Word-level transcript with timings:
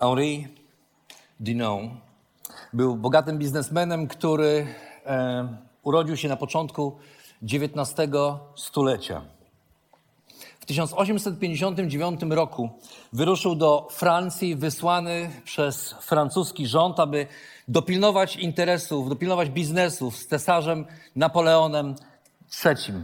Henri 0.00 0.48
Dinon 1.40 2.00
był 2.72 2.96
bogatym 2.96 3.38
biznesmenem, 3.38 4.08
który 4.08 4.66
e, 5.06 5.48
urodził 5.82 6.16
się 6.16 6.28
na 6.28 6.36
początku 6.36 6.96
XIX 7.42 8.12
stulecia. 8.56 9.22
W 10.60 10.66
1859 10.66 12.20
roku 12.30 12.70
wyruszył 13.12 13.54
do 13.54 13.88
Francji, 13.90 14.56
wysłany 14.56 15.30
przez 15.44 15.92
francuski 15.92 16.66
rząd, 16.66 17.00
aby 17.00 17.26
dopilnować 17.68 18.36
interesów, 18.36 19.08
dopilnować 19.08 19.50
biznesów 19.50 20.16
z 20.16 20.26
cesarzem 20.26 20.86
Napoleonem 21.16 21.94
III. 22.64 22.94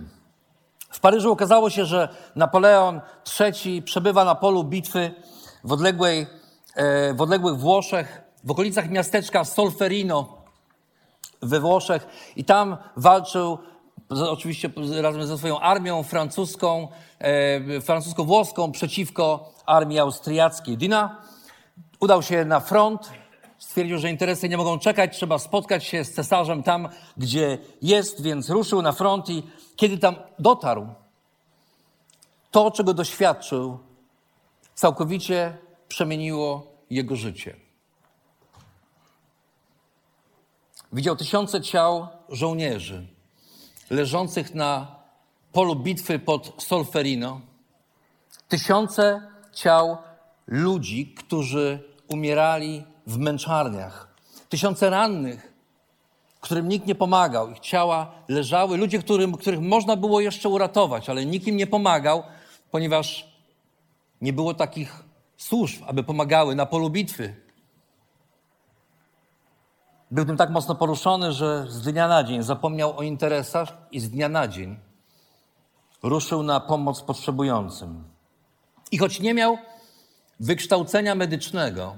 W 0.91 1.01
Paryżu 1.01 1.33
okazało 1.33 1.71
się, 1.71 1.84
że 1.84 2.09
Napoleon 2.37 3.01
III 3.41 3.83
przebywa 3.83 4.25
na 4.25 4.34
polu 4.34 4.65
bitwy 4.65 5.15
w, 5.65 5.73
odległej, 5.73 6.27
w 7.15 7.20
odległych 7.20 7.56
Włoszech, 7.56 8.23
w 8.45 8.51
okolicach 8.51 8.91
miasteczka 8.91 9.45
Solferino 9.45 10.42
we 11.42 11.61
Włoszech 11.61 12.06
i 12.37 12.45
tam 12.45 12.77
walczył 12.97 13.59
oczywiście 14.09 14.70
razem 15.00 15.27
ze 15.27 15.39
swoją 15.39 15.61
armią 15.61 16.03
francuską, 16.03 16.89
e, 17.19 17.81
francusko-włoską 17.81 18.73
przeciwko 18.73 19.53
armii 19.67 19.98
austriackiej. 19.98 20.77
Dina 20.77 21.17
udał 22.00 22.23
się 22.23 22.45
na 22.45 22.61
front, 22.61 23.11
stwierdził, 23.59 23.98
że 23.98 24.11
interesy 24.11 24.48
nie 24.48 24.56
mogą 24.56 24.78
czekać, 24.78 25.17
trzeba 25.17 25.39
spotkać 25.39 25.84
się 25.84 26.05
z 26.05 26.12
cesarzem 26.12 26.62
tam, 26.62 26.89
gdzie 27.17 27.59
jest, 27.83 28.23
więc 28.23 28.50
ruszył 28.50 28.83
na 28.83 28.93
front 28.93 29.31
i 29.31 29.43
kiedy 29.77 29.98
tam 29.98 30.17
dotarł, 30.39 30.87
to, 32.50 32.70
czego 32.70 32.95
doświadczył, 32.95 33.78
całkowicie 34.75 35.59
przemieniło 35.93 36.67
jego 36.91 37.17
życie. 37.17 37.57
Widział 40.93 41.17
tysiące 41.17 41.61
ciał 41.61 42.07
żołnierzy 42.29 43.07
leżących 43.91 44.55
na 44.55 44.97
polu 45.53 45.77
bitwy 45.77 46.19
pod 46.19 46.62
Solferino. 46.62 47.41
Tysiące 48.49 49.23
ciał 49.53 49.97
ludzi, 50.47 51.15
którzy 51.15 51.83
umierali 52.09 52.84
w 53.06 53.19
męczarniach. 53.19 54.15
Tysiące 54.49 54.91
rannych, 54.91 55.53
którym 56.41 56.69
nikt 56.69 56.87
nie 56.87 56.95
pomagał. 56.95 57.51
Ich 57.51 57.61
ciała 57.61 58.12
leżały. 58.29 58.77
Ludzie, 58.77 58.99
którym, 58.99 59.37
których 59.37 59.61
można 59.61 59.97
było 59.97 60.21
jeszcze 60.21 60.49
uratować, 60.49 61.09
ale 61.11 61.27
nikt 61.27 61.47
im 61.47 61.56
nie 61.56 61.67
pomagał, 61.67 62.23
ponieważ 62.71 63.33
nie 64.21 64.33
było 64.33 64.55
takich 64.55 65.12
służb, 65.42 65.82
aby 65.86 66.04
pomagały 66.04 66.54
na 66.54 66.66
polu 66.66 66.91
bitwy. 66.91 67.36
Był 70.10 70.25
tym 70.25 70.36
tak 70.36 70.50
mocno 70.50 70.75
poruszony, 70.75 71.32
że 71.32 71.66
z 71.69 71.82
dnia 71.82 72.08
na 72.08 72.25
dzień 72.25 72.42
zapomniał 72.42 72.98
o 72.98 73.03
interesach 73.03 73.69
i 73.91 74.00
z 74.00 74.10
dnia 74.10 74.28
na 74.28 74.48
dzień 74.48 74.78
ruszył 76.03 76.42
na 76.42 76.60
pomoc 76.60 77.03
potrzebującym. 77.03 78.04
I 78.91 78.98
choć 78.98 79.20
nie 79.20 79.34
miał 79.34 79.58
wykształcenia 80.41 81.14
medycznego, 81.14 81.97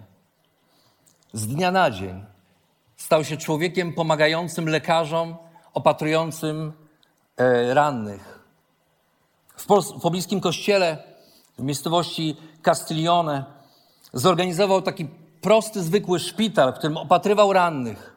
z 1.32 1.46
dnia 1.46 1.70
na 1.70 1.90
dzień 1.90 2.24
stał 2.96 3.24
się 3.24 3.36
człowiekiem 3.36 3.92
pomagającym 3.92 4.68
lekarzom, 4.68 5.36
opatrującym 5.74 6.72
e, 7.36 7.74
rannych. 7.74 8.44
W, 9.56 9.66
w 9.66 10.00
pobliskim 10.00 10.40
kościele 10.40 11.13
w 11.58 11.62
miejscowości 11.62 12.36
Castiglione 12.62 13.44
zorganizował 14.12 14.82
taki 14.82 15.08
prosty, 15.40 15.82
zwykły 15.82 16.20
szpital, 16.20 16.72
w 16.72 16.78
którym 16.78 16.96
opatrywał 16.96 17.52
rannych, 17.52 18.16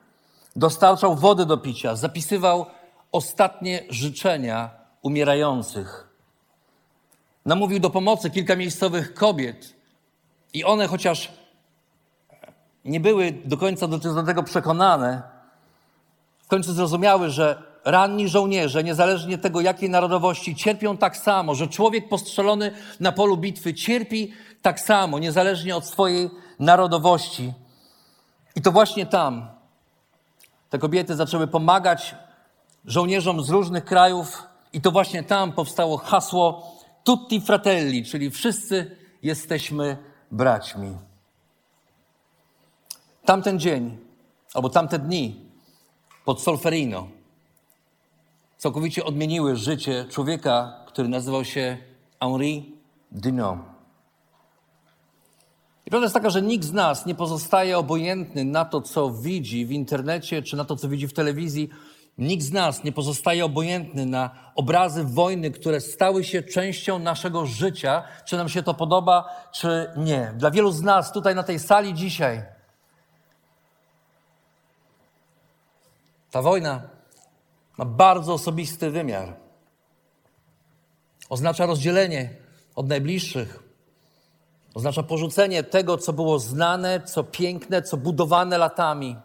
dostarczał 0.55 1.15
wody 1.15 1.45
do 1.45 1.57
picia, 1.57 1.95
zapisywał 1.95 2.65
ostatnie 3.11 3.83
życzenia 3.89 4.69
umierających. 5.01 6.07
Namówił 7.45 7.79
do 7.79 7.89
pomocy 7.89 8.29
kilka 8.29 8.55
miejscowych 8.55 9.13
kobiet 9.13 9.73
i 10.53 10.63
one, 10.63 10.87
chociaż 10.87 11.31
nie 12.85 12.99
były 12.99 13.31
do 13.45 13.57
końca 13.57 13.87
do 13.87 14.23
tego 14.23 14.43
przekonane, 14.43 15.21
w 16.39 16.47
końcu 16.47 16.73
zrozumiały, 16.73 17.29
że 17.29 17.63
ranni 17.85 18.29
żołnierze, 18.29 18.83
niezależnie 18.83 19.37
tego, 19.37 19.61
jakiej 19.61 19.89
narodowości, 19.89 20.55
cierpią 20.55 20.97
tak 20.97 21.17
samo, 21.17 21.55
że 21.55 21.67
człowiek 21.67 22.09
postrzelony 22.09 22.71
na 22.99 23.11
polu 23.11 23.37
bitwy 23.37 23.73
cierpi 23.73 24.33
tak 24.61 24.79
samo, 24.79 25.19
niezależnie 25.19 25.75
od 25.75 25.85
swojej 25.85 26.29
narodowości. 26.59 27.53
I 28.55 28.61
to 28.61 28.71
właśnie 28.71 29.05
tam 29.05 29.47
te 30.69 30.79
kobiety 30.79 31.15
zaczęły 31.15 31.47
pomagać 31.47 32.15
żołnierzom 32.85 33.43
z 33.43 33.49
różnych 33.49 33.85
krajów, 33.85 34.43
i 34.73 34.81
to 34.81 34.91
właśnie 34.91 35.23
tam 35.23 35.51
powstało 35.51 35.97
hasło 35.97 36.75
Tutti 37.03 37.41
Fratelli, 37.41 38.05
czyli 38.05 38.31
wszyscy 38.31 38.97
jesteśmy 39.23 39.97
braćmi. 40.31 40.97
Tamten 43.25 43.59
dzień, 43.59 43.97
albo 44.53 44.69
tamte 44.69 44.99
dni 44.99 45.45
pod 46.25 46.41
Solferino 46.41 47.16
całkowicie 48.57 49.05
odmieniły 49.05 49.55
życie 49.55 50.05
człowieka, 50.09 50.83
który 50.87 51.09
nazywał 51.09 51.45
się 51.45 51.77
Henri 52.19 52.75
Dunant. 53.11 53.61
I 55.85 55.89
prawda 55.89 56.05
jest 56.05 56.13
taka, 56.13 56.29
że 56.29 56.41
nikt 56.41 56.65
z 56.65 56.73
nas 56.73 57.05
nie 57.05 57.15
pozostaje 57.15 57.77
obojętny 57.77 58.45
na 58.45 58.65
to, 58.65 58.81
co 58.81 59.11
widzi 59.11 59.65
w 59.65 59.71
internecie 59.71 60.41
czy 60.41 60.55
na 60.55 60.65
to, 60.65 60.75
co 60.75 60.89
widzi 60.89 61.07
w 61.07 61.13
telewizji. 61.13 61.69
Nikt 62.17 62.43
z 62.43 62.51
nas 62.51 62.83
nie 62.83 62.91
pozostaje 62.91 63.45
obojętny 63.45 64.05
na 64.05 64.29
obrazy 64.55 65.03
wojny, 65.03 65.51
które 65.51 65.81
stały 65.81 66.23
się 66.23 66.43
częścią 66.43 66.99
naszego 66.99 67.45
życia, 67.45 68.03
czy 68.25 68.37
nam 68.37 68.49
się 68.49 68.63
to 68.63 68.73
podoba, 68.73 69.29
czy 69.53 69.91
nie. 69.97 70.33
Dla 70.35 70.51
wielu 70.51 70.71
z 70.71 70.81
nas 70.81 71.11
tutaj 71.11 71.35
na 71.35 71.43
tej 71.43 71.59
sali 71.59 71.93
dzisiaj 71.93 72.43
ta 76.31 76.41
wojna 76.41 76.96
ma 77.77 77.85
bardzo 77.85 78.33
osobisty 78.33 78.91
wymiar. 78.91 79.35
Oznacza 81.29 81.65
rozdzielenie 81.65 82.29
od 82.75 82.87
najbliższych, 82.87 83.67
Oznacza 84.77 85.03
porzucenie 85.03 85.63
tego, 85.63 85.97
co 85.97 86.13
było 86.13 86.39
znane, 86.39 87.01
co 87.01 87.23
piękne, 87.23 87.81
co 87.81 87.97
budowane 87.97 88.57
latami. 88.57 89.15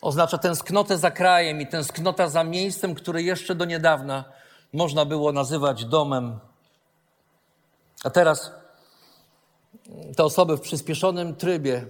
Oznacza 0.00 0.38
tęsknotę 0.38 0.98
za 0.98 1.10
krajem 1.10 1.60
i 1.60 1.66
tęsknota 1.66 2.28
za 2.28 2.44
miejscem, 2.44 2.94
które 2.94 3.22
jeszcze 3.22 3.54
do 3.54 3.64
niedawna 3.64 4.24
można 4.72 5.04
było 5.04 5.32
nazywać 5.32 5.84
domem. 5.84 6.38
A 8.04 8.10
teraz 8.10 8.52
te 10.16 10.24
osoby 10.24 10.56
w 10.56 10.60
przyspieszonym 10.60 11.36
trybie 11.36 11.86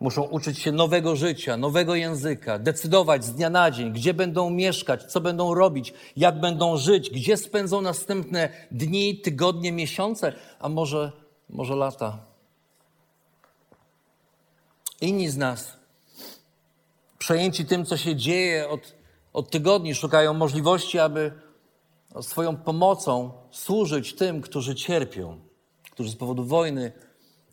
muszą 0.00 0.22
uczyć 0.22 0.58
się 0.58 0.72
nowego 0.72 1.16
życia, 1.16 1.56
nowego 1.56 1.94
języka, 1.94 2.58
decydować 2.58 3.24
z 3.24 3.34
dnia 3.34 3.50
na 3.50 3.70
dzień, 3.70 3.92
gdzie 3.92 4.14
będą 4.14 4.50
mieszkać, 4.50 5.04
co 5.04 5.20
będą 5.20 5.54
robić, 5.54 5.94
jak 6.16 6.40
będą 6.40 6.76
żyć, 6.76 7.10
gdzie 7.10 7.36
spędzą 7.36 7.80
następne 7.80 8.48
dni, 8.70 9.20
tygodnie, 9.20 9.72
miesiące, 9.72 10.32
a 10.58 10.68
może, 10.68 11.12
może 11.48 11.76
lata. 11.76 12.18
Inni 15.00 15.28
z 15.28 15.36
nas, 15.36 15.76
przejęci 17.18 17.64
tym, 17.64 17.84
co 17.86 17.96
się 17.96 18.16
dzieje 18.16 18.68
od, 18.68 18.94
od 19.32 19.50
tygodni, 19.50 19.94
szukają 19.94 20.34
możliwości, 20.34 20.98
aby 20.98 21.32
swoją 22.20 22.56
pomocą 22.56 23.32
służyć 23.50 24.14
tym, 24.14 24.40
którzy 24.40 24.74
cierpią, 24.74 25.40
którzy 25.90 26.10
z 26.10 26.16
powodu 26.16 26.44
wojny 26.44 26.92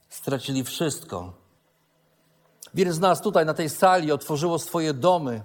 stracili 0.09 0.63
wszystko 0.63 1.44
Wiele 2.75 2.93
z 2.93 2.99
nas 2.99 3.21
tutaj 3.21 3.45
na 3.45 3.53
tej 3.53 3.69
sali 3.69 4.11
otworzyło 4.11 4.59
swoje 4.59 4.93
domy, 4.93 5.41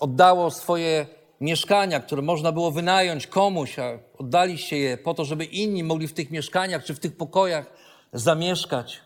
oddało 0.00 0.50
swoje 0.50 1.06
mieszkania, 1.40 2.00
które 2.00 2.22
można 2.22 2.52
było 2.52 2.70
wynająć 2.70 3.26
komuś, 3.26 3.78
a 3.78 3.98
oddaliście 4.18 4.78
je 4.78 4.98
po 4.98 5.14
to, 5.14 5.24
żeby 5.24 5.44
inni 5.44 5.84
mogli 5.84 6.08
w 6.08 6.12
tych 6.12 6.30
mieszkaniach 6.30 6.84
czy 6.84 6.94
w 6.94 6.98
tych 6.98 7.16
pokojach 7.16 7.72
zamieszkać. 8.12 9.00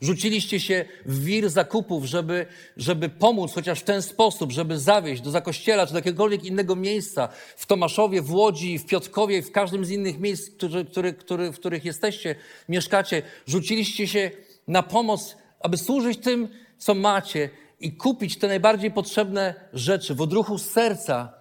Rzuciliście 0.00 0.60
się 0.60 0.84
w 1.06 1.24
wir 1.24 1.50
zakupów, 1.50 2.04
żeby, 2.04 2.46
żeby 2.76 3.08
pomóc 3.08 3.52
chociaż 3.54 3.80
w 3.80 3.84
ten 3.84 4.02
sposób, 4.02 4.52
żeby 4.52 4.78
zawieźć 4.78 5.22
do 5.22 5.30
zakościela 5.30 5.86
czy 5.86 5.92
do 5.92 5.98
jakiegokolwiek 5.98 6.44
innego 6.44 6.76
miejsca 6.76 7.28
w 7.56 7.66
Tomaszowie, 7.66 8.22
w 8.22 8.34
Łodzi, 8.34 8.78
w 8.78 8.86
Piotkowie, 8.86 9.42
w 9.42 9.52
każdym 9.52 9.84
z 9.84 9.90
innych 9.90 10.18
miejsc, 10.18 10.50
który, 10.50 10.84
który, 10.84 11.12
który, 11.12 11.52
w 11.52 11.58
których 11.58 11.84
jesteście, 11.84 12.34
mieszkacie. 12.68 13.22
Rzuciliście 13.46 14.08
się 14.08 14.30
na 14.68 14.82
pomoc, 14.82 15.36
aby 15.60 15.76
służyć 15.78 16.18
tym, 16.18 16.48
co 16.78 16.94
macie 16.94 17.50
i 17.80 17.92
kupić 17.92 18.38
te 18.38 18.48
najbardziej 18.48 18.90
potrzebne 18.90 19.54
rzeczy 19.72 20.14
w 20.14 20.20
odruchu 20.20 20.58
serca. 20.58 21.32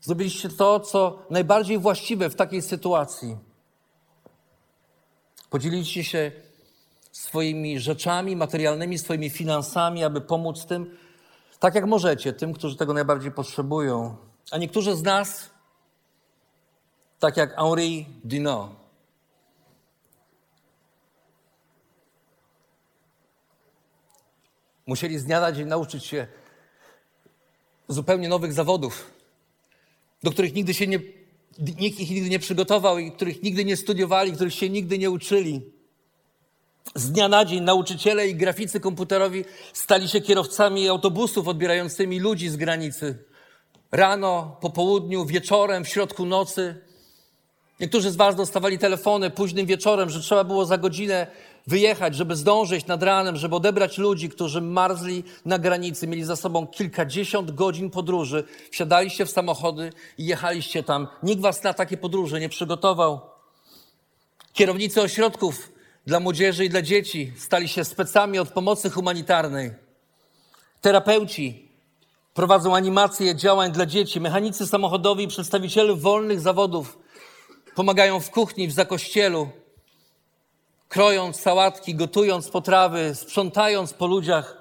Zrobiliście 0.00 0.48
to, 0.48 0.80
co 0.80 1.22
najbardziej 1.30 1.78
właściwe 1.78 2.30
w 2.30 2.34
takiej 2.34 2.62
sytuacji. 2.62 3.36
Podzieliliście 5.50 6.04
się 6.04 6.32
swoimi 7.12 7.80
rzeczami 7.80 8.36
materialnymi, 8.36 8.98
swoimi 8.98 9.30
finansami, 9.30 10.04
aby 10.04 10.20
pomóc 10.20 10.66
tym, 10.66 10.96
tak 11.58 11.74
jak 11.74 11.86
możecie, 11.86 12.32
tym, 12.32 12.52
którzy 12.52 12.76
tego 12.76 12.92
najbardziej 12.92 13.32
potrzebują. 13.32 14.16
A 14.50 14.58
niektórzy 14.58 14.96
z 14.96 15.02
nas, 15.02 15.50
tak 17.18 17.36
jak 17.36 17.56
Henri 17.56 18.06
Dino, 18.24 18.77
musieli 24.88 25.18
z 25.18 25.24
dnia 25.24 25.40
na 25.40 25.52
dzień 25.52 25.68
nauczyć 25.68 26.04
się 26.04 26.26
zupełnie 27.88 28.28
nowych 28.28 28.52
zawodów, 28.52 29.10
do 30.22 30.30
których 30.30 30.54
nigdy 30.54 30.74
się 30.74 30.86
nie, 30.86 30.98
nikt 31.58 32.00
ich 32.00 32.10
nigdy 32.10 32.30
nie 32.30 32.38
przygotował 32.38 32.98
i 32.98 33.12
których 33.12 33.42
nigdy 33.42 33.64
nie 33.64 33.76
studiowali, 33.76 34.32
których 34.32 34.54
się 34.54 34.70
nigdy 34.70 34.98
nie 34.98 35.10
uczyli. 35.10 35.62
Z 36.94 37.10
dnia 37.10 37.28
na 37.28 37.44
dzień 37.44 37.62
nauczyciele 37.62 38.28
i 38.28 38.34
graficy 38.34 38.80
komputerowi 38.80 39.44
stali 39.72 40.08
się 40.08 40.20
kierowcami 40.20 40.88
autobusów 40.88 41.48
odbierającymi 41.48 42.20
ludzi 42.20 42.48
z 42.48 42.56
granicy. 42.56 43.18
Rano, 43.92 44.56
po 44.60 44.70
południu, 44.70 45.26
wieczorem, 45.26 45.84
w 45.84 45.88
środku 45.88 46.26
nocy. 46.26 46.80
Niektórzy 47.80 48.10
z 48.10 48.16
Was 48.16 48.36
dostawali 48.36 48.78
telefony 48.78 49.30
późnym 49.30 49.66
wieczorem, 49.66 50.10
że 50.10 50.20
trzeba 50.20 50.44
było 50.44 50.66
za 50.66 50.78
godzinę 50.78 51.26
wyjechać, 51.68 52.14
żeby 52.14 52.36
zdążyć 52.36 52.86
nad 52.86 53.02
ranem, 53.02 53.36
żeby 53.36 53.56
odebrać 53.56 53.98
ludzi, 53.98 54.28
którzy 54.28 54.60
marzli 54.60 55.24
na 55.44 55.58
granicy, 55.58 56.06
mieli 56.06 56.24
za 56.24 56.36
sobą 56.36 56.66
kilkadziesiąt 56.66 57.50
godzin 57.50 57.90
podróży. 57.90 58.44
Wsiadaliście 58.70 59.26
w 59.26 59.30
samochody 59.30 59.92
i 60.18 60.26
jechaliście 60.26 60.82
tam. 60.82 61.08
Nikt 61.22 61.42
Was 61.42 61.62
na 61.62 61.74
takie 61.74 61.96
podróże 61.96 62.40
nie 62.40 62.48
przygotował. 62.48 63.20
Kierownicy 64.52 65.02
ośrodków 65.02 65.72
dla 66.06 66.20
młodzieży 66.20 66.64
i 66.64 66.70
dla 66.70 66.82
dzieci 66.82 67.32
stali 67.36 67.68
się 67.68 67.84
specami 67.84 68.38
od 68.38 68.48
pomocy 68.48 68.90
humanitarnej. 68.90 69.70
Terapeuci 70.80 71.68
prowadzą 72.34 72.76
animacje 72.76 73.36
działań 73.36 73.72
dla 73.72 73.86
dzieci. 73.86 74.20
Mechanicy 74.20 74.66
samochodowi 74.66 75.24
i 75.24 75.28
przedstawiciele 75.28 75.94
wolnych 75.94 76.40
zawodów 76.40 76.98
pomagają 77.74 78.20
w 78.20 78.30
kuchni, 78.30 78.68
w 78.68 78.72
zakościelu, 78.72 79.48
krojąc 80.88 81.40
sałatki, 81.40 81.94
gotując 81.94 82.48
potrawy, 82.48 83.14
sprzątając 83.14 83.92
po 83.92 84.06
ludziach. 84.06 84.56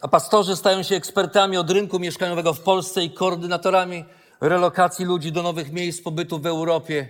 A 0.00 0.08
pastorzy 0.08 0.56
stają 0.56 0.82
się 0.82 0.96
ekspertami 0.96 1.56
od 1.56 1.70
rynku 1.70 1.98
mieszkaniowego 1.98 2.54
w 2.54 2.60
Polsce 2.60 3.04
i 3.04 3.10
koordynatorami 3.10 4.04
relokacji 4.40 5.04
ludzi 5.04 5.32
do 5.32 5.42
nowych 5.42 5.72
miejsc 5.72 6.02
pobytu 6.02 6.38
w 6.38 6.46
Europie. 6.46 7.08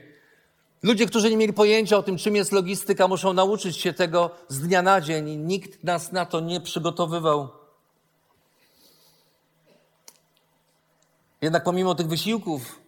Ludzie, 0.82 1.06
którzy 1.06 1.30
nie 1.30 1.36
mieli 1.36 1.52
pojęcia 1.52 1.96
o 1.96 2.02
tym, 2.02 2.18
czym 2.18 2.36
jest 2.36 2.52
logistyka, 2.52 3.08
muszą 3.08 3.32
nauczyć 3.32 3.76
się 3.76 3.92
tego 3.92 4.30
z 4.48 4.60
dnia 4.60 4.82
na 4.82 5.00
dzień 5.00 5.28
i 5.28 5.36
nikt 5.36 5.84
nas 5.84 6.12
na 6.12 6.26
to 6.26 6.40
nie 6.40 6.60
przygotowywał. 6.60 7.48
Jednak 11.40 11.64
pomimo 11.64 11.94
tych 11.94 12.06
wysiłków 12.06 12.80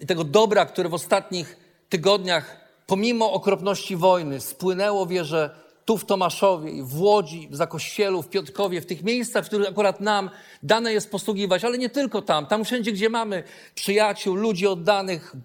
i 0.00 0.06
tego 0.06 0.24
dobra, 0.24 0.66
które 0.66 0.88
w 0.88 0.94
ostatnich 0.94 1.56
tygodniach, 1.88 2.67
pomimo 2.88 3.32
okropności 3.32 3.96
wojny, 3.96 4.40
spłynęło, 4.40 5.06
wierzę, 5.06 5.50
tu 5.84 5.98
w 5.98 6.04
Tomaszowie, 6.04 6.82
w 6.82 7.00
Łodzi, 7.00 7.48
w 7.50 7.56
Zakościelu, 7.56 8.22
w 8.22 8.28
Piotkowie, 8.28 8.80
w 8.80 8.86
tych 8.86 9.02
miejscach, 9.02 9.44
w 9.44 9.48
których 9.48 9.68
akurat 9.68 10.00
nam 10.00 10.30
dane 10.62 10.92
jest 10.92 11.10
posługiwać, 11.10 11.64
ale 11.64 11.78
nie 11.78 11.90
tylko 11.90 12.22
tam, 12.22 12.46
tam 12.46 12.64
wszędzie, 12.64 12.92
gdzie 12.92 13.10
mamy 13.10 13.42
przyjaciół, 13.74 14.34
ludzi 14.34 14.66
oddanych, 14.66 15.36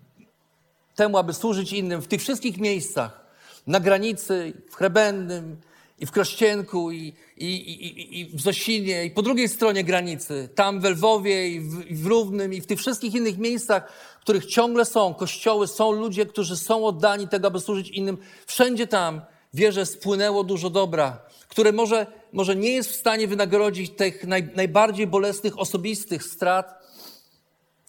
temu, 0.96 1.18
aby 1.18 1.34
służyć 1.34 1.74
innym 1.74 2.02
w 2.02 2.08
tych 2.08 2.22
wszystkich 2.22 2.58
miejscach, 2.58 3.22
na 3.68 3.80
granicy, 3.80 4.54
w 4.70 4.76
Chrebędnym, 4.76 5.58
i 6.04 6.06
w 6.06 6.12
Krościenku, 6.12 6.92
i, 6.92 7.14
i, 7.38 7.46
i, 7.48 8.20
i 8.20 8.26
w 8.26 8.42
Zosinie, 8.42 9.06
i 9.06 9.12
po 9.12 9.22
drugiej 9.22 9.50
stronie 9.50 9.84
granicy, 9.84 10.50
tam 10.56 10.82
w 10.82 10.84
Lwowie, 10.84 11.50
i 11.50 11.60
w, 11.60 11.92
i 11.92 11.96
w 11.96 12.06
Równym, 12.06 12.54
i 12.54 12.62
w 12.62 12.66
tych 12.66 12.80
wszystkich 12.80 13.16
innych 13.16 13.38
miejscach, 13.38 13.92
w 14.20 14.22
których 14.22 14.46
ciągle 14.46 14.86
są 14.86 15.14
kościoły, 15.14 15.68
są 15.68 15.92
ludzie, 15.92 16.26
którzy 16.26 16.58
są 16.58 16.86
oddani 16.86 17.28
tego, 17.28 17.48
aby 17.48 17.60
służyć 17.60 17.90
innym. 17.90 18.18
Wszędzie 18.46 18.88
tam, 18.88 19.22
wierzę, 19.54 19.86
spłynęło 19.86 20.44
dużo 20.44 20.70
dobra, 20.70 21.22
które 21.48 21.72
może, 21.72 22.08
może 22.34 22.56
nie 22.56 22.72
jest 22.72 22.90
w 22.90 22.96
stanie 22.96 23.28
wynagrodzić 23.28 23.92
tych 23.96 24.28
naj, 24.28 24.50
najbardziej 24.56 25.08
bolesnych, 25.08 25.60
osobistych 25.60 26.24
strat, 26.24 26.84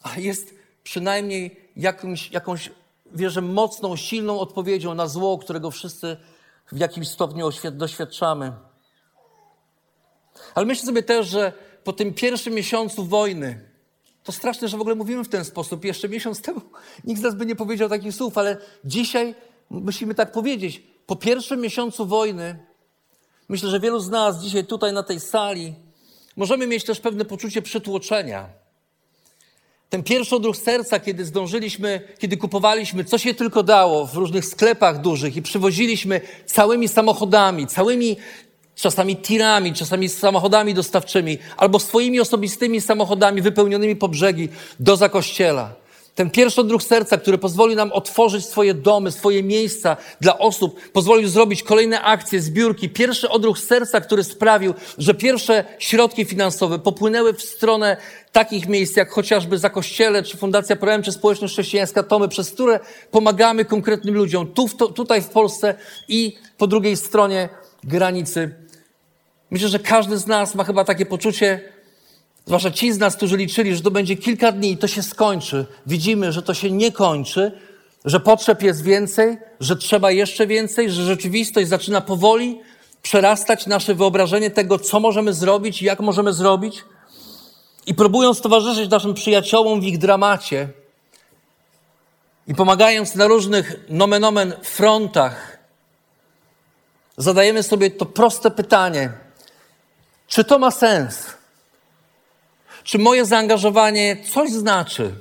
ale 0.02 0.20
jest 0.20 0.54
przynajmniej 0.82 1.56
jakimś, 1.76 2.30
jakąś 2.30 2.70
wierzę, 3.14 3.40
mocną, 3.40 3.96
silną 3.96 4.40
odpowiedzią 4.40 4.94
na 4.94 5.06
zło, 5.06 5.38
którego 5.38 5.70
wszyscy 5.70 6.16
w 6.72 6.78
jakimś 6.78 7.08
stopniu 7.08 7.50
doświadczamy. 7.72 8.52
Ale 10.54 10.66
myślę 10.66 10.86
sobie 10.86 11.02
też, 11.02 11.28
że 11.28 11.52
po 11.84 11.92
tym 11.92 12.14
pierwszym 12.14 12.54
miesiącu 12.54 13.04
wojny, 13.04 13.70
to 14.24 14.32
straszne, 14.32 14.68
że 14.68 14.76
w 14.76 14.80
ogóle 14.80 14.94
mówimy 14.94 15.24
w 15.24 15.28
ten 15.28 15.44
sposób. 15.44 15.84
Jeszcze 15.84 16.08
miesiąc 16.08 16.42
temu 16.42 16.60
nikt 17.04 17.20
z 17.20 17.22
nas 17.22 17.34
by 17.34 17.46
nie 17.46 17.56
powiedział 17.56 17.88
takich 17.88 18.14
słów, 18.14 18.38
ale 18.38 18.56
dzisiaj 18.84 19.34
musimy 19.70 20.14
tak 20.14 20.32
powiedzieć. 20.32 20.82
Po 21.06 21.16
pierwszym 21.16 21.60
miesiącu 21.60 22.06
wojny, 22.06 22.66
myślę, 23.48 23.70
że 23.70 23.80
wielu 23.80 24.00
z 24.00 24.10
nas 24.10 24.42
dzisiaj 24.42 24.64
tutaj 24.64 24.92
na 24.92 25.02
tej 25.02 25.20
sali 25.20 25.74
możemy 26.36 26.66
mieć 26.66 26.84
też 26.84 27.00
pewne 27.00 27.24
poczucie 27.24 27.62
przytłoczenia 27.62 28.63
ten 29.90 30.02
pierwszy 30.02 30.36
odruch 30.36 30.56
serca, 30.56 31.00
kiedy 31.00 31.24
zdążyliśmy, 31.24 32.00
kiedy 32.18 32.36
kupowaliśmy, 32.36 33.04
co 33.04 33.18
się 33.18 33.34
tylko 33.34 33.62
dało 33.62 34.06
w 34.06 34.14
różnych 34.14 34.44
sklepach 34.44 35.00
dużych 35.00 35.36
i 35.36 35.42
przywoziliśmy 35.42 36.20
całymi 36.46 36.88
samochodami, 36.88 37.66
całymi 37.66 38.16
czasami 38.74 39.16
tirami, 39.16 39.72
czasami 39.72 40.08
samochodami 40.08 40.74
dostawczymi, 40.74 41.38
albo 41.56 41.78
swoimi 41.78 42.20
osobistymi 42.20 42.80
samochodami 42.80 43.42
wypełnionymi 43.42 43.96
po 43.96 44.08
brzegi 44.08 44.48
do 44.80 44.96
zakościela. 44.96 45.83
Ten 46.14 46.30
pierwszy 46.30 46.60
odruch 46.60 46.82
serca, 46.82 47.16
który 47.16 47.38
pozwoli 47.38 47.76
nam 47.76 47.92
otworzyć 47.92 48.44
swoje 48.44 48.74
domy, 48.74 49.12
swoje 49.12 49.42
miejsca 49.42 49.96
dla 50.20 50.38
osób, 50.38 50.90
pozwolił 50.90 51.28
zrobić 51.28 51.62
kolejne 51.62 52.02
akcje, 52.02 52.40
zbiórki. 52.40 52.88
Pierwszy 52.88 53.28
odruch 53.28 53.58
serca, 53.58 54.00
który 54.00 54.24
sprawił, 54.24 54.74
że 54.98 55.14
pierwsze 55.14 55.64
środki 55.78 56.24
finansowe 56.24 56.78
popłynęły 56.78 57.32
w 57.32 57.42
stronę 57.42 57.96
takich 58.32 58.68
miejsc, 58.68 58.96
jak 58.96 59.10
chociażby 59.10 59.58
za 59.58 59.70
Kościele, 59.70 60.22
czy 60.22 60.36
Fundacja 60.36 60.76
Proem, 60.76 61.02
czy 61.02 61.12
Społeczność 61.12 61.54
Chrześcijańska 61.54 62.02
Tomy, 62.02 62.28
przez 62.28 62.50
które 62.50 62.80
pomagamy 63.10 63.64
konkretnym 63.64 64.14
ludziom 64.14 64.46
tu, 64.46 64.68
w 64.68 64.76
to, 64.76 64.88
tutaj 64.88 65.22
w 65.22 65.28
Polsce 65.28 65.74
i 66.08 66.36
po 66.58 66.66
drugiej 66.66 66.96
stronie 66.96 67.48
granicy. 67.84 68.54
Myślę, 69.50 69.68
że 69.68 69.78
każdy 69.78 70.18
z 70.18 70.26
nas 70.26 70.54
ma 70.54 70.64
chyba 70.64 70.84
takie 70.84 71.06
poczucie, 71.06 71.73
Zwłaszcza 72.46 72.70
ci 72.70 72.92
z 72.92 72.98
nas, 72.98 73.16
którzy 73.16 73.36
liczyli, 73.36 73.76
że 73.76 73.82
to 73.82 73.90
będzie 73.90 74.16
kilka 74.16 74.52
dni 74.52 74.72
i 74.72 74.76
to 74.76 74.88
się 74.88 75.02
skończy. 75.02 75.66
Widzimy, 75.86 76.32
że 76.32 76.42
to 76.42 76.54
się 76.54 76.70
nie 76.70 76.92
kończy, 76.92 77.52
że 78.04 78.20
potrzeb 78.20 78.62
jest 78.62 78.82
więcej, 78.82 79.38
że 79.60 79.76
trzeba 79.76 80.10
jeszcze 80.10 80.46
więcej, 80.46 80.90
że 80.90 81.04
rzeczywistość 81.04 81.68
zaczyna 81.68 82.00
powoli 82.00 82.60
przerastać 83.02 83.66
nasze 83.66 83.94
wyobrażenie 83.94 84.50
tego, 84.50 84.78
co 84.78 85.00
możemy 85.00 85.32
zrobić 85.32 85.82
jak 85.82 86.00
możemy 86.00 86.32
zrobić. 86.32 86.84
I 87.86 87.94
próbując 87.94 88.40
towarzyszyć 88.40 88.90
naszym 88.90 89.14
przyjaciołom 89.14 89.80
w 89.80 89.84
ich 89.84 89.98
dramacie 89.98 90.68
i 92.46 92.54
pomagając 92.54 93.14
na 93.14 93.26
różnych 93.26 93.76
nomen 93.88 94.24
omen 94.24 94.54
frontach, 94.62 95.58
zadajemy 97.16 97.62
sobie 97.62 97.90
to 97.90 98.06
proste 98.06 98.50
pytanie: 98.50 99.12
czy 100.28 100.44
to 100.44 100.58
ma 100.58 100.70
sens? 100.70 101.34
Czy 102.84 102.98
moje 102.98 103.24
zaangażowanie 103.24 104.16
coś 104.34 104.50
znaczy? 104.50 105.14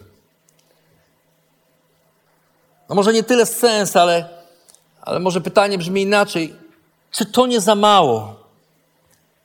No 2.90 2.96
może 2.96 3.14
nie 3.14 3.24
tyle 3.24 3.46
sens, 3.46 3.96
ale, 3.96 4.30
ale 5.02 5.20
może 5.20 5.42
pytanie 5.42 5.78
brzmi 5.78 6.02
inaczej. 6.02 6.54
Czy 7.12 7.26
to 7.26 7.48
nie 7.48 7.62
za 7.62 7.76
mało? 7.76 8.44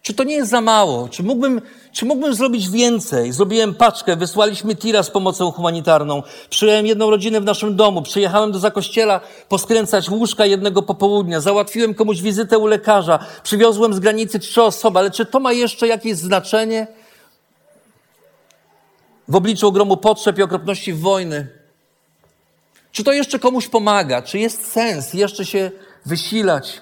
Czy 0.03 0.15
to 0.15 0.25
nie 0.25 0.35
jest 0.35 0.51
za 0.51 0.61
mało? 0.61 1.09
Czy 1.09 1.23
mógłbym, 1.23 1.61
czy 1.93 2.05
mógłbym 2.07 2.35
zrobić 2.35 2.71
więcej? 2.71 3.33
Zrobiłem 3.33 3.75
paczkę, 3.75 4.17
wysłaliśmy 4.17 4.77
tira 4.77 5.03
z 5.03 5.11
pomocą 5.11 5.51
humanitarną. 5.53 6.23
Przyjąłem 6.51 6.87
jedną 6.87 7.11
rodzinę 7.11 7.41
w 7.41 7.45
naszym 7.45 7.77
domu. 7.77 8.03
Przyjechałem 8.03 8.53
do 8.53 8.59
zakościela 8.59 9.21
poskręcać 9.49 10.11
łóżka 10.11 10.47
jednego 10.47 10.83
popołudnia. 10.83 11.41
Załatwiłem 11.41 11.95
komuś 11.95 12.23
wizytę 12.23 12.59
u 12.59 12.67
lekarza. 12.67 13.19
Przywiozłem 13.43 13.95
z 13.95 13.99
granicy 13.99 14.39
trzy 14.39 14.63
osoby. 14.63 14.99
Ale 14.99 15.11
czy 15.11 15.27
to 15.27 15.41
ma 15.41 15.53
jeszcze 15.53 15.87
jakieś 15.87 16.17
znaczenie? 16.17 16.87
W 19.29 19.37
obliczu 19.37 19.69
ogromu 19.69 19.97
potrzeb 19.97 20.39
i 20.39 20.43
okropności 20.43 20.93
wojny. 20.93 21.49
Czy 22.93 23.05
to 23.05 23.13
jeszcze 23.13 23.39
komuś 23.39 23.69
pomaga? 23.69 24.23
Czy 24.23 24.39
jest 24.39 24.73
sens 24.73 25.15
jeszcze 25.15 25.47
się 25.47 25.71
wysilać? 26.07 26.81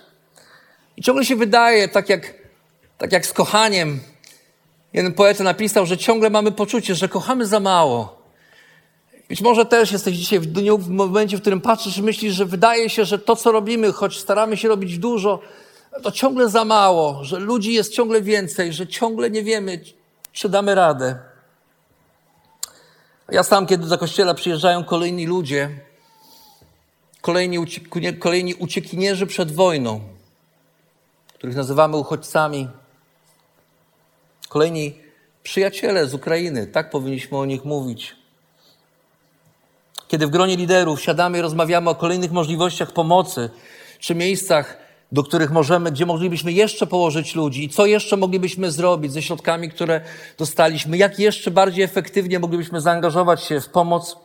I 0.96 1.02
ciągle 1.02 1.24
się 1.24 1.36
wydaje, 1.36 1.88
tak 1.88 2.08
jak, 2.08 2.34
tak 2.98 3.12
jak 3.12 3.26
z 3.26 3.32
kochaniem. 3.32 4.00
Jeden 4.92 5.12
poeta 5.12 5.44
napisał, 5.44 5.86
że 5.86 5.98
ciągle 5.98 6.30
mamy 6.30 6.52
poczucie, 6.52 6.94
że 6.94 7.08
kochamy 7.08 7.46
za 7.46 7.60
mało. 7.60 8.22
Być 9.28 9.40
może 9.40 9.64
też 9.64 9.92
jesteś 9.92 10.16
dzisiaj 10.16 10.40
w 10.40 10.46
dniu, 10.46 10.78
w 10.78 10.88
momencie, 10.88 11.36
w 11.36 11.40
którym 11.40 11.60
patrzysz 11.60 11.98
i 11.98 12.02
myślisz, 12.02 12.34
że 12.34 12.44
wydaje 12.44 12.90
się, 12.90 13.04
że 13.04 13.18
to, 13.18 13.36
co 13.36 13.52
robimy, 13.52 13.92
choć 13.92 14.18
staramy 14.18 14.56
się 14.56 14.68
robić 14.68 14.98
dużo, 14.98 15.40
to 16.02 16.12
ciągle 16.12 16.48
za 16.48 16.64
mało, 16.64 17.24
że 17.24 17.38
ludzi 17.38 17.72
jest 17.72 17.94
ciągle 17.94 18.22
więcej, 18.22 18.72
że 18.72 18.86
ciągle 18.86 19.30
nie 19.30 19.42
wiemy, 19.42 19.80
czy 20.32 20.48
damy 20.48 20.74
radę. 20.74 21.18
Ja 23.28 23.42
sam, 23.42 23.66
kiedy 23.66 23.86
do 23.86 23.98
kościoła 23.98 24.34
przyjeżdżają 24.34 24.84
kolejni 24.84 25.26
ludzie, 25.26 25.70
kolejni, 27.20 27.66
kolejni 28.18 28.54
uciekinierzy 28.54 29.26
przed 29.26 29.52
wojną, 29.52 30.00
których 31.34 31.56
nazywamy 31.56 31.96
uchodźcami, 31.96 32.68
kolejni 34.48 34.98
przyjaciele 35.42 36.06
z 36.06 36.14
Ukrainy, 36.14 36.66
tak 36.66 36.90
powinniśmy 36.90 37.38
o 37.38 37.44
nich 37.44 37.64
mówić. 37.64 38.16
Kiedy 40.08 40.26
w 40.26 40.30
gronie 40.30 40.56
liderów 40.56 41.02
siadamy 41.02 41.38
i 41.38 41.40
rozmawiamy 41.40 41.90
o 41.90 41.94
kolejnych 41.94 42.32
możliwościach 42.32 42.92
pomocy, 42.92 43.50
czy 43.98 44.14
miejscach, 44.14 44.85
do 45.12 45.22
których 45.22 45.50
możemy, 45.50 45.92
gdzie 45.92 46.06
moglibyśmy 46.06 46.52
jeszcze 46.52 46.86
położyć 46.86 47.34
ludzi 47.34 47.68
co 47.68 47.86
jeszcze 47.86 48.16
moglibyśmy 48.16 48.70
zrobić 48.70 49.12
ze 49.12 49.22
środkami, 49.22 49.70
które 49.70 50.00
dostaliśmy, 50.38 50.96
jak 50.96 51.18
jeszcze 51.18 51.50
bardziej 51.50 51.84
efektywnie 51.84 52.38
moglibyśmy 52.38 52.80
zaangażować 52.80 53.44
się 53.44 53.60
w 53.60 53.68
pomoc. 53.68 54.16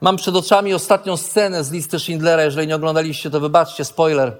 Mam 0.00 0.16
przed 0.16 0.36
oczami 0.36 0.74
ostatnią 0.74 1.16
scenę 1.16 1.64
z 1.64 1.72
listy 1.72 1.98
Schindlera. 1.98 2.42
Jeżeli 2.42 2.66
nie 2.66 2.76
oglądaliście, 2.76 3.30
to 3.30 3.40
wybaczcie, 3.40 3.84
spoiler. 3.84 4.36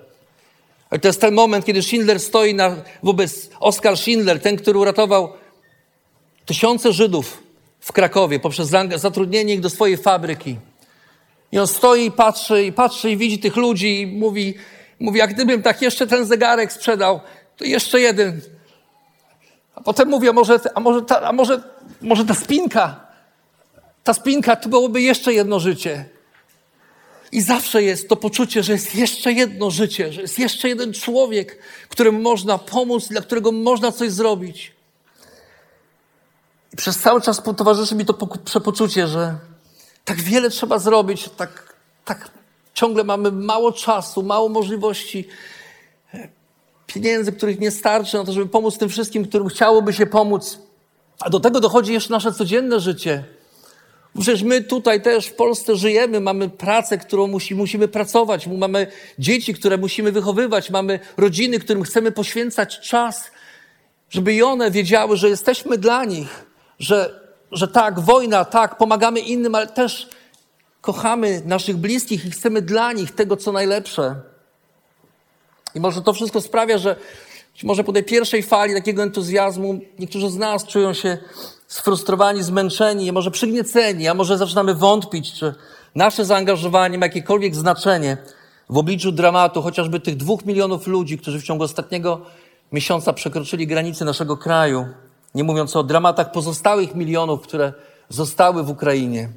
Ale 0.90 1.00
to 1.00 1.08
jest 1.08 1.20
ten 1.20 1.34
moment, 1.34 1.64
kiedy 1.64 1.82
Schindler 1.82 2.20
stoi 2.20 2.54
na, 2.54 2.76
wobec 3.02 3.50
Oskar 3.60 3.96
Schindler, 3.96 4.40
ten, 4.40 4.56
który 4.56 4.78
uratował 4.78 5.32
tysiące 6.46 6.92
Żydów 6.92 7.42
w 7.80 7.92
Krakowie 7.92 8.40
poprzez 8.40 8.70
zatrudnienie 8.96 9.54
ich 9.54 9.60
do 9.60 9.70
swojej 9.70 9.96
fabryki. 9.96 10.56
I 11.52 11.58
on 11.58 11.66
stoi 11.66 12.06
i 12.06 12.10
patrzy, 12.10 12.64
i 12.64 12.72
patrzy 12.72 13.10
i 13.10 13.16
widzi 13.16 13.38
tych 13.38 13.56
ludzi 13.56 14.00
i 14.00 14.06
mówi, 14.06 14.54
mówi, 15.00 15.18
jak 15.18 15.34
gdybym 15.34 15.62
tak 15.62 15.82
jeszcze 15.82 16.06
ten 16.06 16.26
zegarek 16.26 16.72
sprzedał, 16.72 17.20
to 17.56 17.64
jeszcze 17.64 18.00
jeden. 18.00 18.40
A 19.74 19.80
potem 19.80 20.08
mówi, 20.08 20.28
a 20.28 20.32
może, 20.32 20.60
a 20.74 20.80
może, 20.80 21.02
ta, 21.02 21.20
a 21.20 21.32
może, 21.32 21.62
może 22.00 22.24
ta 22.24 22.34
spinka, 22.34 23.06
ta 24.04 24.14
spinka, 24.14 24.56
to 24.56 24.68
byłoby 24.68 25.02
jeszcze 25.02 25.32
jedno 25.32 25.60
życie. 25.60 26.04
I 27.32 27.40
zawsze 27.40 27.82
jest 27.82 28.08
to 28.08 28.16
poczucie, 28.16 28.62
że 28.62 28.72
jest 28.72 28.94
jeszcze 28.94 29.32
jedno 29.32 29.70
życie, 29.70 30.12
że 30.12 30.22
jest 30.22 30.38
jeszcze 30.38 30.68
jeden 30.68 30.92
człowiek, 30.92 31.58
któremu 31.88 32.20
można 32.20 32.58
pomóc, 32.58 33.08
dla 33.08 33.20
którego 33.20 33.52
można 33.52 33.92
coś 33.92 34.10
zrobić. 34.10 34.72
I 36.72 36.76
przez 36.76 36.98
cały 36.98 37.20
czas 37.20 37.42
towarzyszy 37.56 37.94
mi 37.94 38.04
to 38.04 38.14
przepoczucie, 38.44 39.06
że 39.06 39.34
tak 40.04 40.20
wiele 40.20 40.50
trzeba 40.50 40.78
zrobić, 40.78 41.30
tak, 41.36 41.74
tak 42.04 42.30
ciągle 42.74 43.04
mamy 43.04 43.32
mało 43.32 43.72
czasu, 43.72 44.22
mało 44.22 44.48
możliwości, 44.48 45.28
pieniędzy, 46.86 47.32
których 47.32 47.60
nie 47.60 47.70
starczy 47.70 48.16
na 48.16 48.24
to, 48.24 48.32
żeby 48.32 48.46
pomóc 48.46 48.78
tym 48.78 48.88
wszystkim, 48.88 49.28
którym 49.28 49.48
chciałoby 49.48 49.92
się 49.92 50.06
pomóc. 50.06 50.58
A 51.20 51.30
do 51.30 51.40
tego 51.40 51.60
dochodzi 51.60 51.92
jeszcze 51.92 52.10
nasze 52.10 52.32
codzienne 52.32 52.80
życie. 52.80 53.24
Przecież 54.20 54.42
my 54.42 54.64
tutaj 54.64 55.02
też 55.02 55.26
w 55.26 55.34
Polsce 55.34 55.76
żyjemy, 55.76 56.20
mamy 56.20 56.48
pracę, 56.48 56.98
którą 56.98 57.26
musi, 57.26 57.54
musimy 57.54 57.88
pracować, 57.88 58.46
mamy 58.46 58.86
dzieci, 59.18 59.54
które 59.54 59.76
musimy 59.76 60.12
wychowywać, 60.12 60.70
mamy 60.70 61.00
rodziny, 61.16 61.58
którym 61.58 61.82
chcemy 61.82 62.12
poświęcać 62.12 62.80
czas, 62.80 63.30
żeby 64.10 64.34
i 64.34 64.42
one 64.42 64.70
wiedziały, 64.70 65.16
że 65.16 65.28
jesteśmy 65.28 65.78
dla 65.78 66.04
nich, 66.04 66.46
że, 66.78 67.20
że 67.52 67.68
tak, 67.68 68.00
wojna, 68.00 68.44
tak, 68.44 68.76
pomagamy 68.78 69.20
innym, 69.20 69.54
ale 69.54 69.66
też 69.66 70.08
kochamy 70.80 71.42
naszych 71.44 71.76
bliskich 71.76 72.24
i 72.24 72.30
chcemy 72.30 72.62
dla 72.62 72.92
nich 72.92 73.14
tego, 73.14 73.36
co 73.36 73.52
najlepsze. 73.52 74.16
I 75.74 75.80
może 75.80 76.02
to 76.02 76.12
wszystko 76.12 76.40
sprawia, 76.40 76.78
że 76.78 76.96
może 77.62 77.84
po 77.84 77.92
tej 77.92 78.04
pierwszej 78.04 78.42
fali 78.42 78.74
takiego 78.74 79.02
entuzjazmu 79.02 79.80
niektórzy 79.98 80.30
z 80.30 80.36
nas 80.36 80.66
czują 80.66 80.92
się 80.92 81.18
sfrustrowani, 81.68 82.42
zmęczeni, 82.42 83.12
może 83.12 83.30
przygnieceni, 83.30 84.08
a 84.08 84.14
może 84.14 84.38
zaczynamy 84.38 84.74
wątpić, 84.74 85.32
czy 85.32 85.54
nasze 85.94 86.24
zaangażowanie 86.24 86.98
ma 86.98 87.06
jakiekolwiek 87.06 87.54
znaczenie 87.54 88.16
w 88.70 88.78
obliczu 88.78 89.12
dramatu 89.12 89.62
chociażby 89.62 90.00
tych 90.00 90.16
dwóch 90.16 90.44
milionów 90.44 90.86
ludzi, 90.86 91.18
którzy 91.18 91.40
w 91.40 91.44
ciągu 91.44 91.64
ostatniego 91.64 92.20
miesiąca 92.72 93.12
przekroczyli 93.12 93.66
granice 93.66 94.04
naszego 94.04 94.36
kraju, 94.36 94.86
nie 95.34 95.44
mówiąc 95.44 95.76
o 95.76 95.82
dramatach 95.82 96.32
pozostałych 96.32 96.94
milionów, 96.94 97.40
które 97.40 97.72
zostały 98.08 98.62
w 98.62 98.70
Ukrainie. 98.70 99.28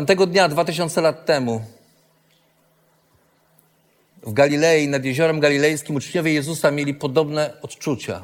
Tamtego 0.00 0.26
dnia, 0.26 0.48
dwa 0.48 0.64
tysiące 0.64 1.00
lat 1.00 1.26
temu, 1.26 1.62
w 4.22 4.32
Galilei, 4.32 4.88
nad 4.88 5.04
jeziorem 5.04 5.40
galilejskim, 5.40 5.96
uczniowie 5.96 6.32
Jezusa 6.32 6.70
mieli 6.70 6.94
podobne 6.94 7.52
odczucia. 7.62 8.22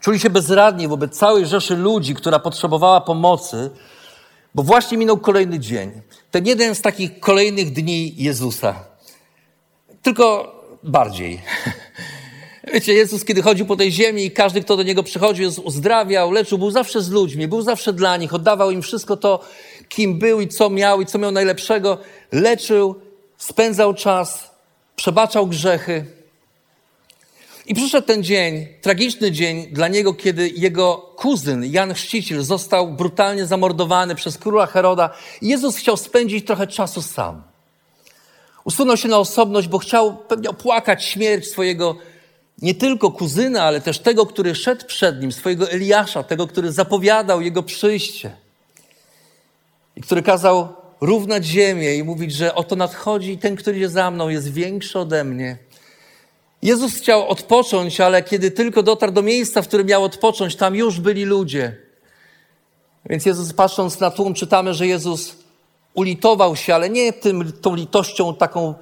Czuli 0.00 0.20
się 0.20 0.30
bezradni 0.30 0.88
wobec 0.88 1.18
całej 1.18 1.46
rzeszy 1.46 1.76
ludzi, 1.76 2.14
która 2.14 2.38
potrzebowała 2.38 3.00
pomocy, 3.00 3.70
bo 4.54 4.62
właśnie 4.62 4.98
minął 4.98 5.18
kolejny 5.18 5.58
dzień. 5.58 6.02
Ten 6.30 6.46
jeden 6.46 6.74
z 6.74 6.82
takich 6.82 7.20
kolejnych 7.20 7.72
dni 7.72 8.14
Jezusa. 8.16 8.84
Tylko 10.02 10.54
bardziej. 10.82 11.40
Wiecie, 12.72 12.94
Jezus, 12.94 13.24
kiedy 13.24 13.42
chodził 13.42 13.66
po 13.66 13.76
tej 13.76 13.92
ziemi 13.92 14.24
i 14.24 14.30
każdy, 14.30 14.60
kto 14.60 14.76
do 14.76 14.82
Niego 14.82 15.02
przychodził, 15.02 15.50
uzdrawiał, 15.64 16.30
leczył, 16.30 16.58
był 16.58 16.70
zawsze 16.70 17.00
z 17.00 17.10
ludźmi, 17.10 17.48
był 17.48 17.62
zawsze 17.62 17.92
dla 17.92 18.16
nich, 18.16 18.34
oddawał 18.34 18.70
im 18.70 18.82
wszystko 18.82 19.16
to, 19.16 19.40
kim 19.94 20.18
był 20.18 20.40
i 20.40 20.48
co 20.48 20.70
miał 20.70 21.00
i 21.00 21.06
co 21.06 21.18
miał 21.18 21.30
najlepszego. 21.30 21.98
Leczył, 22.32 22.94
spędzał 23.38 23.94
czas, 23.94 24.50
przebaczał 24.96 25.46
grzechy. 25.46 26.06
I 27.66 27.74
przyszedł 27.74 28.06
ten 28.06 28.22
dzień, 28.22 28.66
tragiczny 28.82 29.32
dzień 29.32 29.66
dla 29.66 29.88
niego, 29.88 30.14
kiedy 30.14 30.48
jego 30.48 30.96
kuzyn 31.16 31.64
Jan 31.64 31.94
Chrzciciel 31.94 32.42
został 32.42 32.92
brutalnie 32.92 33.46
zamordowany 33.46 34.14
przez 34.14 34.38
króla 34.38 34.66
Heroda. 34.66 35.10
Jezus 35.42 35.76
chciał 35.76 35.96
spędzić 35.96 36.46
trochę 36.46 36.66
czasu 36.66 37.02
sam. 37.02 37.42
Usunął 38.64 38.96
się 38.96 39.08
na 39.08 39.18
osobność, 39.18 39.68
bo 39.68 39.78
chciał 39.78 40.16
pewnie 40.16 40.50
opłakać 40.50 41.04
śmierć 41.04 41.46
swojego 41.46 41.96
nie 42.62 42.74
tylko 42.74 43.10
kuzyna, 43.10 43.62
ale 43.62 43.80
też 43.80 43.98
tego, 43.98 44.26
który 44.26 44.54
szedł 44.54 44.86
przed 44.86 45.20
nim, 45.20 45.32
swojego 45.32 45.70
Eliasza, 45.70 46.22
tego, 46.22 46.46
który 46.46 46.72
zapowiadał 46.72 47.40
jego 47.40 47.62
przyjście 47.62 48.41
i 49.96 50.00
który 50.00 50.22
kazał 50.22 50.68
równać 51.00 51.44
ziemię 51.44 51.94
i 51.96 52.02
mówić, 52.02 52.32
że 52.32 52.54
oto 52.54 52.76
nadchodzi 52.76 53.38
ten, 53.38 53.56
który 53.56 53.78
jest 53.78 53.94
za 53.94 54.10
mną, 54.10 54.28
jest 54.28 54.52
większy 54.52 54.98
ode 54.98 55.24
mnie. 55.24 55.58
Jezus 56.62 56.94
chciał 56.96 57.28
odpocząć, 57.28 58.00
ale 58.00 58.22
kiedy 58.22 58.50
tylko 58.50 58.82
dotarł 58.82 59.12
do 59.12 59.22
miejsca, 59.22 59.62
w 59.62 59.68
którym 59.68 59.86
miał 59.86 60.04
odpocząć, 60.04 60.56
tam 60.56 60.74
już 60.74 61.00
byli 61.00 61.24
ludzie. 61.24 61.76
Więc 63.10 63.26
Jezus, 63.26 63.52
patrząc 63.52 64.00
na 64.00 64.10
tłum, 64.10 64.34
czytamy, 64.34 64.74
że 64.74 64.86
Jezus 64.86 65.36
ulitował 65.94 66.56
się, 66.56 66.74
ale 66.74 66.90
nie 66.90 67.12
tym, 67.12 67.52
tą 67.52 67.74
litością, 67.74 68.34
taką, 68.34 68.74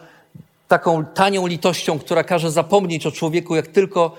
taką 0.69 1.05
tanią 1.05 1.47
litością, 1.47 1.99
która 1.99 2.25
każe 2.25 2.51
zapomnieć 2.51 3.07
o 3.07 3.13
człowieku, 3.13 3.57
jak 3.57 3.67
tylko 3.67 4.17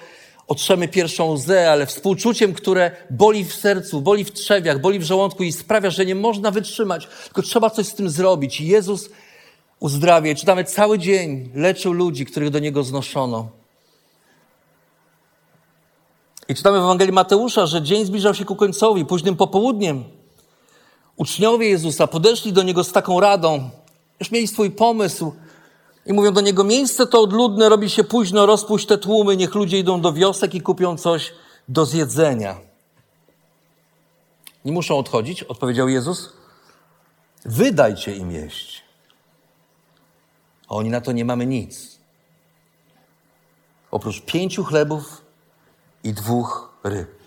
otrzemy 0.51 0.87
pierwszą 0.87 1.31
łzę, 1.31 1.71
ale 1.71 1.85
współczuciem, 1.85 2.53
które 2.53 2.91
boli 3.09 3.45
w 3.45 3.53
sercu, 3.53 4.01
boli 4.01 4.23
w 4.23 4.31
trzewiach, 4.31 4.81
boli 4.81 4.99
w 4.99 5.03
żołądku 5.03 5.43
i 5.43 5.51
sprawia, 5.51 5.89
że 5.89 6.05
nie 6.05 6.15
można 6.15 6.51
wytrzymać, 6.51 7.07
tylko 7.23 7.41
trzeba 7.41 7.69
coś 7.69 7.87
z 7.87 7.95
tym 7.95 8.09
zrobić. 8.09 8.61
Jezus 8.61 9.09
uzdrawia. 9.79 10.35
Czytamy 10.35 10.63
cały 10.63 10.99
dzień, 10.99 11.49
leczył 11.55 11.93
ludzi, 11.93 12.25
których 12.25 12.49
do 12.49 12.59
Niego 12.59 12.83
znoszono. 12.83 13.49
I 16.49 16.55
czytamy 16.55 16.79
w 16.79 16.83
Ewangelii 16.83 17.13
Mateusza, 17.13 17.65
że 17.65 17.81
dzień 17.81 18.05
zbliżał 18.05 18.33
się 18.33 18.45
ku 18.45 18.55
końcowi, 18.55 19.05
późnym 19.05 19.35
popołudniem. 19.35 20.03
Uczniowie 21.15 21.69
Jezusa 21.69 22.07
podeszli 22.07 22.53
do 22.53 22.63
Niego 22.63 22.83
z 22.83 22.91
taką 22.91 23.19
radą. 23.19 23.69
Już 24.19 24.31
mieli 24.31 24.47
swój 24.47 24.71
pomysł 24.71 25.33
i 26.05 26.13
mówią 26.13 26.31
do 26.31 26.41
niego, 26.41 26.63
miejsce 26.63 27.07
to 27.07 27.21
odludne, 27.21 27.69
robi 27.69 27.89
się 27.89 28.03
późno, 28.03 28.45
rozpuść 28.45 28.87
te 28.87 28.97
tłumy, 28.97 29.37
niech 29.37 29.55
ludzie 29.55 29.79
idą 29.79 30.01
do 30.01 30.13
wiosek 30.13 30.55
i 30.55 30.61
kupią 30.61 30.97
coś 30.97 31.33
do 31.67 31.85
zjedzenia. 31.85 32.57
Nie 34.65 34.71
muszą 34.71 34.97
odchodzić, 34.97 35.43
odpowiedział 35.43 35.89
Jezus. 35.89 36.33
Wydajcie 37.45 38.15
im 38.15 38.31
jeść. 38.31 38.83
A 40.69 40.75
oni 40.75 40.89
na 40.89 41.01
to 41.01 41.11
nie 41.11 41.25
mamy 41.25 41.45
nic. 41.45 41.97
Oprócz 43.91 44.21
pięciu 44.21 44.63
chlebów 44.63 45.21
i 46.03 46.13
dwóch 46.13 46.73
ryb. 46.83 47.21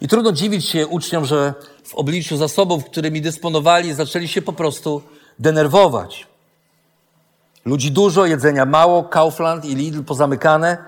I 0.00 0.08
trudno 0.08 0.32
dziwić 0.32 0.68
się 0.68 0.86
uczniom, 0.86 1.24
że 1.24 1.54
w 1.84 1.94
obliczu 1.94 2.36
zasobów, 2.36 2.84
którymi 2.84 3.20
dysponowali, 3.20 3.94
zaczęli 3.94 4.28
się 4.28 4.42
po 4.42 4.52
prostu 4.52 5.02
denerwować. 5.40 6.26
Ludzi 7.64 7.90
dużo, 7.90 8.26
jedzenia 8.26 8.66
mało, 8.66 9.04
Kaufland 9.04 9.64
i 9.64 9.74
Lidl 9.74 10.04
pozamykane, 10.04 10.84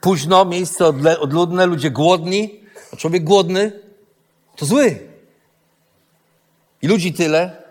późno, 0.00 0.44
miejsce 0.44 0.86
odludne, 1.20 1.66
ludzie 1.66 1.90
głodni, 1.90 2.60
a 2.92 2.96
człowiek 2.96 3.24
głodny 3.24 3.72
to 4.56 4.66
zły. 4.66 4.98
I 6.82 6.88
ludzi 6.88 7.12
tyle, 7.12 7.62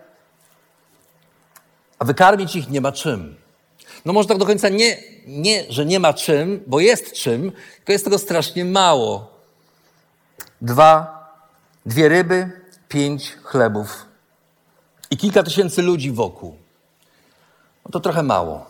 a 1.98 2.04
wykarmić 2.04 2.56
ich 2.56 2.70
nie 2.70 2.80
ma 2.80 2.92
czym. 2.92 3.36
No 4.04 4.12
może 4.12 4.28
tak 4.28 4.38
do 4.38 4.46
końca 4.46 4.68
nie, 4.68 4.98
nie, 5.26 5.64
że 5.68 5.86
nie 5.86 6.00
ma 6.00 6.12
czym, 6.14 6.64
bo 6.66 6.80
jest 6.80 7.12
czym, 7.12 7.52
tylko 7.76 7.92
jest 7.92 8.04
tego 8.04 8.18
strasznie 8.18 8.64
mało. 8.64 9.30
Dwa, 10.60 11.24
dwie 11.86 12.08
ryby, 12.08 12.50
pięć 12.88 13.32
chlebów 13.42 14.13
i 15.14 15.16
kilka 15.16 15.42
tysięcy 15.42 15.82
ludzi 15.82 16.10
wokół. 16.10 16.56
No 17.84 17.90
to 17.90 18.00
trochę 18.00 18.22
mało. 18.22 18.66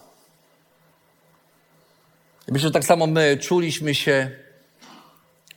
Myślę, 2.49 2.69
że 2.69 2.73
tak 2.73 2.85
samo 2.85 3.07
my 3.07 3.39
czuliśmy 3.41 3.95
się 3.95 4.31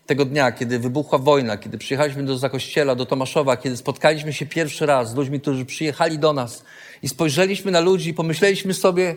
tego 0.05 0.25
dnia, 0.25 0.51
kiedy 0.51 0.79
wybuchła 0.79 1.19
wojna, 1.19 1.57
kiedy 1.57 1.77
przyjechaliśmy 1.77 2.23
do 2.23 2.37
Zakościela, 2.37 2.95
do 2.95 3.05
Tomaszowa, 3.05 3.57
kiedy 3.57 3.77
spotkaliśmy 3.77 4.33
się 4.33 4.45
pierwszy 4.45 4.85
raz 4.85 5.11
z 5.11 5.15
ludźmi, 5.15 5.41
którzy 5.41 5.65
przyjechali 5.65 6.19
do 6.19 6.33
nas 6.33 6.63
i 7.01 7.09
spojrzeliśmy 7.09 7.71
na 7.71 7.79
ludzi 7.79 8.09
i 8.09 8.13
pomyśleliśmy 8.13 8.73
sobie, 8.73 9.15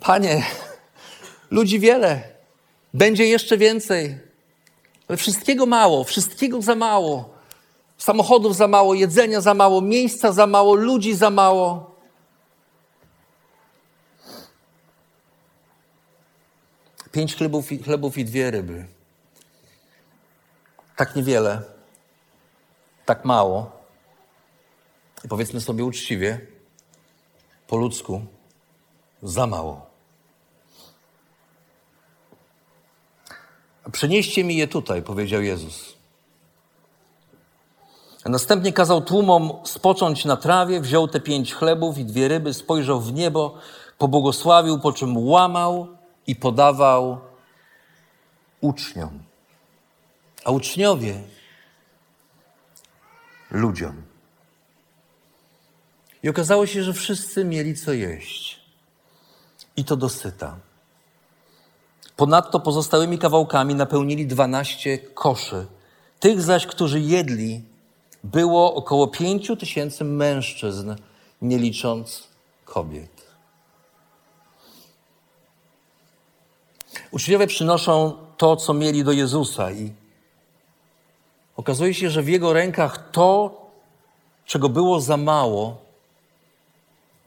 Panie, 0.00 0.42
ludzi 1.50 1.80
wiele, 1.80 2.22
będzie 2.94 3.26
jeszcze 3.26 3.56
więcej, 3.58 4.18
ale 5.08 5.16
wszystkiego 5.16 5.66
mało, 5.66 6.04
wszystkiego 6.04 6.62
za 6.62 6.74
mało. 6.74 7.29
Samochodów 8.00 8.56
za 8.56 8.68
mało, 8.68 8.94
jedzenia 8.94 9.40
za 9.40 9.54
mało, 9.54 9.80
miejsca 9.80 10.32
za 10.32 10.46
mało, 10.46 10.74
ludzi 10.74 11.14
za 11.14 11.30
mało. 11.30 11.94
Pięć 17.12 17.36
chlebów 17.36 17.72
i, 17.72 17.78
chlebów 17.78 18.18
i 18.18 18.24
dwie 18.24 18.50
ryby. 18.50 18.86
Tak 20.96 21.16
niewiele, 21.16 21.62
tak 23.06 23.24
mało. 23.24 23.72
I 25.24 25.28
powiedzmy 25.28 25.60
sobie 25.60 25.84
uczciwie, 25.84 26.46
po 27.66 27.76
ludzku, 27.76 28.24
za 29.22 29.46
mało. 29.46 29.86
Przenieście 33.92 34.44
mi 34.44 34.56
je 34.56 34.68
tutaj, 34.68 35.02
powiedział 35.02 35.42
Jezus. 35.42 35.99
Następnie 38.26 38.72
kazał 38.72 39.00
tłumom 39.00 39.52
spocząć 39.64 40.24
na 40.24 40.36
trawie, 40.36 40.80
wziął 40.80 41.08
te 41.08 41.20
pięć 41.20 41.54
chlebów 41.54 41.98
i 41.98 42.04
dwie 42.04 42.28
ryby, 42.28 42.54
spojrzał 42.54 43.00
w 43.00 43.12
niebo, 43.12 43.54
pobłogosławił, 43.98 44.78
po 44.78 44.92
czym 44.92 45.18
łamał 45.18 45.88
i 46.26 46.36
podawał 46.36 47.20
uczniom. 48.60 49.18
A 50.44 50.50
uczniowie 50.50 51.22
ludziom. 53.50 54.02
I 56.22 56.28
okazało 56.28 56.66
się, 56.66 56.82
że 56.82 56.92
wszyscy 56.92 57.44
mieli 57.44 57.76
co 57.76 57.92
jeść. 57.92 58.60
I 59.76 59.84
to 59.84 59.96
dosyta. 59.96 60.56
Ponadto 62.16 62.60
pozostałymi 62.60 63.18
kawałkami 63.18 63.74
napełnili 63.74 64.26
dwanaście 64.26 64.98
koszy. 64.98 65.66
Tych 66.20 66.42
zaś, 66.42 66.66
którzy 66.66 67.00
jedli, 67.00 67.69
było 68.24 68.74
około 68.74 69.08
pięciu 69.08 69.56
tysięcy 69.56 70.04
mężczyzn, 70.04 70.94
nie 71.42 71.58
licząc 71.58 72.28
kobiet. 72.64 73.30
Uczniowie 77.10 77.46
przynoszą 77.46 78.16
to, 78.36 78.56
co 78.56 78.74
mieli 78.74 79.04
do 79.04 79.12
Jezusa 79.12 79.72
i 79.72 79.92
okazuje 81.56 81.94
się, 81.94 82.10
że 82.10 82.22
w 82.22 82.28
Jego 82.28 82.52
rękach 82.52 83.10
to, 83.10 83.60
czego 84.44 84.68
było 84.68 85.00
za 85.00 85.16
mało, 85.16 85.76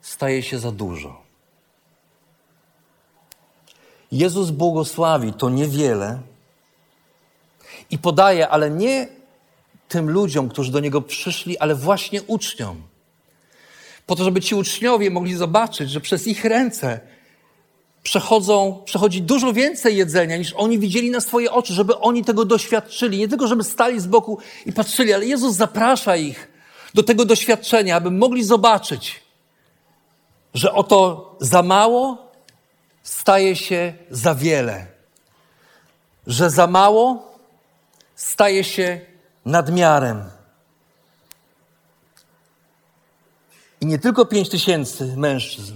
staje 0.02 0.44
się 0.44 0.60
za 0.60 0.72
dużo. 0.72 1.22
Jezus 4.12 4.50
błogosławi 4.50 5.34
to 5.34 5.50
niewiele 5.50 6.22
i 7.90 7.98
podaje, 7.98 8.50
ale 8.50 8.70
nie 8.70 9.08
tym 9.94 10.10
ludziom, 10.10 10.50
którzy 10.50 10.72
do 10.72 10.80
Niego 10.80 11.02
przyszli, 11.02 11.58
ale 11.58 11.76
właśnie 11.76 12.24
uczniom. 12.24 12.82
Po 14.06 14.16
to, 14.16 14.24
żeby 14.24 14.42
ci 14.42 14.56
uczniowie 14.56 15.10
mogli 15.10 15.36
zobaczyć, 15.36 15.90
że 15.90 16.02
przez 16.02 16.28
ich 16.28 16.46
ręce 16.46 17.00
przechodzą, 18.04 18.82
przechodzi 18.86 19.22
dużo 19.22 19.54
więcej 19.54 19.98
jedzenia, 19.98 20.38
niż 20.38 20.54
oni 20.54 20.80
widzieli 20.80 21.10
na 21.10 21.22
swoje 21.22 21.52
oczy, 21.52 21.74
żeby 21.74 21.98
oni 22.00 22.24
tego 22.24 22.46
doświadczyli. 22.46 23.18
Nie 23.18 23.28
tylko, 23.28 23.48
żeby 23.48 23.64
stali 23.64 24.00
z 24.00 24.08
boku 24.08 24.38
i 24.66 24.74
patrzyli, 24.74 25.14
ale 25.14 25.26
Jezus 25.26 25.56
zaprasza 25.56 26.16
ich 26.16 26.52
do 26.94 27.04
tego 27.04 27.26
doświadczenia, 27.26 27.96
aby 27.96 28.12
mogli 28.12 28.44
zobaczyć, 28.44 29.22
że 30.54 30.74
oto 30.74 31.36
za 31.40 31.64
mało 31.64 32.32
staje 33.04 33.56
się 33.56 33.94
za 34.10 34.36
wiele, 34.36 34.88
że 36.28 36.50
za 36.50 36.68
mało 36.68 37.34
staje 38.16 38.64
się 38.64 39.13
nadmiarem. 39.46 40.30
I 43.82 43.86
nie 43.86 44.00
tylko 44.00 44.26
pięć 44.26 44.50
tysięcy 44.50 45.18
mężczyzn. 45.18 45.76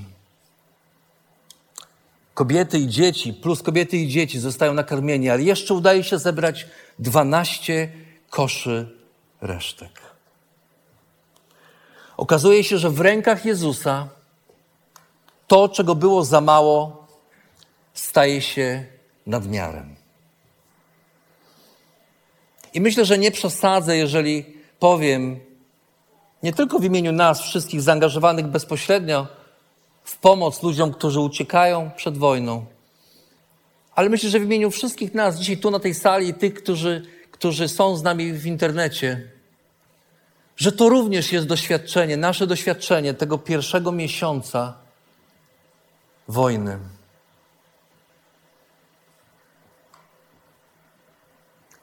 Kobiety 2.34 2.80
i 2.80 2.88
dzieci, 2.88 3.34
plus 3.34 3.63
kobiety 3.63 3.97
i 3.97 4.08
dzieci 4.08 4.39
zostają 4.39 4.73
nakarmieni, 4.73 5.30
ale 5.30 5.43
jeszcze 5.43 5.73
udaje 5.73 6.03
się 6.03 6.19
zebrać 6.19 6.67
dwanaście 6.99 7.91
koszy 8.30 8.97
resztek. 9.41 10.01
Okazuje 12.17 12.63
się, 12.63 12.77
że 12.77 12.89
w 12.89 13.01
rękach 13.01 13.45
Jezusa 13.45 14.08
to, 15.47 15.69
czego 15.69 15.95
było 15.95 16.23
za 16.23 16.41
mało, 16.41 17.08
staje 17.93 18.41
się 18.41 18.86
nadmiarem. 19.25 19.97
I 22.78 22.82
myślę, 22.82 23.06
że 23.06 23.18
nie 23.18 23.32
przesadzę, 23.32 23.98
jeżeli 23.98 24.46
powiem, 24.80 25.40
nie 26.44 26.54
tylko 26.54 26.80
w 26.80 26.84
imieniu 26.84 27.12
nas, 27.12 27.42
wszystkich 27.42 27.82
zaangażowanych 27.82 28.48
bezpośrednio 28.48 29.28
w 30.04 30.18
pomoc 30.18 30.63
ludziom, 30.63 30.94
którzy 30.94 31.20
uciekają 31.20 31.92
przed 31.96 32.18
wojną, 32.18 32.66
ale 33.96 34.10
myślę, 34.10 34.30
że 34.30 34.40
w 34.40 34.44
imieniu 34.44 34.72
wszystkich 34.72 35.13
nas, 35.13 35.40
dzisiaj 35.40 35.58
tu 35.58 35.72
na 35.72 35.80
tej 35.80 35.94
sali, 35.94 36.34
tych, 36.34 36.54
którzy, 36.54 37.06
którzy 37.32 37.68
są 37.68 37.98
z 37.98 38.04
nami 38.04 38.34
w 38.34 38.46
internecie, 38.46 39.32
że 40.58 40.72
to 40.72 40.90
również 40.90 41.32
jest 41.32 41.48
doświadczenie, 41.48 42.18
nasze 42.18 42.48
doświadczenie 42.48 43.13
tego 43.13 43.38
pierwszego 43.38 43.92
miesiąca 43.92 44.74
wojny. 46.28 46.80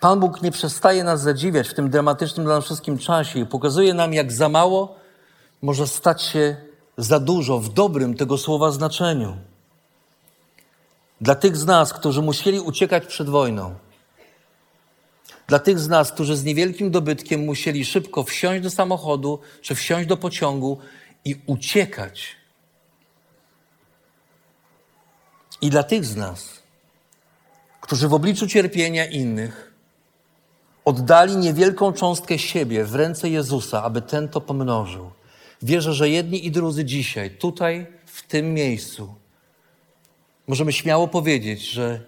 Pan 0.05 0.21
Bóg 0.21 0.43
nie 0.43 0.51
przestaje 0.51 1.05
nas 1.05 1.21
zadziwiać 1.21 1.69
w 1.69 1.75
tym 1.75 1.91
dramatycznym 1.91 2.47
dla 2.47 2.55
nas 2.55 2.65
wszystkim 2.65 2.99
czasie 2.99 3.39
i 3.39 3.47
pokazuje 3.47 3.95
nam, 3.95 4.15
jak 4.15 4.33
za 4.33 4.49
mało 4.49 4.97
może 5.63 5.87
stać 5.87 6.23
się 6.23 6.57
za 6.97 7.21
dużo 7.21 7.59
w 7.59 7.69
dobrym 7.69 8.15
tego 8.15 8.39
słowa 8.39 8.71
znaczeniu. 8.71 9.37
Dla 11.21 11.35
tych 11.35 11.57
z 11.57 11.67
nas, 11.67 11.93
którzy 11.93 12.23
musieli 12.23 12.61
uciekać 12.61 13.07
przed 13.07 13.29
wojną, 13.29 13.75
dla 15.47 15.59
tych 15.59 15.79
z 15.79 15.89
nas, 15.89 16.13
którzy 16.13 16.37
z 16.37 16.45
niewielkim 16.45 16.91
dobytkiem 16.91 17.45
musieli 17.45 17.85
szybko 17.85 18.25
wsiąść 18.25 18.63
do 18.63 18.71
samochodu 18.71 19.39
czy 19.63 19.75
wsiąść 19.75 20.09
do 20.09 20.17
pociągu 20.17 20.79
i 21.25 21.41
uciekać. 21.47 22.37
I 25.61 25.71
dla 25.71 25.83
tych 25.83 26.05
z 26.05 26.17
nas, 26.17 26.63
którzy 27.81 28.09
w 28.09 28.15
obliczu 28.15 28.47
cierpienia 28.47 29.07
innych 29.07 29.64
oddali 30.85 31.37
niewielką 31.37 31.93
cząstkę 31.93 32.39
siebie 32.39 32.85
w 32.85 32.95
ręce 32.95 33.29
Jezusa, 33.29 33.83
aby 33.83 34.03
ten 34.03 34.29
to 34.29 34.41
pomnożył. 34.41 35.11
Wierzę, 35.63 35.95
że 35.95 36.09
jedni 36.09 36.47
i 36.47 36.51
drudzy 36.51 36.85
dzisiaj, 36.85 37.31
tutaj, 37.31 37.87
w 38.07 38.23
tym 38.23 38.55
miejscu, 38.55 39.15
możemy 40.49 40.73
śmiało 40.73 41.09
powiedzieć, 41.09 41.71
że 41.71 42.01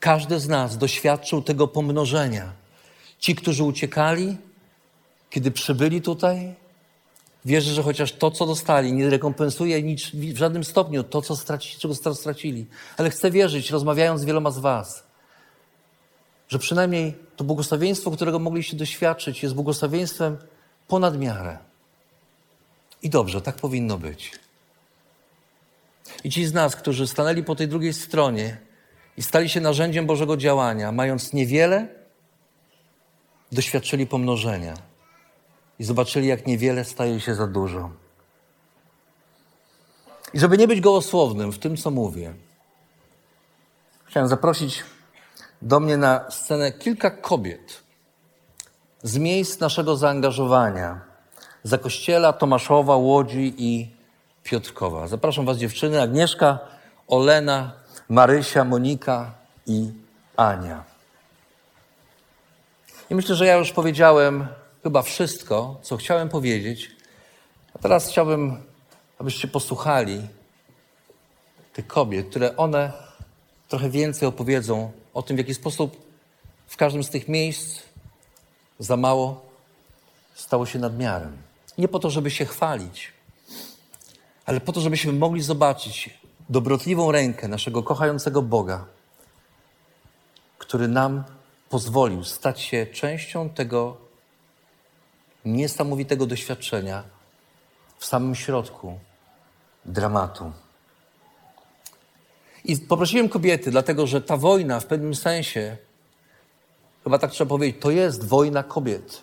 każdy 0.00 0.40
z 0.40 0.48
nas 0.48 0.78
doświadczył 0.78 1.42
tego 1.42 1.68
pomnożenia. 1.68 2.52
Ci, 3.18 3.34
którzy 3.34 3.64
uciekali, 3.64 4.36
kiedy 5.30 5.50
przybyli 5.50 6.02
tutaj, 6.02 6.54
wierzę, 7.44 7.74
że 7.74 7.82
chociaż 7.82 8.12
to, 8.12 8.30
co 8.30 8.46
dostali, 8.46 8.92
nie 8.92 9.10
rekompensuje 9.10 9.82
nic, 9.82 10.10
w 10.14 10.36
żadnym 10.36 10.64
stopniu 10.64 11.04
to, 11.04 11.22
co 11.22 11.36
czego 11.78 11.94
stracili. 12.14 12.66
Ale 12.96 13.10
chcę 13.10 13.30
wierzyć, 13.30 13.70
rozmawiając 13.70 14.20
z 14.20 14.24
wieloma 14.24 14.50
z 14.50 14.58
Was, 14.58 15.04
że 16.48 16.58
przynajmniej 16.58 17.23
to 17.36 17.44
błogosławieństwo, 17.44 18.10
którego 18.10 18.38
mogliście 18.38 18.76
doświadczyć, 18.76 19.42
jest 19.42 19.54
błogosławieństwem 19.54 20.36
ponad 20.88 21.18
miarę. 21.18 21.58
I 23.02 23.10
dobrze, 23.10 23.40
tak 23.40 23.56
powinno 23.56 23.98
być. 23.98 24.32
I 26.24 26.30
ci 26.30 26.46
z 26.46 26.52
nas, 26.52 26.76
którzy 26.76 27.06
stanęli 27.06 27.42
po 27.42 27.54
tej 27.54 27.68
drugiej 27.68 27.92
stronie 27.92 28.58
i 29.16 29.22
stali 29.22 29.48
się 29.48 29.60
narzędziem 29.60 30.06
Bożego 30.06 30.36
działania, 30.36 30.92
mając 30.92 31.32
niewiele, 31.32 31.88
doświadczyli 33.52 34.06
pomnożenia 34.06 34.74
i 35.78 35.84
zobaczyli, 35.84 36.28
jak 36.28 36.46
niewiele 36.46 36.84
staje 36.84 37.20
się 37.20 37.34
za 37.34 37.46
dużo. 37.46 37.90
I 40.34 40.40
żeby 40.40 40.58
nie 40.58 40.68
być 40.68 40.80
gołosłownym 40.80 41.52
w 41.52 41.58
tym, 41.58 41.76
co 41.76 41.90
mówię, 41.90 42.34
chciałem 44.04 44.28
zaprosić 44.28 44.84
do 45.62 45.80
mnie 45.80 45.96
na 45.96 46.30
scenę 46.30 46.72
kilka 46.72 47.10
kobiet 47.10 47.82
z 49.02 49.18
miejsc 49.18 49.60
naszego 49.60 49.96
zaangażowania. 49.96 51.00
Za 51.62 51.78
kościela 51.78 52.32
Tomaszowa, 52.32 52.96
Łodzi 52.96 53.54
i 53.58 53.90
Piotrkowa. 54.42 55.08
Zapraszam 55.08 55.46
Was 55.46 55.56
dziewczyny, 55.58 56.02
Agnieszka, 56.02 56.58
Olena, 57.08 57.72
Marysia, 58.08 58.64
Monika 58.64 59.32
i 59.66 59.92
Ania. 60.36 60.84
I 63.10 63.14
myślę, 63.14 63.34
że 63.34 63.46
ja 63.46 63.56
już 63.56 63.72
powiedziałem 63.72 64.46
chyba 64.82 65.02
wszystko, 65.02 65.78
co 65.82 65.96
chciałem 65.96 66.28
powiedzieć. 66.28 66.90
A 67.74 67.78
teraz 67.78 68.08
chciałbym, 68.08 68.62
abyście 69.18 69.48
posłuchali 69.48 70.28
tych 71.72 71.86
kobiet, 71.86 72.28
które 72.30 72.56
one 72.56 72.92
trochę 73.68 73.90
więcej 73.90 74.28
opowiedzą 74.28 74.92
o 75.14 75.22
tym, 75.22 75.36
w 75.36 75.38
jaki 75.38 75.54
sposób 75.54 75.96
w 76.66 76.76
każdym 76.76 77.04
z 77.04 77.10
tych 77.10 77.28
miejsc 77.28 77.82
za 78.78 78.96
mało 78.96 79.40
stało 80.34 80.66
się 80.66 80.78
nadmiarem. 80.78 81.36
Nie 81.78 81.88
po 81.88 81.98
to, 81.98 82.10
żeby 82.10 82.30
się 82.30 82.44
chwalić, 82.44 83.12
ale 84.46 84.60
po 84.60 84.72
to, 84.72 84.80
żebyśmy 84.80 85.12
mogli 85.12 85.42
zobaczyć 85.42 86.18
dobrotliwą 86.48 87.12
rękę 87.12 87.48
naszego 87.48 87.82
kochającego 87.82 88.42
Boga, 88.42 88.84
który 90.58 90.88
nam 90.88 91.24
pozwolił 91.68 92.24
stać 92.24 92.60
się 92.60 92.86
częścią 92.86 93.50
tego 93.50 93.96
niesamowitego 95.44 96.26
doświadczenia 96.26 97.02
w 97.98 98.04
samym 98.04 98.34
środku 98.34 98.98
dramatu. 99.84 100.52
I 102.64 102.76
poprosiłem 102.76 103.28
kobiety, 103.28 103.70
dlatego 103.70 104.06
że 104.06 104.20
ta 104.20 104.36
wojna 104.36 104.80
w 104.80 104.86
pewnym 104.86 105.14
sensie, 105.14 105.76
chyba 107.04 107.18
tak 107.18 107.30
trzeba 107.30 107.48
powiedzieć, 107.48 107.82
to 107.82 107.90
jest 107.90 108.24
wojna 108.24 108.62
kobiet. 108.62 109.22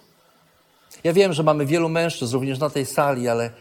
Ja 1.03 1.13
wiem, 1.13 1.33
że 1.33 1.43
mamy 1.43 1.65
wielu 1.65 1.89
mężczyzn 1.89 2.33
również 2.33 2.59
na 2.59 2.69
tej 2.69 2.85
sali, 2.85 3.27
ale, 3.27 3.51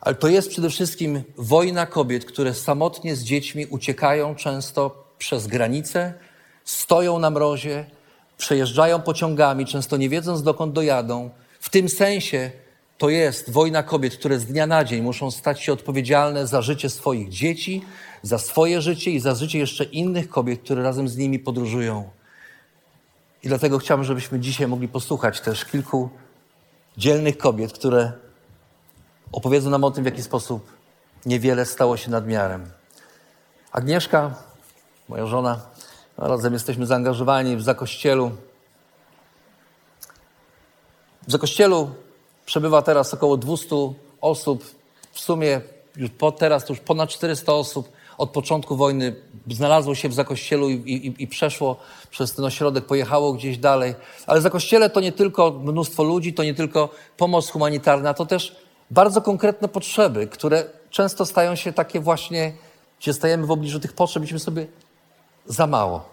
ale 0.00 0.14
to 0.14 0.28
jest 0.28 0.50
przede 0.50 0.70
wszystkim 0.70 1.22
wojna 1.36 1.86
kobiet, 1.86 2.24
które 2.24 2.54
samotnie 2.54 3.16
z 3.16 3.22
dziećmi 3.22 3.66
uciekają 3.66 4.34
często 4.34 5.04
przez 5.18 5.46
granice, 5.46 6.14
stoją 6.64 7.18
na 7.18 7.30
mrozie, 7.30 7.84
przejeżdżają 8.38 9.00
pociągami, 9.00 9.66
często 9.66 9.96
nie 9.96 10.08
wiedząc 10.08 10.42
dokąd 10.42 10.72
dojadą. 10.72 11.30
W 11.60 11.70
tym 11.70 11.88
sensie 11.88 12.50
to 12.98 13.08
jest 13.08 13.50
wojna 13.50 13.82
kobiet, 13.82 14.16
które 14.16 14.38
z 14.38 14.46
dnia 14.46 14.66
na 14.66 14.84
dzień 14.84 15.02
muszą 15.02 15.30
stać 15.30 15.62
się 15.62 15.72
odpowiedzialne 15.72 16.46
za 16.46 16.62
życie 16.62 16.90
swoich 16.90 17.28
dzieci, 17.28 17.82
za 18.22 18.38
swoje 18.38 18.80
życie 18.80 19.10
i 19.10 19.20
za 19.20 19.34
życie 19.34 19.58
jeszcze 19.58 19.84
innych 19.84 20.28
kobiet, 20.28 20.62
które 20.62 20.82
razem 20.82 21.08
z 21.08 21.16
nimi 21.16 21.38
podróżują. 21.38 22.10
I 23.42 23.48
dlatego 23.48 23.78
chciałbym, 23.78 24.04
żebyśmy 24.04 24.40
dzisiaj 24.40 24.68
mogli 24.68 24.88
posłuchać 24.88 25.40
też 25.40 25.64
kilku 25.64 26.10
dzielnych 26.96 27.38
kobiet, 27.38 27.72
które 27.72 28.12
opowiedzą 29.32 29.70
nam 29.70 29.84
o 29.84 29.90
tym, 29.90 30.04
w 30.04 30.06
jaki 30.06 30.22
sposób 30.22 30.72
niewiele 31.26 31.66
stało 31.66 31.96
się 31.96 32.10
nadmiarem. 32.10 32.70
Agnieszka, 33.72 34.34
moja 35.08 35.26
żona, 35.26 35.60
no, 36.18 36.28
razem 36.28 36.52
jesteśmy 36.52 36.86
zaangażowani 36.86 37.56
w 37.56 37.62
Zakościelu. 37.62 38.30
W 41.28 41.32
Zakościelu 41.32 41.90
przebywa 42.46 42.82
teraz 42.82 43.14
około 43.14 43.36
200 43.36 43.76
osób. 44.20 44.64
W 45.12 45.20
sumie 45.20 45.60
już 45.96 46.10
po, 46.10 46.32
teraz 46.32 46.64
to 46.64 46.72
już 46.72 46.80
ponad 46.80 47.10
400 47.10 47.52
osób 47.52 47.92
od 48.18 48.30
początku 48.30 48.76
wojny 48.76 49.14
znalazło 49.50 49.94
się 49.94 50.08
w 50.08 50.14
Zakościelu 50.14 50.70
i, 50.70 50.74
i, 50.74 51.22
i 51.22 51.26
przeszło 51.26 51.76
przez 52.10 52.34
ten 52.34 52.44
ośrodek, 52.44 52.84
pojechało 52.84 53.32
gdzieś 53.32 53.58
dalej. 53.58 53.94
Ale 54.26 54.40
Zakościele 54.40 54.90
to 54.90 55.00
nie 55.00 55.12
tylko 55.12 55.50
mnóstwo 55.50 56.02
ludzi, 56.02 56.34
to 56.34 56.44
nie 56.44 56.54
tylko 56.54 56.88
pomoc 57.16 57.50
humanitarna, 57.50 58.14
to 58.14 58.26
też 58.26 58.56
bardzo 58.90 59.22
konkretne 59.22 59.68
potrzeby, 59.68 60.26
które 60.26 60.64
często 60.90 61.26
stają 61.26 61.54
się 61.54 61.72
takie 61.72 62.00
właśnie, 62.00 62.52
gdzie 63.00 63.12
stajemy 63.12 63.46
w 63.46 63.50
obliczu 63.50 63.80
tych 63.80 63.92
potrzeb, 63.92 64.22
byśmy 64.22 64.38
sobie 64.38 64.66
za 65.46 65.66
mało. 65.66 66.12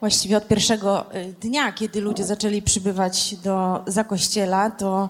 Właściwie 0.00 0.36
od 0.36 0.48
pierwszego 0.48 1.14
y, 1.14 1.34
dnia, 1.40 1.72
kiedy 1.72 2.00
ludzie 2.00 2.24
zaczęli 2.24 2.62
przybywać 2.62 3.34
do 3.34 3.82
zakościela, 3.86 4.70
to 4.70 5.08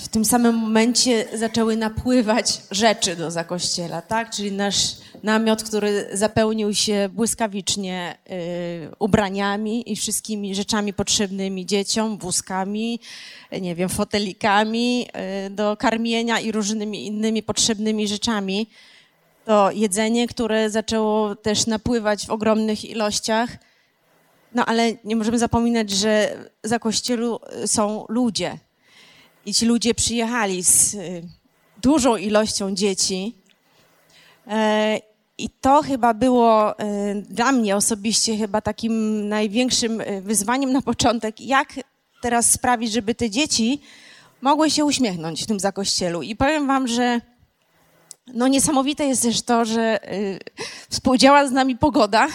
w 0.00 0.08
tym 0.08 0.24
samym 0.24 0.54
momencie 0.54 1.26
zaczęły 1.34 1.76
napływać 1.76 2.62
rzeczy 2.70 3.16
do 3.16 3.30
zakościela, 3.30 4.02
tak? 4.02 4.30
Czyli 4.30 4.52
nasz 4.52 4.96
namiot, 5.22 5.62
który 5.62 6.08
zapełnił 6.12 6.74
się 6.74 7.08
błyskawicznie 7.12 8.18
y, 8.30 8.96
ubraniami 8.98 9.92
i 9.92 9.96
wszystkimi 9.96 10.54
rzeczami 10.54 10.92
potrzebnymi 10.92 11.66
dzieciom, 11.66 12.18
wózkami, 12.18 13.00
nie 13.60 13.74
wiem, 13.74 13.88
fotelikami 13.88 15.06
y, 15.46 15.50
do 15.50 15.76
karmienia 15.76 16.40
i 16.40 16.52
różnymi 16.52 17.06
innymi 17.06 17.42
potrzebnymi 17.42 18.08
rzeczami. 18.08 18.66
To 19.44 19.70
jedzenie, 19.70 20.28
które 20.28 20.70
zaczęło 20.70 21.36
też 21.36 21.66
napływać 21.66 22.26
w 22.26 22.30
ogromnych 22.30 22.84
ilościach. 22.84 23.50
No 24.54 24.66
ale 24.66 24.92
nie 25.04 25.16
możemy 25.16 25.38
zapominać, 25.38 25.90
że 25.90 26.36
za 26.64 26.78
kościelu 26.78 27.40
są 27.66 28.04
ludzie, 28.08 28.58
i 29.46 29.54
ci 29.54 29.66
ludzie 29.66 29.94
przyjechali 29.94 30.64
z 30.64 30.94
y, 30.94 31.22
dużą 31.82 32.16
ilością 32.16 32.74
dzieci. 32.74 33.34
E, 34.46 35.00
I 35.38 35.50
to 35.50 35.82
chyba 35.82 36.14
było 36.14 36.72
y, 36.72 36.74
dla 37.28 37.52
mnie 37.52 37.76
osobiście 37.76 38.36
chyba 38.36 38.60
takim 38.60 39.28
największym 39.28 40.00
y, 40.00 40.22
wyzwaniem 40.22 40.72
na 40.72 40.82
początek, 40.82 41.40
jak 41.40 41.68
teraz 42.22 42.52
sprawić, 42.52 42.92
żeby 42.92 43.14
te 43.14 43.30
dzieci 43.30 43.80
mogły 44.40 44.70
się 44.70 44.84
uśmiechnąć 44.84 45.42
w 45.42 45.46
tym 45.46 45.60
zakościelu. 45.60 46.22
I 46.22 46.36
powiem 46.36 46.66
wam, 46.66 46.88
że 46.88 47.20
no 48.34 48.48
niesamowite 48.48 49.04
jest 49.04 49.22
też 49.22 49.42
to, 49.42 49.64
że 49.64 49.98
współdziała 50.90 51.48
z 51.48 51.52
nami 51.52 51.76
pogoda, 51.76 52.28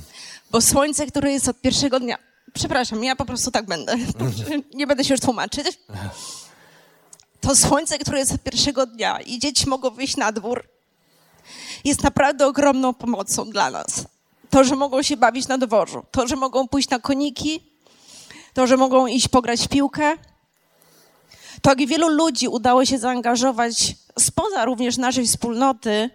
bo 0.50 0.60
słońce, 0.60 1.06
które 1.06 1.32
jest 1.32 1.48
od 1.48 1.60
pierwszego 1.60 2.00
dnia, 2.00 2.18
przepraszam, 2.52 3.04
ja 3.04 3.16
po 3.16 3.24
prostu 3.24 3.50
tak 3.50 3.66
będę, 3.66 3.96
nie 4.74 4.86
będę 4.86 5.04
się 5.04 5.14
już 5.14 5.20
tłumaczyć 5.20 5.66
to 7.40 7.56
słońce, 7.56 7.98
które 7.98 8.18
jest 8.18 8.32
od 8.32 8.42
pierwszego 8.42 8.86
dnia 8.86 9.20
i 9.20 9.38
dzieci 9.38 9.68
mogą 9.68 9.90
wyjść 9.90 10.16
na 10.16 10.32
dwór, 10.32 10.64
jest 11.84 12.02
naprawdę 12.02 12.46
ogromną 12.46 12.94
pomocą 12.94 13.50
dla 13.50 13.70
nas. 13.70 14.04
To, 14.50 14.64
że 14.64 14.76
mogą 14.76 15.02
się 15.02 15.16
bawić 15.16 15.48
na 15.48 15.58
dworzu, 15.58 16.02
to, 16.10 16.26
że 16.26 16.36
mogą 16.36 16.68
pójść 16.68 16.90
na 16.90 16.98
koniki, 16.98 17.60
to, 18.54 18.66
że 18.66 18.76
mogą 18.76 19.06
iść 19.06 19.28
pograć 19.28 19.60
w 19.60 19.68
piłkę. 19.68 20.16
To, 21.62 21.70
jak 21.70 21.88
wielu 21.88 22.08
ludzi 22.08 22.48
udało 22.48 22.84
się 22.84 22.98
zaangażować 22.98 23.96
spoza 24.18 24.64
również 24.64 24.96
naszej 24.96 25.26
wspólnoty, 25.26 26.10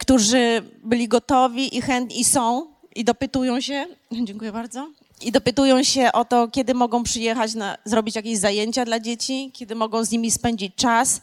którzy 0.00 0.62
byli 0.84 1.08
gotowi 1.08 1.76
i 1.76 1.82
chętni 1.82 2.20
i 2.20 2.24
są 2.24 2.66
i 2.94 3.04
dopytują 3.04 3.60
się. 3.60 3.86
Dziękuję 4.12 4.52
bardzo 4.52 4.90
i 5.20 5.32
dopytują 5.32 5.82
się 5.82 6.12
o 6.12 6.24
to, 6.24 6.48
kiedy 6.48 6.74
mogą 6.74 7.02
przyjechać, 7.02 7.54
na, 7.54 7.78
zrobić 7.84 8.16
jakieś 8.16 8.38
zajęcia 8.38 8.84
dla 8.84 9.00
dzieci, 9.00 9.50
kiedy 9.54 9.74
mogą 9.74 10.04
z 10.04 10.10
nimi 10.10 10.30
spędzić 10.30 10.74
czas. 10.74 11.20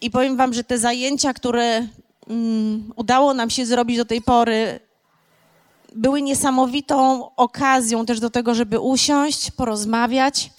I 0.00 0.10
powiem 0.10 0.36
Wam, 0.36 0.54
że 0.54 0.64
te 0.64 0.78
zajęcia, 0.78 1.34
które 1.34 1.86
mm, 2.28 2.92
udało 2.96 3.34
nam 3.34 3.50
się 3.50 3.66
zrobić 3.66 3.96
do 3.96 4.04
tej 4.04 4.22
pory, 4.22 4.80
były 5.94 6.22
niesamowitą 6.22 7.30
okazją 7.36 8.06
też 8.06 8.20
do 8.20 8.30
tego, 8.30 8.54
żeby 8.54 8.80
usiąść, 8.80 9.50
porozmawiać, 9.50 10.50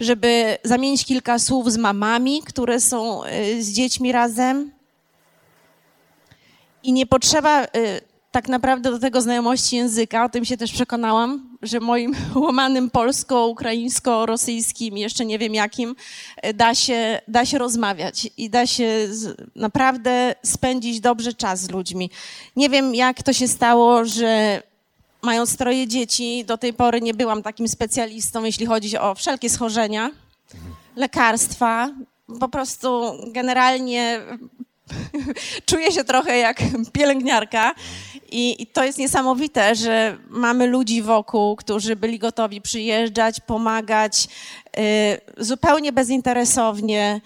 żeby 0.00 0.58
zamienić 0.64 1.04
kilka 1.04 1.38
słów 1.38 1.72
z 1.72 1.76
mamami, 1.76 2.42
które 2.42 2.80
są 2.80 3.24
y, 3.24 3.62
z 3.62 3.72
dziećmi 3.72 4.12
razem. 4.12 4.72
I 6.82 6.92
nie 6.92 7.06
potrzeba 7.06 7.64
y, 7.64 8.09
tak 8.30 8.48
naprawdę 8.48 8.90
do 8.90 8.98
tego 8.98 9.20
znajomości 9.20 9.76
języka, 9.76 10.24
o 10.24 10.28
tym 10.28 10.44
się 10.44 10.56
też 10.56 10.72
przekonałam, 10.72 11.56
że 11.62 11.80
moim 11.80 12.14
łamanym 12.46 12.90
polsko-ukraińsko-rosyjskim, 12.90 14.98
jeszcze 14.98 15.24
nie 15.24 15.38
wiem 15.38 15.54
jakim, 15.54 15.96
y, 16.46 16.54
da 16.54 16.74
się, 16.74 17.20
da 17.28 17.46
się 17.46 17.58
rozmawiać 17.58 18.28
i 18.36 18.50
da 18.50 18.66
się 18.66 19.08
naprawdę 19.56 20.34
spędzić 20.42 21.00
dobrze 21.00 21.34
czas 21.34 21.60
z 21.60 21.70
ludźmi. 21.70 22.10
Nie 22.56 22.68
wiem, 22.68 22.94
jak 22.94 23.22
to 23.22 23.32
się 23.32 23.48
stało, 23.48 24.04
że 24.04 24.62
mając 25.22 25.56
troje 25.56 25.88
dzieci, 25.88 26.44
do 26.44 26.58
tej 26.58 26.72
pory 26.72 27.00
nie 27.00 27.14
byłam 27.14 27.42
takim 27.42 27.68
specjalistą, 27.68 28.44
jeśli 28.44 28.66
chodzi 28.66 28.98
o 28.98 29.14
wszelkie 29.14 29.50
schorzenia, 29.50 30.10
lekarstwa. 30.96 31.90
Po 32.40 32.48
prostu 32.48 33.12
generalnie 33.26 34.20
czuję 35.70 35.92
się 35.92 36.04
trochę 36.04 36.38
jak 36.38 36.62
pielęgniarka 36.92 37.74
i, 38.30 38.62
i 38.62 38.66
to 38.66 38.84
jest 38.84 38.98
niesamowite, 38.98 39.74
że 39.74 40.16
mamy 40.28 40.66
ludzi 40.66 41.02
wokół, 41.02 41.56
którzy 41.56 41.96
byli 41.96 42.18
gotowi 42.18 42.60
przyjeżdżać, 42.60 43.40
pomagać 43.40 44.28
y, 44.78 45.44
zupełnie 45.44 45.92
bezinteresownie, 45.92 47.20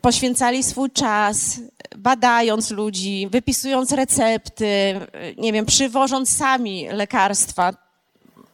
poświęcali 0.00 0.62
swój 0.62 0.90
czas, 0.90 1.60
badając 1.96 2.70
ludzi, 2.70 3.28
wypisując 3.30 3.92
recepty, 3.92 4.64
y, 4.64 5.00
nie 5.38 5.52
wiem, 5.52 5.66
przywożąc 5.66 6.36
sami 6.36 6.88
lekarstwa. 6.88 7.89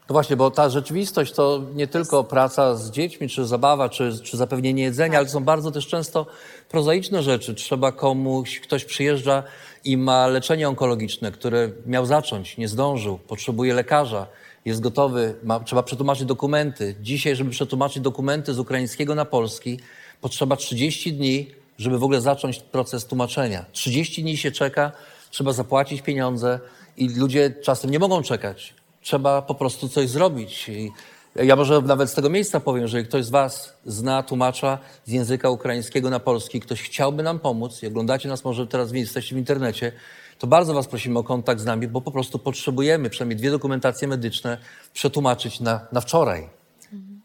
No 0.08 0.12
właśnie, 0.12 0.36
bo 0.36 0.50
ta 0.50 0.70
rzeczywistość 0.70 1.32
to 1.32 1.62
nie 1.74 1.86
tylko 1.86 2.24
praca 2.24 2.76
z 2.76 2.90
dziećmi, 2.90 3.28
czy 3.28 3.46
zabawa, 3.46 3.88
czy, 3.88 4.18
czy 4.22 4.36
zapewnienie 4.36 4.82
jedzenia, 4.82 5.18
ale 5.18 5.26
to 5.26 5.32
są 5.32 5.44
bardzo 5.44 5.70
też 5.70 5.86
często 5.86 6.26
prozaiczne 6.68 7.22
rzeczy. 7.22 7.54
Trzeba 7.54 7.92
komuś, 7.92 8.60
ktoś 8.60 8.84
przyjeżdża 8.84 9.42
i 9.84 9.96
ma 9.96 10.26
leczenie 10.26 10.68
onkologiczne, 10.68 11.32
które 11.32 11.70
miał 11.86 12.06
zacząć, 12.06 12.56
nie 12.56 12.68
zdążył, 12.68 13.18
potrzebuje 13.18 13.74
lekarza, 13.74 14.26
jest 14.64 14.80
gotowy, 14.80 15.34
ma, 15.42 15.60
trzeba 15.60 15.82
przetłumaczyć 15.82 16.24
dokumenty. 16.24 16.94
Dzisiaj, 17.00 17.36
żeby 17.36 17.50
przetłumaczyć 17.50 18.02
dokumenty 18.02 18.54
z 18.54 18.58
ukraińskiego 18.58 19.14
na 19.14 19.24
polski, 19.24 19.80
potrzeba 20.20 20.56
30 20.56 21.12
dni, 21.12 21.50
żeby 21.78 21.98
w 21.98 22.04
ogóle 22.04 22.20
zacząć 22.20 22.58
proces 22.58 23.06
tłumaczenia. 23.06 23.64
30 23.72 24.22
dni 24.22 24.36
się 24.36 24.50
czeka, 24.50 24.92
trzeba 25.30 25.52
zapłacić 25.52 26.02
pieniądze 26.02 26.60
i 26.96 27.08
ludzie 27.08 27.54
czasem 27.62 27.90
nie 27.90 27.98
mogą 27.98 28.22
czekać. 28.22 28.74
Trzeba 29.06 29.42
po 29.42 29.54
prostu 29.54 29.88
coś 29.88 30.08
zrobić. 30.08 30.68
I 30.68 30.92
ja 31.36 31.56
może 31.56 31.82
nawet 31.82 32.10
z 32.10 32.14
tego 32.14 32.30
miejsca 32.30 32.60
powiem, 32.60 32.88
że 32.88 33.02
ktoś 33.02 33.24
z 33.24 33.30
Was 33.30 33.76
zna 33.84 34.22
tłumacza 34.22 34.78
z 35.04 35.10
języka 35.10 35.50
ukraińskiego 35.50 36.10
na 36.10 36.20
polski, 36.20 36.60
ktoś 36.60 36.82
chciałby 36.82 37.22
nam 37.22 37.38
pomóc 37.38 37.82
i 37.82 37.86
oglądacie 37.86 38.28
nas 38.28 38.44
może 38.44 38.66
teraz, 38.66 38.92
jesteście 38.92 39.34
w 39.34 39.38
internecie, 39.38 39.92
to 40.38 40.46
bardzo 40.46 40.74
Was 40.74 40.86
prosimy 40.86 41.18
o 41.18 41.24
kontakt 41.24 41.60
z 41.60 41.64
nami, 41.64 41.88
bo 41.88 42.00
po 42.00 42.10
prostu 42.10 42.38
potrzebujemy 42.38 43.10
przynajmniej 43.10 43.36
dwie 43.36 43.50
dokumentacje 43.50 44.08
medyczne 44.08 44.58
przetłumaczyć 44.92 45.60
na, 45.60 45.80
na 45.92 46.00
wczoraj. 46.00 46.48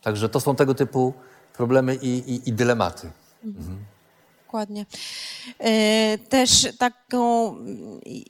Także 0.02 0.30
to 0.30 0.40
są 0.40 0.56
tego 0.56 0.76
typu 0.76 1.14
problemy 1.58 1.96
i, 1.96 2.08
i, 2.08 2.50
i 2.50 2.54
dylematy. 2.54 3.12
Dokładnie. 4.52 4.86
E, 5.60 6.18
Też 6.18 6.68
taką 6.78 7.56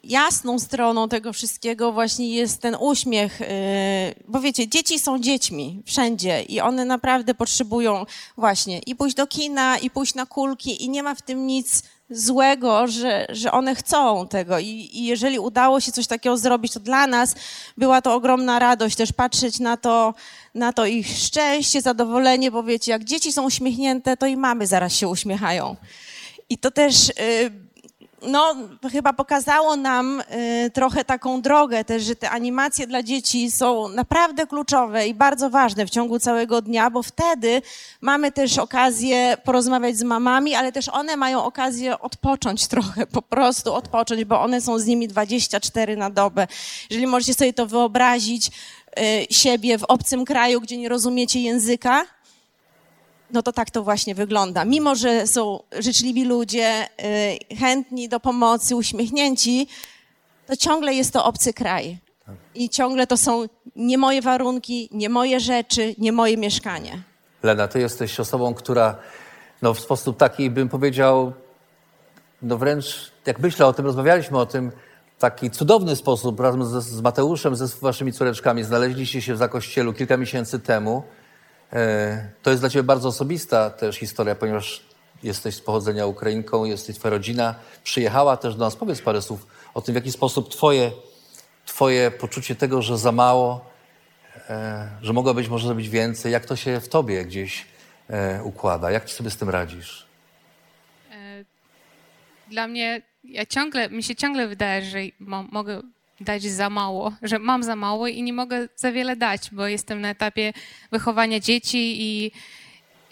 jasną 0.03 0.59
stroną 0.59 1.09
tego 1.09 1.33
wszystkiego 1.33 1.91
właśnie 1.91 2.29
jest 2.29 2.61
ten 2.61 2.75
uśmiech, 2.79 3.41
e, 3.41 3.45
bo 4.27 4.39
wiecie, 4.39 4.67
dzieci 4.67 4.99
są 4.99 5.19
dziećmi 5.19 5.83
wszędzie 5.85 6.41
i 6.41 6.61
one 6.61 6.85
naprawdę 6.85 7.33
potrzebują 7.33 8.05
właśnie 8.37 8.79
i 8.79 8.95
pójść 8.95 9.15
do 9.15 9.27
kina, 9.27 9.77
i 9.77 9.89
pójść 9.89 10.15
na 10.15 10.25
kulki 10.25 10.85
i 10.85 10.89
nie 10.89 11.03
ma 11.03 11.15
w 11.15 11.21
tym 11.21 11.47
nic 11.47 11.83
złego, 12.11 12.87
że, 12.87 13.25
że 13.29 13.51
one 13.51 13.75
chcą 13.75 14.27
tego 14.27 14.59
I, 14.59 14.89
i 14.93 15.05
jeżeli 15.05 15.39
udało 15.39 15.79
się 15.79 15.91
coś 15.91 16.07
takiego 16.07 16.37
zrobić, 16.37 16.73
to 16.73 16.79
dla 16.79 17.07
nas 17.07 17.35
była 17.77 18.01
to 18.01 18.13
ogromna 18.13 18.59
radość 18.59 18.95
też 18.95 19.11
patrzeć 19.13 19.59
na 19.59 19.77
to, 19.77 20.13
na 20.55 20.73
to 20.73 20.85
ich 20.85 21.07
szczęście, 21.17 21.81
zadowolenie, 21.81 22.51
bo 22.51 22.63
wiecie, 22.63 22.91
jak 22.91 23.03
dzieci 23.03 23.33
są 23.33 23.43
uśmiechnięte, 23.43 24.17
to 24.17 24.25
i 24.25 24.37
mamy 24.37 24.67
zaraz 24.67 24.93
się 24.93 25.07
uśmiechają. 25.07 25.75
I 26.51 26.57
to 26.57 26.71
też 26.71 27.09
y, 27.09 27.13
no, 28.21 28.55
chyba 28.91 29.13
pokazało 29.13 29.75
nam 29.75 30.21
y, 30.65 30.69
trochę 30.69 31.05
taką 31.05 31.41
drogę 31.41 31.85
też, 31.85 32.03
że 32.03 32.15
te 32.15 32.29
animacje 32.29 32.87
dla 32.87 33.03
dzieci 33.03 33.51
są 33.51 33.87
naprawdę 33.87 34.47
kluczowe 34.47 35.07
i 35.07 35.13
bardzo 35.13 35.49
ważne 35.49 35.85
w 35.85 35.89
ciągu 35.89 36.19
całego 36.19 36.61
dnia, 36.61 36.89
bo 36.89 37.03
wtedy 37.03 37.61
mamy 38.01 38.31
też 38.31 38.57
okazję 38.57 39.37
porozmawiać 39.43 39.97
z 39.97 40.03
mamami, 40.03 40.55
ale 40.55 40.71
też 40.71 40.89
one 40.89 41.17
mają 41.17 41.43
okazję 41.43 41.99
odpocząć 41.99 42.67
trochę, 42.67 43.07
po 43.07 43.21
prostu 43.21 43.73
odpocząć, 43.73 44.25
bo 44.25 44.41
one 44.41 44.61
są 44.61 44.79
z 44.79 44.85
nimi 44.85 45.07
24 45.07 45.97
na 45.97 46.09
dobę. 46.09 46.47
Jeżeli 46.89 47.07
możecie 47.07 47.33
sobie 47.33 47.53
to 47.53 47.65
wyobrazić, 47.65 48.47
y, 48.47 49.33
siebie 49.33 49.77
w 49.77 49.83
obcym 49.83 50.25
kraju, 50.25 50.61
gdzie 50.61 50.77
nie 50.77 50.89
rozumiecie 50.89 51.41
języka, 51.41 52.05
no 53.33 53.43
to 53.43 53.53
tak 53.53 53.69
to 53.69 53.83
właśnie 53.83 54.15
wygląda. 54.15 54.65
Mimo, 54.65 54.95
że 54.95 55.27
są 55.27 55.59
życzliwi 55.79 56.25
ludzie, 56.25 56.87
y, 57.51 57.55
chętni 57.55 58.09
do 58.09 58.19
pomocy, 58.19 58.75
uśmiechnięci, 58.75 59.67
to 60.47 60.55
ciągle 60.55 60.93
jest 60.93 61.13
to 61.13 61.25
obcy 61.25 61.53
kraj. 61.53 61.97
I 62.55 62.69
ciągle 62.69 63.07
to 63.07 63.17
są 63.17 63.45
nie 63.75 63.97
moje 63.97 64.21
warunki, 64.21 64.89
nie 64.91 65.09
moje 65.09 65.39
rzeczy, 65.39 65.95
nie 65.97 66.11
moje 66.11 66.37
mieszkanie. 66.37 67.03
Lena, 67.43 67.67
ty 67.67 67.79
jesteś 67.79 68.19
osobą, 68.19 68.53
która 68.53 68.95
no, 69.61 69.73
w 69.73 69.79
sposób 69.79 70.17
taki, 70.17 70.49
bym 70.49 70.69
powiedział, 70.69 71.33
no 72.41 72.57
wręcz 72.57 73.11
jak 73.25 73.39
myślę 73.39 73.65
o 73.65 73.73
tym, 73.73 73.85
rozmawialiśmy 73.85 74.37
o 74.37 74.45
tym, 74.45 74.71
w 75.17 75.21
taki 75.21 75.51
cudowny 75.51 75.95
sposób 75.95 76.39
razem 76.39 76.65
z, 76.65 76.83
z 76.83 77.01
Mateuszem, 77.01 77.55
ze 77.55 77.67
waszymi 77.67 78.13
córeczkami 78.13 78.63
znaleźliście 78.63 79.21
się 79.21 79.33
w 79.33 79.37
Zakościelu 79.37 79.93
kilka 79.93 80.17
miesięcy 80.17 80.59
temu. 80.59 81.03
E, 81.73 82.29
to 82.43 82.49
jest 82.49 82.61
dla 82.61 82.69
ciebie 82.69 82.83
bardzo 82.83 83.09
osobista 83.09 83.69
też 83.69 83.95
historia, 83.97 84.35
ponieważ 84.35 84.81
jesteś 85.23 85.55
z 85.55 85.61
pochodzenia 85.61 86.05
Ukrainką, 86.05 86.65
jesteś 86.65 86.95
twoja 86.95 87.09
rodzina, 87.09 87.55
przyjechała 87.83 88.37
też 88.37 88.55
do 88.55 88.65
nas. 88.65 88.75
Powiedz 88.75 89.01
parę 89.01 89.21
słów 89.21 89.47
o 89.73 89.81
tym, 89.81 89.93
w 89.93 89.95
jaki 89.95 90.11
sposób 90.11 90.49
twoje, 90.49 90.91
twoje 91.65 92.11
poczucie 92.11 92.55
tego, 92.55 92.81
że 92.81 92.97
za 92.97 93.11
mało, 93.11 93.65
e, 94.49 94.89
że 95.01 95.13
mogło 95.13 95.33
być, 95.33 95.47
może 95.49 95.75
być 95.75 95.89
więcej, 95.89 96.31
jak 96.31 96.45
to 96.45 96.55
się 96.55 96.79
w 96.79 96.89
tobie 96.89 97.25
gdzieś 97.25 97.65
e, 98.09 98.43
układa? 98.43 98.91
Jak 98.91 99.05
ty 99.05 99.11
sobie 99.11 99.29
z 99.29 99.37
tym 99.37 99.49
radzisz? 99.49 100.05
Dla 102.49 102.67
mnie, 102.67 103.01
ja 103.23 103.45
ciągle, 103.45 103.89
mi 103.89 104.03
się 104.03 104.15
ciągle 104.15 104.47
wydaje, 104.47 104.81
że 104.81 104.97
mo- 105.19 105.43
mogę 105.43 105.81
dać 106.21 106.43
za 106.43 106.69
mało, 106.69 107.13
że 107.21 107.39
mam 107.39 107.63
za 107.63 107.75
mało 107.75 108.07
i 108.07 108.23
nie 108.23 108.33
mogę 108.33 108.67
za 108.75 108.91
wiele 108.91 109.15
dać, 109.15 109.49
bo 109.51 109.67
jestem 109.67 110.01
na 110.01 110.09
etapie 110.09 110.53
wychowania 110.91 111.39
dzieci 111.39 112.01
i 112.01 112.31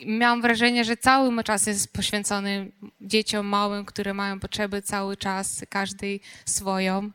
miałam 0.05 0.41
wrażenie, 0.41 0.85
że 0.85 0.97
cały 0.97 1.31
mój 1.31 1.43
czas 1.43 1.67
jest 1.67 1.93
poświęcony 1.93 2.71
dzieciom 3.01 3.45
małym, 3.45 3.85
które 3.85 4.13
mają 4.13 4.39
potrzeby 4.39 4.81
cały 4.81 5.17
czas, 5.17 5.65
każdej 5.69 6.21
swoją. 6.45 7.11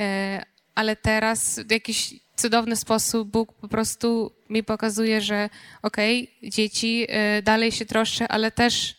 E, 0.00 0.44
Ale 0.74 0.96
teraz 0.96 1.58
w 1.58 1.70
jakiś 1.70 2.14
cudowny 2.36 2.76
sposób 2.76 3.28
Bóg 3.28 3.52
po 3.52 3.68
prostu 3.68 4.32
mi 4.50 4.62
pokazuje, 4.62 5.20
że 5.20 5.50
okej, 5.82 6.30
dzieci 6.42 7.06
e, 7.08 7.42
dalej 7.42 7.72
się 7.72 7.86
troszczę, 7.86 8.28
ale 8.28 8.50
też 8.50 8.96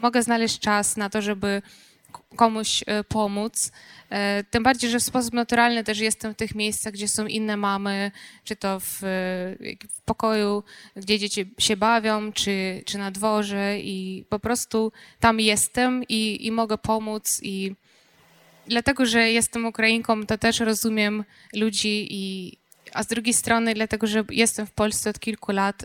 mogę 0.00 0.22
znaleźć 0.22 0.58
czas 0.58 0.96
na 0.96 1.10
to, 1.10 1.22
żeby 1.22 1.62
komuś 2.36 2.84
e, 2.86 3.04
pomóc. 3.04 3.72
E, 4.10 4.44
Tym 4.44 4.62
bardziej, 4.62 4.90
że 4.90 5.00
w 5.00 5.02
sposób 5.02 5.34
naturalny 5.34 5.84
też 5.84 5.98
jestem 5.98 6.34
w 6.34 6.36
tych 6.36 6.54
miejscach, 6.54 6.92
gdzie 6.92 7.08
są 7.08 7.26
inne 7.26 7.56
mamy, 7.56 8.10
czy 8.44 8.56
to 8.56 8.80
w, 8.80 9.04
e, 9.04 9.06
w 9.88 10.00
pokoju, 10.04 10.62
gdzie 10.96 11.18
dzieci 11.18 11.54
się 11.58 11.76
bawią, 11.76 12.32
czy, 12.32 12.82
czy 12.86 12.98
na 12.98 13.10
dworze 13.10 13.78
i 13.78 14.24
po 14.28 14.38
prostu 14.38 14.92
tam 15.20 15.40
jestem 15.40 16.04
i, 16.08 16.46
i 16.46 16.52
mogę 16.52 16.78
pomóc 16.78 17.40
i 17.42 17.74
dlatego, 18.66 19.06
że 19.06 19.30
jestem 19.30 19.66
Ukrainką, 19.66 20.26
to 20.26 20.38
też 20.38 20.60
rozumiem 20.60 21.24
ludzi 21.54 22.06
i 22.10 22.52
a 22.92 23.02
z 23.02 23.06
drugiej 23.06 23.34
strony, 23.34 23.74
dlatego, 23.74 24.06
że 24.06 24.24
jestem 24.30 24.66
w 24.66 24.70
Polsce 24.70 25.10
od 25.10 25.18
kilku 25.18 25.52
lat, 25.52 25.84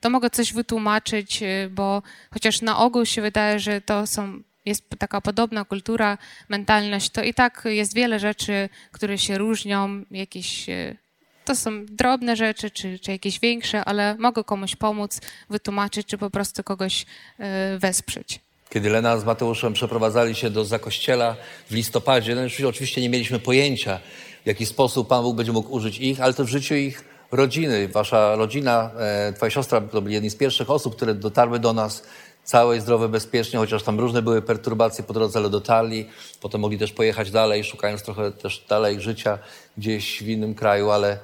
to 0.00 0.10
mogę 0.10 0.30
coś 0.30 0.52
wytłumaczyć, 0.52 1.40
bo 1.70 2.02
chociaż 2.30 2.62
na 2.62 2.78
ogół 2.78 3.06
się 3.06 3.22
wydaje, 3.22 3.58
że 3.58 3.80
to 3.80 4.06
są, 4.06 4.42
jest 4.66 4.84
taka 4.98 5.20
podobna 5.20 5.64
kultura, 5.64 6.18
mentalność, 6.48 7.10
to 7.10 7.22
i 7.22 7.34
tak 7.34 7.62
jest 7.64 7.94
wiele 7.94 8.18
rzeczy, 8.18 8.68
które 8.92 9.18
się 9.18 9.38
różnią, 9.38 10.04
jakieś 10.10 10.68
y, 10.68 10.96
to 11.44 11.56
są 11.56 11.86
drobne 11.86 12.36
rzeczy, 12.36 12.70
czy, 12.70 12.98
czy 12.98 13.12
jakieś 13.12 13.40
większe, 13.40 13.84
ale 13.84 14.16
mogę 14.18 14.44
komuś 14.44 14.76
pomóc, 14.76 15.20
wytłumaczyć, 15.50 16.06
czy 16.06 16.18
po 16.18 16.30
prostu 16.30 16.64
kogoś 16.64 17.02
y, 17.02 17.78
wesprzeć. 17.78 18.40
Kiedy 18.70 18.90
Lena 18.90 19.18
z 19.18 19.24
Mateuszem 19.24 19.72
przeprowadzali 19.72 20.34
się 20.34 20.50
do 20.50 20.64
Zakościela 20.64 21.36
w 21.70 21.74
listopadzie, 21.74 22.34
no 22.34 22.42
już 22.42 22.60
oczywiście 22.60 23.00
nie 23.00 23.08
mieliśmy 23.08 23.38
pojęcia, 23.38 24.00
w 24.44 24.46
jaki 24.46 24.66
sposób 24.66 25.08
Pan 25.08 25.22
Bóg 25.22 25.36
będzie 25.36 25.52
mógł 25.52 25.72
użyć 25.72 25.98
ich, 25.98 26.20
ale 26.20 26.34
to 26.34 26.44
w 26.44 26.48
życiu 26.48 26.74
ich 26.74 27.04
rodziny. 27.32 27.88
Wasza 27.88 28.36
rodzina, 28.36 28.90
e, 28.98 29.32
twoja 29.32 29.50
siostra 29.50 29.80
to 29.80 30.02
byli 30.02 30.14
jedni 30.14 30.30
z 30.30 30.36
pierwszych 30.36 30.70
osób, 30.70 30.96
które 30.96 31.14
dotarły 31.14 31.58
do 31.58 31.72
nas 31.72 32.02
całe 32.44 32.76
i 32.76 32.80
zdrowe, 32.80 33.08
bezpiecznie, 33.08 33.58
chociaż 33.58 33.82
tam 33.82 34.00
różne 34.00 34.22
były 34.22 34.42
perturbacje 34.42 35.04
po 35.04 35.12
drodze, 35.12 35.38
ale 35.38 35.50
dotarli. 35.50 36.06
Potem 36.40 36.60
mogli 36.60 36.78
też 36.78 36.92
pojechać 36.92 37.30
dalej, 37.30 37.64
szukając 37.64 38.02
trochę 38.02 38.32
też 38.32 38.64
dalej 38.68 39.00
życia 39.00 39.38
gdzieś 39.78 40.22
w 40.22 40.28
innym 40.28 40.54
kraju, 40.54 40.90
ale 40.90 41.18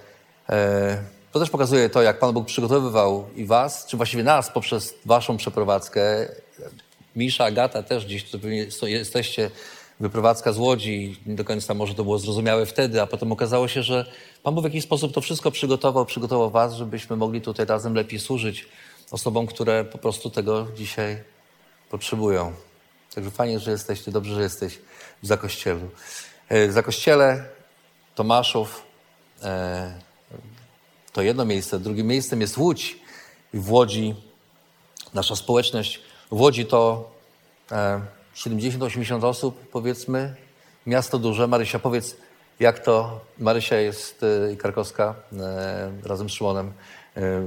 e, 0.49 1.03
to 1.33 1.41
też 1.41 1.51
pokazuje 1.51 1.91
to, 1.91 2.03
jak 2.03 2.19
Pan 2.19 2.33
Bóg 2.35 2.47
przygotowywał 2.47 3.29
i 3.37 3.45
was, 3.45 3.87
czy 3.87 3.97
właściwie 3.97 4.23
nas 4.23 4.51
poprzez 4.51 4.95
waszą 5.05 5.37
przeprowadzkę. 5.37 6.29
Misza, 7.17 7.45
Agata 7.45 7.83
też 7.83 8.07
gdzieś 8.07 8.31
tu 8.31 8.39
pewnie 8.39 8.67
jesteście, 8.83 9.51
wyprowadzka 10.01 10.53
z 10.53 10.59
Łodzi, 10.59 11.17
nie 11.27 11.35
do 11.35 11.45
końca 11.45 11.75
może 11.75 11.95
to 11.95 12.05
było 12.05 12.19
zrozumiałe 12.19 12.67
wtedy, 12.67 13.03
a 13.03 13.07
potem 13.07 13.33
okazało 13.33 13.69
się, 13.69 13.83
że 13.83 14.07
Pan 14.43 14.55
Bóg 14.55 14.63
w 14.63 14.65
jakiś 14.65 14.85
sposób 14.85 15.15
to 15.15 15.21
wszystko 15.21 15.51
przygotował, 15.51 16.07
przygotował 16.07 16.51
was, 16.51 16.75
żebyśmy 16.75 17.17
mogli 17.17 17.41
tutaj 17.41 17.67
razem 17.67 17.95
lepiej 17.95 18.19
służyć 18.19 18.67
osobom, 19.11 19.47
które 19.47 19.85
po 19.85 19.99
prostu 19.99 20.31
tego 20.31 20.67
dzisiaj 20.77 21.23
potrzebują. 21.91 22.53
Także 23.15 23.31
fajnie, 23.31 23.59
że 23.59 23.71
jesteście, 23.71 24.11
dobrze, 24.11 24.35
że 24.35 24.43
jesteś 24.43 24.79
w 25.23 25.27
Zakościelu. 25.27 25.91
E, 26.49 26.69
W 26.69 26.73
Zakościele 26.73 27.45
Tomaszów 28.15 28.83
e, 29.43 29.95
to 31.13 31.23
jedno 31.23 31.45
miejsce. 31.45 31.79
Drugim 31.79 32.07
miejscem 32.07 32.41
jest 32.41 32.57
Łódź. 32.59 32.99
I 33.55 33.59
w 33.59 33.73
Łodzi 33.73 34.15
nasza 35.15 35.37
społeczność, 35.37 36.01
w 36.31 36.41
Łodzi 36.41 36.67
to 36.67 37.11
e, 37.73 38.01
70-80 38.37 39.25
osób, 39.25 39.69
powiedzmy. 39.69 40.35
Miasto 40.87 41.19
duże. 41.19 41.47
Marysia, 41.47 41.79
powiedz, 41.79 42.17
jak 42.61 42.79
to, 42.79 43.21
Marysia 43.39 43.77
jest 43.77 44.23
e, 44.23 44.53
i 44.53 44.57
Krakowska 44.57 45.15
e, 45.33 45.93
razem 46.05 46.31
z 46.31 46.33
Szymonem 46.33 46.73
e, 47.17 47.43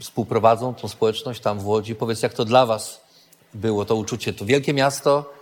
współprowadzą 0.00 0.74
tą 0.74 0.88
społeczność 0.88 1.40
tam 1.40 1.58
w 1.58 1.66
Łodzi. 1.66 1.94
Powiedz, 1.94 2.22
jak 2.22 2.34
to 2.34 2.44
dla 2.44 2.66
was 2.66 3.00
było 3.54 3.84
to 3.84 3.96
uczucie? 3.96 4.32
To 4.32 4.44
wielkie 4.44 4.72
miasto, 4.72 5.34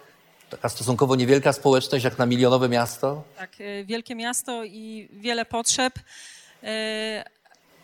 taka 0.51 0.69
stosunkowo 0.69 1.17
niewielka 1.17 1.53
społeczność, 1.53 2.05
jak 2.05 2.19
na 2.19 2.27
milionowe 2.27 2.69
miasto. 2.69 3.23
Tak, 3.37 3.51
e, 3.61 3.85
wielkie 3.85 4.15
miasto 4.15 4.65
i 4.65 5.09
wiele 5.13 5.45
potrzeb, 5.45 5.95
e, 6.63 7.25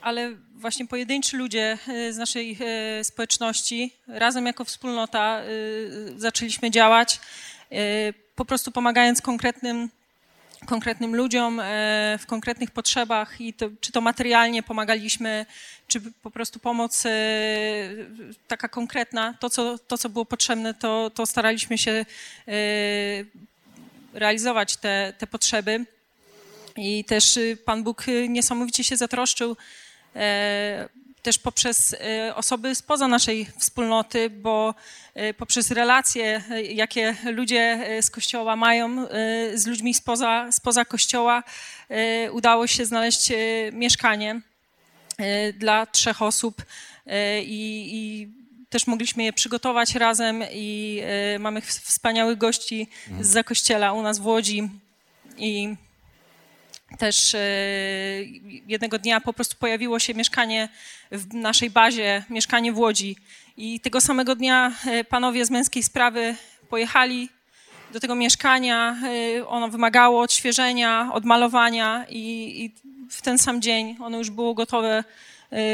ale 0.00 0.30
właśnie 0.56 0.86
pojedynczy 0.86 1.36
ludzie 1.36 1.78
e, 1.88 2.12
z 2.12 2.16
naszej 2.16 2.58
społeczności 3.02 3.96
razem 4.08 4.46
jako 4.46 4.64
wspólnota 4.64 5.42
zaczęliśmy 6.16 6.70
działać, 6.70 7.20
po 8.34 8.44
prostu 8.44 8.72
pomagając 8.72 9.22
konkretnym 9.22 9.88
konkretnym 10.66 11.16
ludziom 11.16 11.60
e, 11.60 12.18
w 12.20 12.26
konkretnych 12.26 12.70
potrzebach 12.70 13.40
i 13.40 13.54
to, 13.54 13.66
czy 13.80 13.92
to 13.92 14.00
materialnie 14.00 14.62
pomagaliśmy, 14.62 15.46
czy 15.88 16.00
po 16.22 16.30
prostu 16.30 16.58
pomoc 16.58 17.06
e, 17.06 17.10
taka 18.48 18.68
konkretna, 18.68 19.34
to 19.40 19.50
co, 19.50 19.78
to, 19.78 19.98
co 19.98 20.08
było 20.08 20.24
potrzebne, 20.24 20.74
to, 20.74 21.10
to 21.14 21.26
staraliśmy 21.26 21.78
się 21.78 21.90
e, 21.90 22.04
realizować 24.12 24.76
te, 24.76 25.12
te 25.18 25.26
potrzeby. 25.26 25.84
I 26.76 27.04
też 27.04 27.36
y, 27.36 27.58
Pan 27.64 27.82
Bóg 27.82 28.08
y, 28.08 28.28
niesamowicie 28.28 28.84
się 28.84 28.96
zatroszczył 28.96 29.56
też 31.22 31.38
poprzez 31.38 31.94
e, 31.94 32.34
osoby 32.34 32.74
spoza 32.74 33.08
naszej 33.08 33.46
wspólnoty, 33.58 34.30
bo 34.30 34.74
e, 35.14 35.34
poprzez 35.34 35.70
relacje, 35.70 36.42
e, 36.50 36.62
jakie 36.62 37.16
ludzie 37.24 37.86
z 38.02 38.10
Kościoła 38.10 38.56
mają 38.56 39.06
z 39.54 39.66
ludźmi 39.66 39.94
spoza, 39.94 40.52
spoza 40.52 40.84
Kościoła, 40.84 41.42
udało 42.32 42.66
się 42.66 42.86
znaleźć 42.86 43.32
mieszkanie 43.72 44.40
dla 45.54 45.86
trzech 45.86 46.22
osób 46.22 46.62
i, 47.42 47.88
i 47.92 48.28
też 48.70 48.86
mogliśmy 48.86 49.24
je 49.24 49.32
przygotować 49.32 49.94
razem 49.94 50.44
i 50.52 51.02
mamy 51.38 51.60
wspaniałych 51.60 52.38
gości 52.38 52.88
z 53.20 53.26
Zakościela 53.28 53.92
u 53.92 54.02
nas 54.02 54.18
w 54.18 54.26
Łodzi 54.26 54.70
i 55.38 55.76
też 56.98 57.34
e, 57.34 57.38
jednego 58.66 58.98
dnia 58.98 59.20
po 59.20 59.32
prostu 59.32 59.56
pojawiło 59.56 59.98
się 59.98 60.14
mieszkanie 60.14 60.68
w 61.12 61.34
naszej 61.34 61.70
bazie, 61.70 62.24
mieszkanie 62.30 62.72
w 62.72 62.78
Łodzi. 62.78 63.16
I 63.56 63.80
tego 63.80 64.00
samego 64.00 64.34
dnia 64.34 64.72
e, 64.86 65.04
panowie 65.04 65.44
z 65.44 65.50
męskiej 65.50 65.82
sprawy 65.82 66.34
pojechali 66.68 67.28
do 67.92 68.00
tego 68.00 68.14
mieszkania. 68.14 68.96
E, 69.38 69.46
Ono 69.46 69.68
wymagało 69.68 70.20
odświeżenia, 70.20 71.10
odmalowania 71.12 72.06
i, 72.08 72.20
i 72.64 72.74
w 73.10 73.22
ten 73.22 73.38
sam 73.38 73.62
dzień 73.62 73.96
ono 74.00 74.18
już 74.18 74.30
było 74.30 74.54
gotowe. 74.54 75.04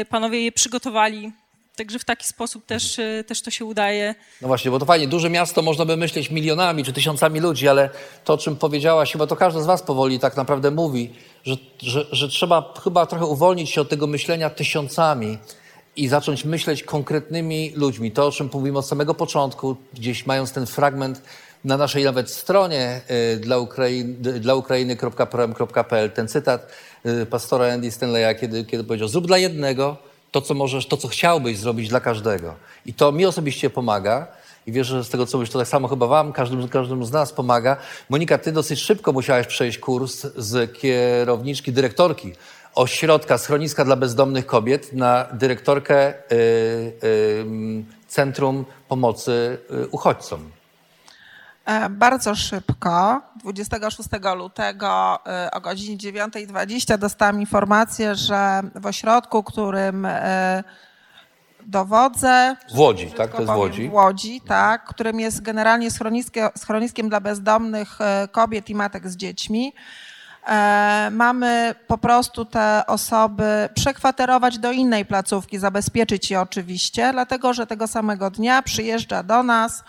Panowie 0.09 0.41
je 0.41 0.51
przygotowali. 0.51 1.31
Także 1.77 1.99
w 1.99 2.05
taki 2.05 2.27
sposób 2.27 2.65
też, 2.65 2.99
e, 2.99 3.23
też 3.23 3.41
to 3.41 3.51
się 3.51 3.65
udaje. 3.65 4.15
No 4.41 4.47
właśnie, 4.47 4.71
bo 4.71 4.79
to 4.79 4.85
fajnie, 4.85 5.07
duże 5.07 5.29
miasto, 5.29 5.61
można 5.61 5.85
by 5.85 5.97
myśleć 5.97 6.31
milionami 6.31 6.83
czy 6.83 6.93
tysiącami 6.93 7.39
ludzi, 7.39 7.67
ale 7.67 7.89
to, 8.25 8.33
o 8.33 8.37
czym 8.37 8.55
powiedziałaś, 8.55 9.11
chyba 9.11 9.27
to 9.27 9.35
każdy 9.35 9.63
z 9.63 9.65
was 9.65 9.81
powoli 9.81 10.19
tak 10.19 10.37
naprawdę 10.37 10.71
mówi, 10.71 11.13
że, 11.45 11.55
że, 11.79 12.05
że 12.11 12.29
trzeba 12.29 12.73
chyba 12.83 13.05
trochę 13.05 13.25
uwolnić 13.25 13.69
się 13.69 13.81
od 13.81 13.89
tego 13.89 14.07
myślenia 14.07 14.49
tysiącami 14.49 15.37
i 15.95 16.07
zacząć 16.07 16.45
myśleć 16.45 16.83
konkretnymi 16.83 17.71
ludźmi. 17.75 18.11
To, 18.11 18.27
o 18.27 18.31
czym 18.31 18.49
mówimy 18.53 18.79
od 18.79 18.87
samego 18.87 19.13
początku, 19.13 19.75
gdzieś 19.93 20.25
mając 20.25 20.51
ten 20.51 20.65
fragment 20.65 21.21
na 21.63 21.77
naszej 21.77 22.03
nawet 22.03 22.31
stronie 22.31 23.01
y, 23.33 23.39
dla, 23.39 23.57
Ukrainy, 23.57 24.13
dla 24.39 24.55
ukrainy.prom.pl, 24.55 26.11
ten 26.11 26.27
cytat 26.27 26.71
y, 27.05 27.25
pastora 27.25 27.73
Andy 27.73 27.91
Stanleya, 27.91 28.39
kiedy, 28.39 28.65
kiedy 28.65 28.83
powiedział, 28.83 29.07
zrób 29.07 29.27
dla 29.27 29.37
jednego 29.37 29.97
to, 30.31 30.41
co 30.41 30.53
możesz, 30.53 30.87
to, 30.87 30.97
co 30.97 31.07
chciałbyś 31.07 31.57
zrobić 31.57 31.89
dla 31.89 31.99
każdego. 31.99 32.55
I 32.85 32.93
to 32.93 33.11
mi 33.11 33.25
osobiście 33.25 33.69
pomaga. 33.69 34.27
I 34.67 34.71
wierzę, 34.71 34.97
że 34.97 35.03
z 35.03 35.09
tego, 35.09 35.25
co 35.25 35.37
mówisz, 35.37 35.51
to 35.51 35.59
tak 35.59 35.67
samo 35.67 35.87
chyba 35.87 36.07
wam, 36.07 36.33
każdym, 36.33 36.67
każdemu 36.67 37.05
z 37.05 37.11
nas 37.11 37.33
pomaga. 37.33 37.77
Monika, 38.09 38.37
ty 38.37 38.51
dosyć 38.51 38.79
szybko 38.79 39.13
musiałaś 39.13 39.47
przejść 39.47 39.77
kurs 39.77 40.27
z 40.35 40.77
kierowniczki, 40.77 41.71
dyrektorki 41.71 42.33
ośrodka, 42.77 43.37
schroniska 43.37 43.85
dla 43.85 43.95
bezdomnych 43.95 44.45
kobiet 44.45 44.93
na 44.93 45.27
dyrektorkę 45.33 46.13
y, 46.13 46.35
y, 47.03 47.85
Centrum 48.07 48.65
Pomocy 48.87 49.57
y, 49.71 49.87
Uchodźcom. 49.87 50.56
E, 51.67 51.89
Bardzo 51.89 52.35
szybko, 52.35 53.21
26 53.35 54.09
lutego 54.35 55.19
e, 55.27 55.51
o 55.51 55.61
godzinie 55.61 55.97
9.20 55.97 56.97
dostałam 56.97 57.39
informację, 57.39 58.15
że 58.15 58.61
w 58.75 58.85
ośrodku, 58.85 59.43
którym 59.43 60.05
e, 60.05 60.63
dowodzę, 61.65 62.55
W 62.73 62.79
Łodzi, 62.79 63.11
tak? 63.11 63.31
To 63.31 63.41
jest 63.41 63.53
w 63.53 63.55
Łodzi. 63.55 63.89
W 63.89 63.93
Łodzi, 63.93 64.41
tak, 64.41 64.85
którym 64.85 65.19
jest 65.19 65.41
generalnie 65.41 65.91
schroniskie, 65.91 66.49
schroniskiem 66.57 67.09
dla 67.09 67.19
bezdomnych 67.19 67.99
kobiet 68.31 68.69
i 68.69 68.75
matek 68.75 69.09
z 69.09 69.17
dziećmi. 69.17 69.73
Mamy 71.11 71.75
po 71.87 71.97
prostu 71.97 72.45
te 72.45 72.83
osoby 72.87 73.69
przekwaterować 73.73 74.59
do 74.59 74.71
innej 74.71 75.05
placówki, 75.05 75.59
zabezpieczyć 75.59 76.31
je 76.31 76.41
oczywiście, 76.41 77.09
dlatego 77.13 77.53
że 77.53 77.67
tego 77.67 77.87
samego 77.87 78.31
dnia 78.31 78.61
przyjeżdża 78.61 79.23
do 79.23 79.43
nas 79.43 79.83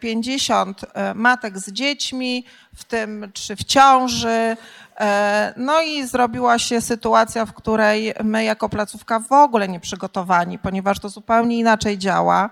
50 0.00 0.80
e, 0.94 1.14
matek 1.14 1.58
z 1.58 1.72
dziećmi, 1.72 2.44
w 2.74 2.84
tym 2.84 3.30
trzy 3.34 3.56
w 3.56 3.64
ciąży. 3.64 4.56
E, 5.00 5.54
No 5.56 5.82
i 5.82 6.06
zrobiła 6.06 6.58
się 6.58 6.80
sytuacja, 6.80 7.46
w 7.46 7.52
której 7.52 8.14
my 8.24 8.44
jako 8.44 8.68
placówka 8.68 9.20
w 9.20 9.32
ogóle 9.32 9.68
nie 9.68 9.80
przygotowani, 9.80 10.58
ponieważ 10.58 10.98
to 10.98 11.08
zupełnie 11.08 11.58
inaczej 11.58 11.98
działa. 11.98 12.50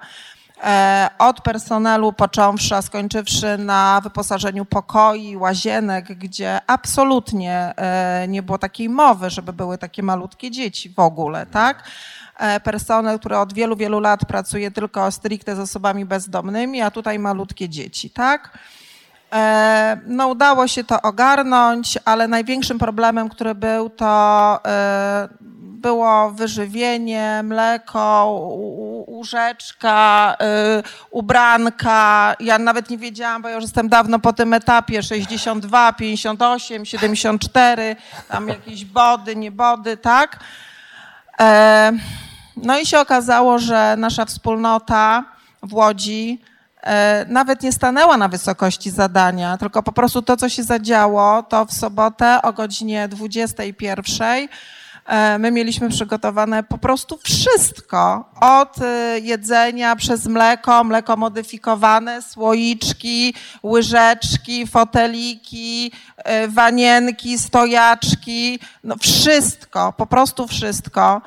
E, 0.65 1.11
Od 1.19 1.41
personelu 1.41 2.13
począwszy, 2.13 2.75
a 2.77 2.83
skończywszy 2.83 3.59
na 3.59 4.01
wyposażeniu 4.03 4.65
pokoi, 4.65 5.37
łazienek, 5.37 6.05
gdzie 6.19 6.59
absolutnie 6.67 7.73
e, 7.77 8.29
nie 8.29 8.43
było 8.43 8.59
takiej 8.59 8.89
mowy, 8.89 9.31
żeby 9.31 9.53
były 9.53 9.79
takie 9.79 10.03
malutkie 10.03 10.51
dzieci 10.51 10.91
w 10.91 10.99
ogóle, 10.99 11.47
tak? 11.47 11.83
E, 12.41 12.61
Personel, 12.61 13.19
który 13.19 13.39
od 13.39 13.53
wielu, 13.53 13.77
wielu 13.77 14.01
lat 14.01 14.25
pracuje 14.25 14.71
tylko 14.71 15.11
stricte 15.11 15.57
z 15.57 15.59
osobami 15.59 16.05
bezdomnymi, 16.05 16.83
a 16.83 16.91
tutaj 16.91 17.19
malutkie 17.19 17.69
dzieci, 17.69 18.11
tak? 18.11 18.59
E, 19.33 20.01
No, 20.07 20.29
udało 20.29 20.69
się 20.69 20.85
to 20.85 21.03
ogarnąć, 21.03 21.99
ale 22.05 22.29
największym 22.29 22.79
problemem, 22.79 23.29
który 23.29 23.55
był, 23.55 23.91
to 23.91 24.61
e, 24.67 25.29
było 25.81 26.31
wyżywienie, 26.31 27.41
mleko, 27.45 28.27
łóżeczka, 29.07 30.37
ubranka. 31.11 32.35
Ja 32.41 32.59
nawet 32.59 32.91
nie 32.91 32.99
wiedziałam, 32.99 33.43
bo 33.43 33.49
ja 33.49 33.55
już 33.55 33.65
jestem 33.65 33.89
dawno 33.89 34.19
po 34.19 34.33
tym 34.33 34.55
etapie 34.55 35.03
62, 35.03 35.93
58, 35.93 36.87
74, 36.87 37.97
tam 38.29 38.49
jakieś 38.49 38.85
body, 38.85 39.37
nie 39.37 39.51
body, 39.51 39.97
tak? 39.97 40.39
No 42.63 42.79
i 42.79 42.87
się 42.87 43.01
okazało, 43.01 43.59
że 43.59 43.95
nasza 43.99 44.25
wspólnota 44.25 45.25
w 45.63 45.75
Łodzi 45.75 46.41
e, 46.83 47.27
nawet 47.29 47.63
nie 47.63 47.73
stanęła 47.73 48.17
na 48.17 48.29
wysokości 48.29 48.91
zadania, 48.91 49.59
tylko 49.59 49.83
po 49.83 49.93
prostu 49.93 50.23
to, 50.23 50.37
co 50.37 50.49
się 50.49 50.63
zadziało, 50.63 51.43
to 51.43 51.65
w 51.67 51.73
sobotę 51.73 52.43
o 52.43 52.53
godzinie 52.53 53.09
21 53.09 54.49
E, 55.07 55.39
My 55.39 55.51
mieliśmy 55.51 55.89
przygotowane 55.89 56.63
po 56.63 56.79
prostu 56.79 57.19
wszystko. 57.25 58.31
Od 58.41 58.83
e, 58.83 59.19
jedzenia 59.19 59.97
przez 59.97 60.27
mleko, 60.27 60.85
mleko 60.85 61.17
modyfikowane, 61.17 62.23
słoiczki, 62.23 63.35
łyżeczki, 63.65 64.67
foteliki, 64.67 65.93
wanienki, 66.49 67.39
stojaczki. 67.39 68.59
No 68.85 68.97
wszystko, 68.97 69.93
po 69.93 70.07
prostu 70.07 70.47
wszystko. 70.47 71.23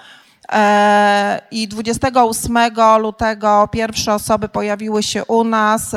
E, 0.51 1.41
I 1.51 1.67
28 1.67 2.57
lutego 2.99 3.69
pierwsze 3.71 4.13
osoby 4.13 4.49
pojawiły 4.49 5.03
się 5.03 5.25
u 5.25 5.43
nas. 5.43 5.95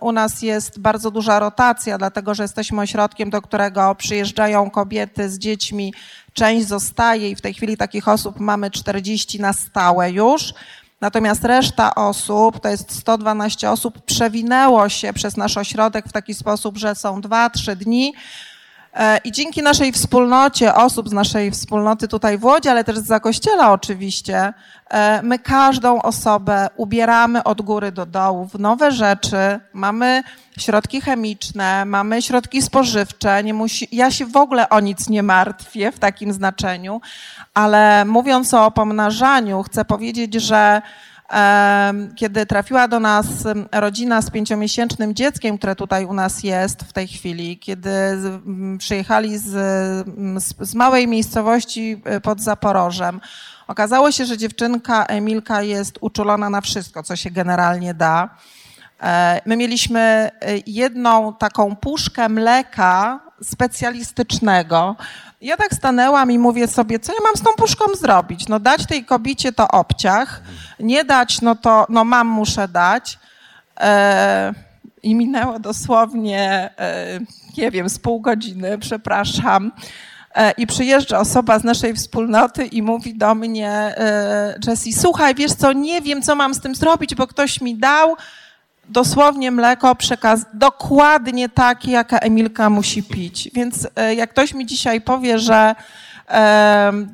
U 0.00 0.12
nas 0.12 0.42
jest 0.42 0.80
bardzo 0.80 1.10
duża 1.10 1.38
rotacja, 1.38 1.98
dlatego 1.98 2.34
że 2.34 2.42
jesteśmy 2.42 2.80
ośrodkiem, 2.80 3.30
do 3.30 3.42
którego 3.42 3.94
przyjeżdżają 3.94 4.70
kobiety 4.70 5.30
z 5.30 5.38
dziećmi. 5.38 5.94
Część 6.32 6.66
zostaje 6.66 7.30
i 7.30 7.36
w 7.36 7.40
tej 7.40 7.54
chwili 7.54 7.76
takich 7.76 8.08
osób 8.08 8.40
mamy 8.40 8.70
40 8.70 9.40
na 9.40 9.52
stałe 9.52 10.10
już. 10.10 10.54
Natomiast 11.00 11.44
reszta 11.44 11.94
osób, 11.94 12.60
to 12.60 12.68
jest 12.68 12.92
112 12.92 13.70
osób, 13.70 14.04
przewinęło 14.04 14.88
się 14.88 15.12
przez 15.12 15.36
nasz 15.36 15.56
ośrodek 15.56 16.08
w 16.08 16.12
taki 16.12 16.34
sposób, 16.34 16.78
że 16.78 16.94
są 16.94 17.20
2-3 17.20 17.76
dni. 17.76 18.14
E, 18.96 19.18
I 19.24 19.32
dzięki 19.32 19.62
naszej 19.62 19.92
wspólnocie, 19.92 20.74
osób 20.74 21.08
z 21.08 21.12
naszej 21.12 21.50
wspólnoty 21.50 22.08
tutaj 22.08 22.38
w 22.38 22.44
Łodzi, 22.44 22.68
ale 22.68 22.84
też 22.84 22.98
z 22.98 23.06
Zakościela 23.06 23.72
oczywiście, 23.72 24.52
e, 24.90 25.22
my 25.22 25.38
każdą 25.38 26.02
osobę 26.02 26.68
ubieramy 26.76 27.44
od 27.44 27.62
góry 27.62 27.92
do 27.92 28.06
dołu 28.06 28.46
w 28.46 28.58
nowe 28.58 28.92
rzeczy. 28.92 29.60
Mamy 29.72 30.22
środki 30.58 31.00
chemiczne, 31.00 31.84
mamy 31.84 32.22
środki 32.22 32.62
spożywcze. 32.62 33.44
Nie 33.44 33.54
musi, 33.54 33.88
ja 33.92 34.10
się 34.10 34.26
w 34.26 34.36
ogóle 34.36 34.68
o 34.68 34.80
nic 34.80 35.08
nie 35.08 35.22
martwię 35.22 35.92
w 35.92 35.98
takim 35.98 36.32
znaczeniu, 36.32 37.00
ale 37.54 38.04
mówiąc 38.04 38.54
o 38.54 38.70
pomnażaniu, 38.70 39.62
chcę 39.62 39.84
powiedzieć, 39.84 40.34
że 40.34 40.82
kiedy 42.16 42.46
trafiła 42.46 42.88
do 42.88 43.00
nas 43.00 43.26
rodzina 43.72 44.22
z 44.22 44.30
pięciomiesięcznym 44.30 45.14
dzieckiem, 45.14 45.58
które 45.58 45.76
tutaj 45.76 46.04
u 46.04 46.14
nas 46.14 46.42
jest 46.42 46.82
w 46.82 46.92
tej 46.92 47.08
chwili, 47.08 47.58
kiedy 47.58 47.90
przyjechali 48.78 49.38
z, 49.38 49.48
z 50.60 50.74
małej 50.74 51.08
miejscowości 51.08 52.02
e, 52.04 52.20
pod 52.20 52.40
Zaporożem, 52.40 53.20
okazało 53.66 54.12
się, 54.12 54.26
że 54.26 54.38
dziewczynka 54.38 55.04
Emilka 55.06 55.62
jest 55.62 55.98
uczulona 56.00 56.50
na 56.50 56.60
wszystko, 56.60 57.02
co 57.02 57.16
się 57.16 57.30
generalnie 57.30 57.94
da. 57.94 58.36
E, 59.02 59.40
My 59.46 59.56
mieliśmy 59.56 60.00
e, 60.00 60.30
jedną 60.66 61.34
taką 61.34 61.76
puszkę 61.76 62.28
mleka 62.28 63.20
specjalistycznego. 63.42 64.96
Ja 65.40 65.56
tak 65.56 65.74
stanęłam 65.74 66.30
i 66.30 66.38
mówię 66.38 66.68
sobie, 66.68 66.98
co 66.98 67.12
ja 67.12 67.18
mam 67.22 67.36
z 67.36 67.42
tą 67.42 67.50
puszką 67.56 67.84
zrobić? 67.94 68.48
No 68.48 68.60
dać 68.60 68.86
tej 68.86 69.04
kobicie 69.04 69.52
to 69.52 69.68
obciach, 69.68 70.42
nie 70.80 71.04
dać, 71.04 71.40
no 71.40 71.54
to 71.54 71.86
no 71.88 72.04
mam, 72.04 72.26
muszę 72.26 72.68
dać. 72.68 73.18
E, 73.80 74.52
I 75.02 75.14
minęło 75.14 75.58
dosłownie, 75.58 76.70
nie 77.56 77.70
wiem, 77.70 77.88
z 77.88 77.98
pół 77.98 78.20
godziny, 78.20 78.78
przepraszam. 78.78 79.72
I 80.56 80.66
przyjeżdża 80.66 81.18
osoba 81.18 81.58
z 81.58 81.64
naszej 81.64 81.94
wspólnoty 81.94 82.66
i 82.66 82.82
mówi 82.82 83.14
do 83.14 83.34
mnie, 83.34 83.94
Jessie, 84.66 84.92
słuchaj, 84.92 85.34
wiesz 85.34 85.52
co, 85.52 85.72
nie 85.72 86.02
wiem, 86.02 86.22
co 86.22 86.34
mam 86.34 86.54
z 86.54 86.60
tym 86.60 86.74
zrobić, 86.74 87.14
bo 87.14 87.26
ktoś 87.26 87.60
mi 87.60 87.76
dał 87.76 88.16
dosłownie 88.88 89.50
mleko 89.50 89.94
przekaz 89.94 90.46
dokładnie 90.54 91.48
takie, 91.48 91.90
jaka 91.90 92.18
Emilka 92.18 92.70
musi 92.70 93.02
pić. 93.02 93.50
Więc 93.54 93.88
e, 93.96 94.14
jak 94.14 94.30
ktoś 94.30 94.54
mi 94.54 94.66
dzisiaj 94.66 95.00
powie, 95.00 95.38
że 95.38 95.74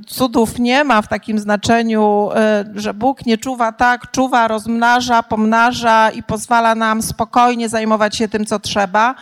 cudów 0.07 0.59
nie 0.59 0.85
ma 0.85 1.03
w 1.03 1.09
takim 1.09 1.39
znaczeniu, 1.39 2.31
e, 2.35 2.65
że 2.75 2.95
Bóg 2.95 3.27
nie 3.27 3.39
czuwa 3.39 3.73
tak, 3.73 4.11
czuwa, 4.11 4.49
rozmnaża, 4.49 5.23
pomnaża 5.23 6.11
i 6.11 6.23
pozwala 6.23 6.75
nam 6.75 7.03
spokojnie 7.03 7.69
zajmować 7.69 8.17
się 8.17 8.29
tym, 8.29 8.47
co 8.47 8.59
trzeba. 8.59 9.15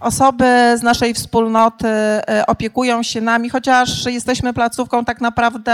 Osoby 0.00 0.44
z 0.76 0.82
naszej 0.82 1.14
wspólnoty 1.14 1.88
e, 1.88 2.44
opiekują 2.46 3.02
się 3.02 3.20
nami, 3.20 3.50
chociaż 3.50 4.06
jesteśmy 4.06 4.52
placówką 4.52 5.04
tak 5.04 5.20
naprawdę 5.20 5.72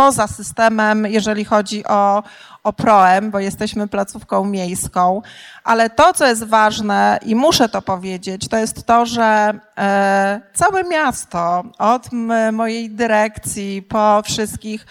poza 0.00 0.26
systemem, 0.26 1.06
jeżeli 1.06 1.44
chodzi 1.44 1.86
o, 1.86 2.22
o 2.64 2.72
PROEM, 2.72 3.30
bo 3.30 3.38
jesteśmy 3.38 3.88
placówką 3.88 4.44
miejską. 4.44 5.22
Ale 5.64 5.90
to, 5.90 6.12
co 6.12 6.26
jest 6.26 6.44
ważne 6.44 7.18
i 7.26 7.34
muszę 7.34 7.68
to 7.68 7.82
powiedzieć, 7.82 8.48
to 8.48 8.56
jest 8.56 8.86
to, 8.86 9.06
że 9.06 9.54
e, 9.78 10.40
całe 10.54 10.84
miasto, 10.84 11.64
od 11.78 12.08
mojej 12.52 12.90
dyrekcji 12.90 13.82
po 13.82 14.22
wszystkich, 14.24 14.86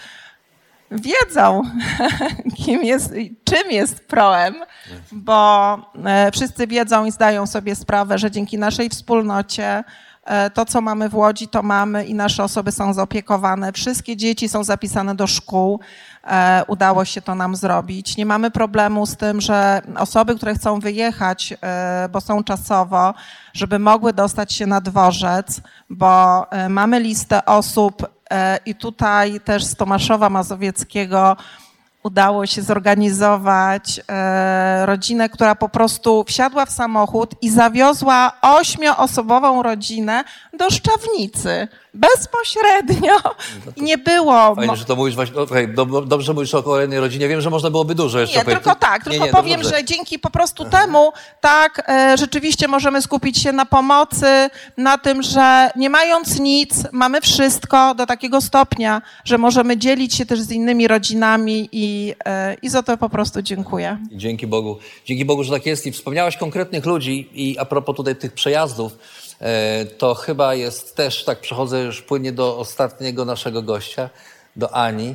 wiedzą, 0.90 1.62
kim 2.64 2.84
jest, 2.84 3.12
czym 3.44 3.70
jest 3.70 4.08
proem, 4.08 4.54
bo 5.12 5.74
e, 6.04 6.30
wszyscy 6.32 6.66
wiedzą 6.66 7.04
i 7.04 7.10
zdają 7.10 7.46
sobie 7.46 7.74
sprawę, 7.74 8.18
że 8.18 8.30
dzięki 8.30 8.58
naszej 8.58 8.88
wspólnocie 8.88 9.84
to, 10.54 10.64
co 10.64 10.80
mamy 10.80 11.08
w 11.08 11.14
Łodzi, 11.14 11.48
to 11.48 11.62
mamy 11.62 12.04
i 12.04 12.14
nasze 12.14 12.44
osoby 12.44 12.72
są 12.72 12.92
zaopiekowane. 12.94 13.72
Wszystkie 13.72 14.16
dzieci 14.16 14.48
są 14.48 14.64
zapisane 14.64 15.14
do 15.14 15.26
szkół. 15.26 15.80
E, 16.24 16.64
Udało 16.68 17.04
się 17.04 17.22
to 17.22 17.34
nam 17.34 17.56
zrobić. 17.56 18.16
Nie 18.16 18.26
mamy 18.26 18.50
problemu 18.50 19.06
z 19.06 19.16
tym, 19.16 19.40
że 19.40 19.82
osoby, 19.96 20.36
które 20.36 20.54
chcą 20.54 20.80
wyjechać, 20.80 21.54
e, 21.62 22.08
bo 22.12 22.20
są 22.20 22.44
czasowo, 22.44 23.14
żeby 23.52 23.78
mogły 23.78 24.12
dostać 24.12 24.52
się 24.52 24.66
na 24.66 24.80
dworzec, 24.80 25.60
bo 25.90 26.46
e, 26.50 26.68
mamy 26.68 27.00
listę 27.00 27.44
osób 27.44 28.06
e, 28.30 28.58
i 28.66 28.74
tutaj 28.74 29.40
też 29.40 29.64
z 29.64 29.76
Tomaszowa 29.76 30.30
Mazowieckiego 30.30 31.36
udało 32.02 32.46
się 32.46 32.62
zorganizować 32.62 34.00
e, 34.08 34.86
rodzinę, 34.86 35.28
która 35.28 35.54
po 35.54 35.68
prostu 35.68 36.24
wsiadła 36.24 36.66
w 36.66 36.70
samochód 36.70 37.34
i 37.42 37.50
zawiozła 37.50 38.32
ośmioosobową 38.42 39.62
rodzinę 39.62 40.24
do 40.52 40.70
Szczawnicy. 40.70 41.68
Bezpośrednio. 41.94 43.16
I 43.76 43.82
nie 43.82 43.98
było. 43.98 44.54
Fajnie, 44.54 44.76
że 44.76 44.84
to 44.84 44.96
mówisz 44.96 45.14
właśnie, 45.14 45.36
no, 45.36 45.86
do, 45.86 46.00
dobrze 46.00 46.34
mówisz 46.34 46.54
o 46.54 46.62
kolejnej 46.62 47.00
rodzinie. 47.00 47.28
Wiem, 47.28 47.40
że 47.40 47.50
można 47.50 47.70
byłoby 47.70 47.94
dużo 47.94 48.20
jeszcze 48.20 48.36
Nie, 48.36 48.42
opowiedzieć. 48.42 48.64
tylko 48.64 48.78
tak, 48.80 49.06
Nie, 49.06 49.10
tylko 49.12 49.26
nie, 49.26 49.32
powiem, 49.32 49.60
dobrze. 49.60 49.76
że 49.76 49.84
dzięki 49.84 50.18
po 50.18 50.30
prostu 50.30 50.64
temu, 50.64 51.12
tak, 51.40 51.82
e, 51.88 52.16
rzeczywiście 52.18 52.68
możemy 52.68 53.02
skupić 53.02 53.38
się 53.42 53.52
na 53.52 53.66
pomocy, 53.66 54.50
na 54.76 54.98
tym, 54.98 55.22
że 55.22 55.70
nie 55.76 55.90
mając 55.90 56.38
nic, 56.38 56.74
mamy 56.92 57.20
wszystko 57.20 57.94
do 57.94 58.06
takiego 58.06 58.40
stopnia, 58.40 59.02
że 59.24 59.38
możemy 59.38 59.76
dzielić 59.76 60.14
się 60.14 60.26
też 60.26 60.40
z 60.40 60.50
innymi 60.50 60.88
rodzinami 60.88 61.68
i, 61.72 62.14
e, 62.24 62.54
i 62.62 62.68
za 62.68 62.82
to 62.82 62.96
po 62.96 63.08
prostu 63.08 63.42
dziękuję. 63.42 63.98
Dzięki 64.12 64.46
Bogu. 64.46 64.78
Dzięki 65.04 65.24
Bogu, 65.24 65.44
że 65.44 65.52
tak 65.52 65.66
jest. 65.66 65.86
I 65.86 65.92
wspomniałaś 65.92 66.36
konkretnych 66.36 66.86
ludzi 66.86 67.28
i 67.34 67.58
a 67.58 67.64
propos 67.64 67.96
tutaj 67.96 68.16
tych 68.16 68.32
przejazdów, 68.32 68.92
to 69.98 70.14
chyba 70.14 70.54
jest 70.54 70.96
też, 70.96 71.24
tak 71.24 71.40
przechodzę 71.40 71.80
już 71.80 72.02
płynnie 72.02 72.32
do 72.32 72.58
ostatniego 72.58 73.24
naszego 73.24 73.62
gościa, 73.62 74.10
do 74.56 74.74
Ani, 74.74 75.14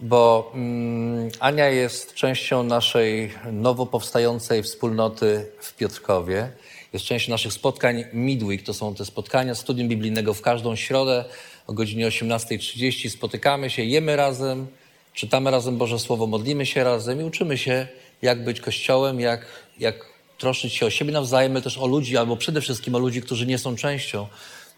bo 0.00 0.52
mm, 0.54 1.30
Ania 1.40 1.68
jest 1.68 2.14
częścią 2.14 2.62
naszej 2.62 3.34
nowo 3.52 3.86
powstającej 3.86 4.62
wspólnoty 4.62 5.46
w 5.60 5.74
Piotrkowie. 5.74 6.50
Jest 6.92 7.04
częścią 7.04 7.30
naszych 7.30 7.52
spotkań 7.52 8.04
Midweek. 8.12 8.62
To 8.62 8.74
są 8.74 8.94
te 8.94 9.04
spotkania 9.04 9.54
studium 9.54 9.88
biblijnego 9.88 10.34
w 10.34 10.42
każdą 10.42 10.76
środę 10.76 11.24
o 11.66 11.72
godzinie 11.72 12.08
18.30. 12.08 13.10
Spotykamy 13.10 13.70
się, 13.70 13.84
jemy 13.84 14.16
razem, 14.16 14.66
czytamy 15.14 15.50
razem 15.50 15.78
Boże 15.78 15.98
Słowo, 15.98 16.26
modlimy 16.26 16.66
się 16.66 16.84
razem 16.84 17.20
i 17.20 17.24
uczymy 17.24 17.58
się, 17.58 17.86
jak 18.22 18.44
być 18.44 18.60
Kościołem, 18.60 19.20
jak, 19.20 19.46
jak 19.78 20.11
troszczyć 20.42 20.74
się 20.74 20.86
o 20.86 20.90
siebie 20.90 21.12
nawzajem, 21.12 21.52
ale 21.52 21.62
też 21.62 21.78
o 21.78 21.86
ludzi, 21.86 22.16
albo 22.16 22.36
przede 22.36 22.60
wszystkim 22.60 22.94
o 22.94 22.98
ludzi, 22.98 23.22
którzy 23.22 23.46
nie 23.46 23.58
są 23.58 23.76
częścią 23.76 24.26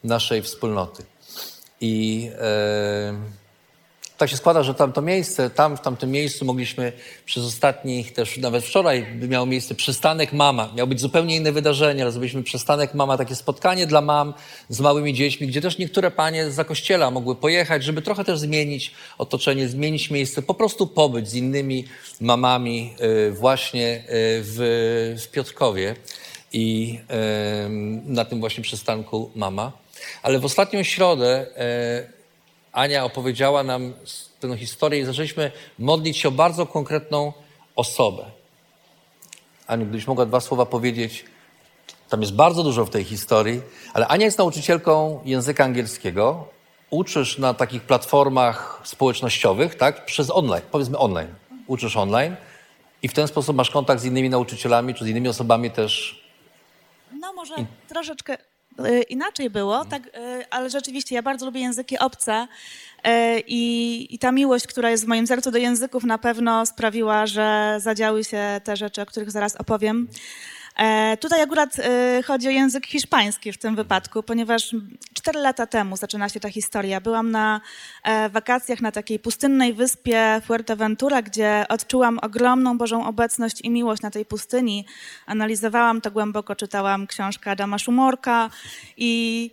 naszej 0.05 0.43
wspólnoty. 0.43 1.03
I 1.81 2.31
e, 2.39 3.15
tak 4.19 4.31
się 4.31 4.37
składa, 4.37 4.63
że 4.63 4.75
tamto 4.75 5.03
miejsce, 5.03 5.51
tam 5.51 5.77
w 5.77 5.81
tamtym 5.81 6.11
miejscu 6.11 6.45
mogliśmy 6.45 6.93
przez 7.25 7.45
ostatnich, 7.45 8.13
też 8.13 8.37
nawet 8.37 8.65
wczoraj 8.65 9.07
miał 9.29 9.47
miejsce 9.47 9.75
przystanek 9.75 10.33
mama. 10.33 10.73
Miał 10.77 10.87
być 10.87 11.01
zupełnie 11.01 11.37
inne 11.37 11.53
wydarzenie, 11.53 12.03
ale 12.03 12.13
zrobiliśmy 12.13 12.43
przystanek 12.43 12.95
mama, 12.95 13.17
takie 13.19 13.35
spotkanie 13.35 13.87
dla 13.87 14.01
mam 14.01 14.35
z 14.69 14.81
małymi 14.81 15.15
dziećmi, 15.15 15.47
gdzie 15.47 15.61
też 15.61 15.79
niektóre 15.79 16.11
panie 16.11 16.51
z 16.51 16.55
zakościela 16.55 17.11
mogły 17.11 17.37
pojechać, 17.37 17.85
żeby 17.85 18.03
trochę 18.03 18.25
też 18.25 18.39
zmienić 18.39 18.93
otoczenie, 19.19 19.69
zmienić 19.69 20.11
miejsce, 20.11 20.43
po 20.43 20.55
prostu 20.55 20.87
pobyć 20.87 21.29
z 21.29 21.35
innymi 21.35 21.85
mamami 22.21 22.95
y, 23.29 23.33
właśnie 23.33 23.99
y, 23.99 24.03
w, 24.43 25.17
w 25.25 25.31
Piotrkowie 25.31 25.97
i 26.53 26.99
y, 27.01 27.69
na 28.07 28.25
tym 28.25 28.41
właśnie 28.41 28.63
przystanku 28.63 29.31
mama. 29.35 29.73
Ale 30.23 30.39
w 30.39 30.45
ostatnią 30.45 30.83
środę 30.83 31.47
Ania 32.75 33.05
opowiedziała 33.05 33.63
nam 33.63 33.93
tę 34.41 34.57
historię 34.57 35.01
i 35.01 35.05
zaczęliśmy 35.05 35.53
modlić 35.79 36.17
się 36.17 36.29
o 36.29 36.33
bardzo 36.33 36.67
konkretną 36.67 37.33
osobę. 37.77 38.25
Aniu, 39.67 39.87
gdybyś 39.87 40.07
mogła 40.07 40.27
dwa 40.27 40.41
słowa 40.41 40.67
powiedzieć, 40.67 41.25
tam 42.09 42.21
jest 42.21 42.35
bardzo 42.35 42.63
dużo 42.63 42.85
w 42.85 42.91
tej 42.91 43.05
historii, 43.05 43.63
ale 43.95 44.09
Ania 44.09 44.25
jest 44.25 44.39
nauczycielką 44.39 45.21
języka 45.25 45.65
angielskiego, 45.65 46.49
uczysz 46.91 47.39
na 47.39 47.55
takich 47.55 47.83
platformach 47.83 48.81
społecznościowych, 48.85 49.75
tak? 49.75 50.05
Przez 50.05 50.31
online, 50.31 50.63
powiedzmy 50.71 50.99
online. 50.99 51.35
Uczysz 51.67 51.97
online 51.97 52.37
i 53.03 53.09
w 53.09 53.13
ten 53.13 53.29
sposób 53.29 53.57
masz 53.57 53.71
kontakt 53.71 54.01
z 54.01 54.05
innymi 54.05 54.31
nauczycielami 54.31 54.95
czy 54.95 55.05
z 55.05 55.09
innymi 55.09 55.29
osobami 55.29 55.71
też. 55.71 56.25
No 57.21 57.33
może 57.33 57.55
troszeczkę 57.89 58.39
inaczej 59.09 59.51
było, 59.51 59.85
tak, 59.85 60.07
y, 60.07 60.11
ale 60.51 60.71
rzeczywiście 60.71 61.15
ja 61.15 61.23
bardzo 61.23 61.47
lubię 61.47 61.61
języki 61.61 61.99
obce 61.99 62.47
y, 63.07 63.11
i, 63.47 64.15
i 64.15 64.19
ta 64.19 64.33
miłość, 64.33 64.67
która 64.67 64.91
jest 64.91 65.05
w 65.05 65.09
moim 65.09 65.27
sercu 65.27 65.51
do 65.51 65.59
języków 65.59 66.05
na 66.05 66.19
pewno 66.19 66.67
sprawiła, 66.67 67.27
że 67.27 67.77
zadziały 67.81 68.25
się 68.25 68.61
te 68.65 68.77
rzeczy, 68.77 69.03
o 69.03 69.07
których 69.07 69.31
zaraz 69.31 69.57
opowiem. 69.57 70.09
E, 70.77 71.17
Tutaj 71.17 71.43
akurat 71.43 71.79
e, 71.79 72.23
chodzi 72.23 72.49
o 72.49 72.51
język 72.51 72.87
hiszpański 72.87 73.53
w 73.53 73.59
tym 73.59 73.77
wypadku, 73.77 74.23
ponieważ 74.23 74.75
cztery 75.15 75.41
lata 75.41 75.67
temu 75.67 75.97
zaczyna 75.97 76.29
się 76.29 76.41
ta 76.41 76.51
historia. 76.51 77.01
Byłam 77.01 77.31
na 77.31 77.61
e, 78.03 78.29
wakacjach 78.29 78.81
na 78.81 78.93
takiej 78.93 79.19
pustynnej 79.19 79.75
wyspie 79.75 80.41
Fuerteventura, 80.45 81.23
gdzie 81.23 81.65
odczułam 81.69 82.19
ogromną 82.23 82.79
Bożą 82.79 83.07
obecność 83.07 83.61
i 83.61 83.71
miłość 83.71 84.03
na 84.03 84.11
tej 84.11 84.25
pustyni. 84.25 84.87
Analizowałam 85.27 86.01
to 86.01 86.11
głęboko, 86.11 86.57
czytałam 86.57 87.07
książkę 87.07 87.51
Adama 87.51 87.79
Szumorka 87.79 88.51
i 88.97 89.51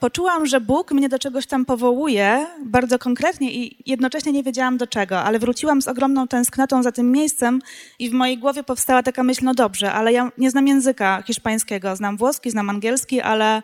poczułam, 0.00 0.46
że 0.46 0.60
Bóg 0.60 0.92
mnie 0.92 1.08
do 1.08 1.18
czegoś 1.18 1.46
tam 1.46 1.64
powołuje 1.64 2.46
bardzo 2.64 2.98
konkretnie 2.98 3.52
i 3.52 3.76
jednocześnie 3.86 4.32
nie 4.32 4.42
wiedziałam 4.42 4.76
do 4.76 4.86
czego, 4.86 5.20
ale 5.20 5.38
wróciłam 5.38 5.82
z 5.82 5.88
ogromną 5.88 6.28
tęsknotą 6.28 6.82
za 6.82 6.92
tym 6.92 7.12
miejscem 7.12 7.60
i 7.98 8.10
w 8.10 8.12
mojej 8.12 8.38
głowie 8.38 8.62
powstała 8.62 9.02
taka 9.02 9.22
myśl, 9.22 9.44
no 9.44 9.54
dobrze, 9.54 9.92
ale 9.92 10.12
ja 10.12 10.30
nie 10.38 10.50
znam 10.50 10.68
języka 10.68 11.22
hiszpańskiego, 11.26 11.96
znam 11.96 12.16
włoski, 12.16 12.50
znam 12.50 12.70
angielski, 12.70 13.20
ale 13.20 13.62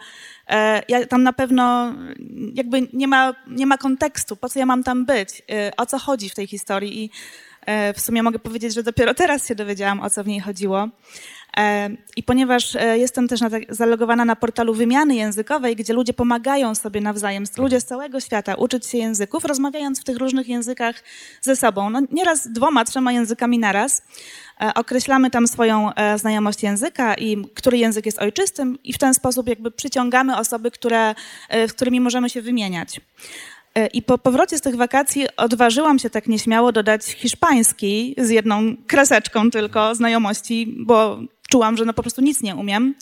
e, 0.49 0.83
ja 0.89 1.07
tam 1.07 1.23
na 1.23 1.33
pewno 1.33 1.95
jakby 2.55 2.89
nie 2.93 3.09
ma, 3.09 3.35
nie 3.47 3.67
ma 3.67 3.79
kontekstu, 3.79 4.37
po 4.37 4.49
co 4.49 4.59
ja 4.59 4.67
mam 4.67 4.83
tam 4.83 5.05
być, 5.05 5.43
e, 5.51 5.73
o 5.77 5.87
co 5.87 5.99
chodzi 5.99 6.31
w 6.31 6.35
tej 6.35 6.47
historii? 6.47 7.05
I 7.05 7.11
e, 7.67 7.95
w 7.95 8.01
sumie 8.01 8.23
mogę 8.23 8.39
powiedzieć, 8.39 8.75
że 8.75 8.83
dopiero 8.83 9.15
teraz 9.15 9.49
się 9.49 9.55
dowiedziałam, 9.55 10.01
o 10.01 10.11
co 10.11 10.25
w 10.25 10.27
niej 10.27 10.41
chodziło. 10.41 10.89
E, 11.57 11.91
I 12.17 12.23
ponieważ 12.23 12.77
e, 12.77 12.99
jestem 12.99 13.29
też 13.29 13.41
tak- 13.41 13.75
zalogowana 13.75 14.25
na 14.25 14.37
portalu 14.37 14.75
wymiany 14.75 15.15
językowej, 15.15 15.77
gdzie 15.77 15.93
ludzie 15.93 16.13
pomagają 16.13 16.75
sobie 16.75 17.01
nawzajem, 17.01 17.45
ludzie 17.59 17.81
z 17.81 17.85
całego 17.85 18.21
świata 18.21 18.55
uczyć 18.55 18.87
się 18.87 18.99
języków, 18.99 19.45
rozmawiając 19.45 20.01
w 20.01 20.05
tych 20.05 20.17
różnych 20.17 20.49
językach 20.49 21.03
ze 21.41 21.57
sobą. 21.57 21.91
No, 21.91 22.01
nieraz 22.13 22.49
dwoma, 22.53 22.85
trzema 22.85 23.13
językami 23.13 23.59
naraz. 23.59 24.03
E, 24.61 24.75
Określamy 24.75 25.31
tam 25.31 25.47
swoją 25.49 25.91
znajomość 26.17 26.63
języka 26.63 27.15
i 27.15 27.45
który 27.55 27.79
język 27.79 28.07
jest 28.07 28.19
ojczystym 28.19 28.79
i 28.85 28.93
w 28.93 28.99
ten 28.99 29.15
sposób 29.15 29.49
jakby 29.49 29.71
przyciągamy 29.71 30.37
osoby, 30.39 30.71
które, 30.71 31.15
z 31.69 31.73
którymi 31.73 32.01
możemy 32.01 32.31
się 32.31 32.43
wymieniać. 32.43 33.01
I 33.93 34.03
po 34.03 34.19
powrocie 34.19 34.59
z 34.59 34.61
tych 34.61 34.77
wakacji 34.77 35.27
odważyłam 35.37 35.99
się 35.99 36.11
tak 36.11 36.27
nieśmiało 36.27 36.73
dodać 36.73 37.05
hiszpański 37.05 38.15
z 38.19 38.31
jedną 38.31 38.77
kreseczką 38.87 39.51
tylko 39.51 39.95
znajomości, 39.95 40.75
bo 40.79 41.19
czułam, 41.51 41.77
że 41.77 41.85
no 41.85 41.93
po 41.93 42.03
prostu 42.03 42.23
nic 42.23 42.43
nie 42.43 42.57
umiem. 42.57 42.95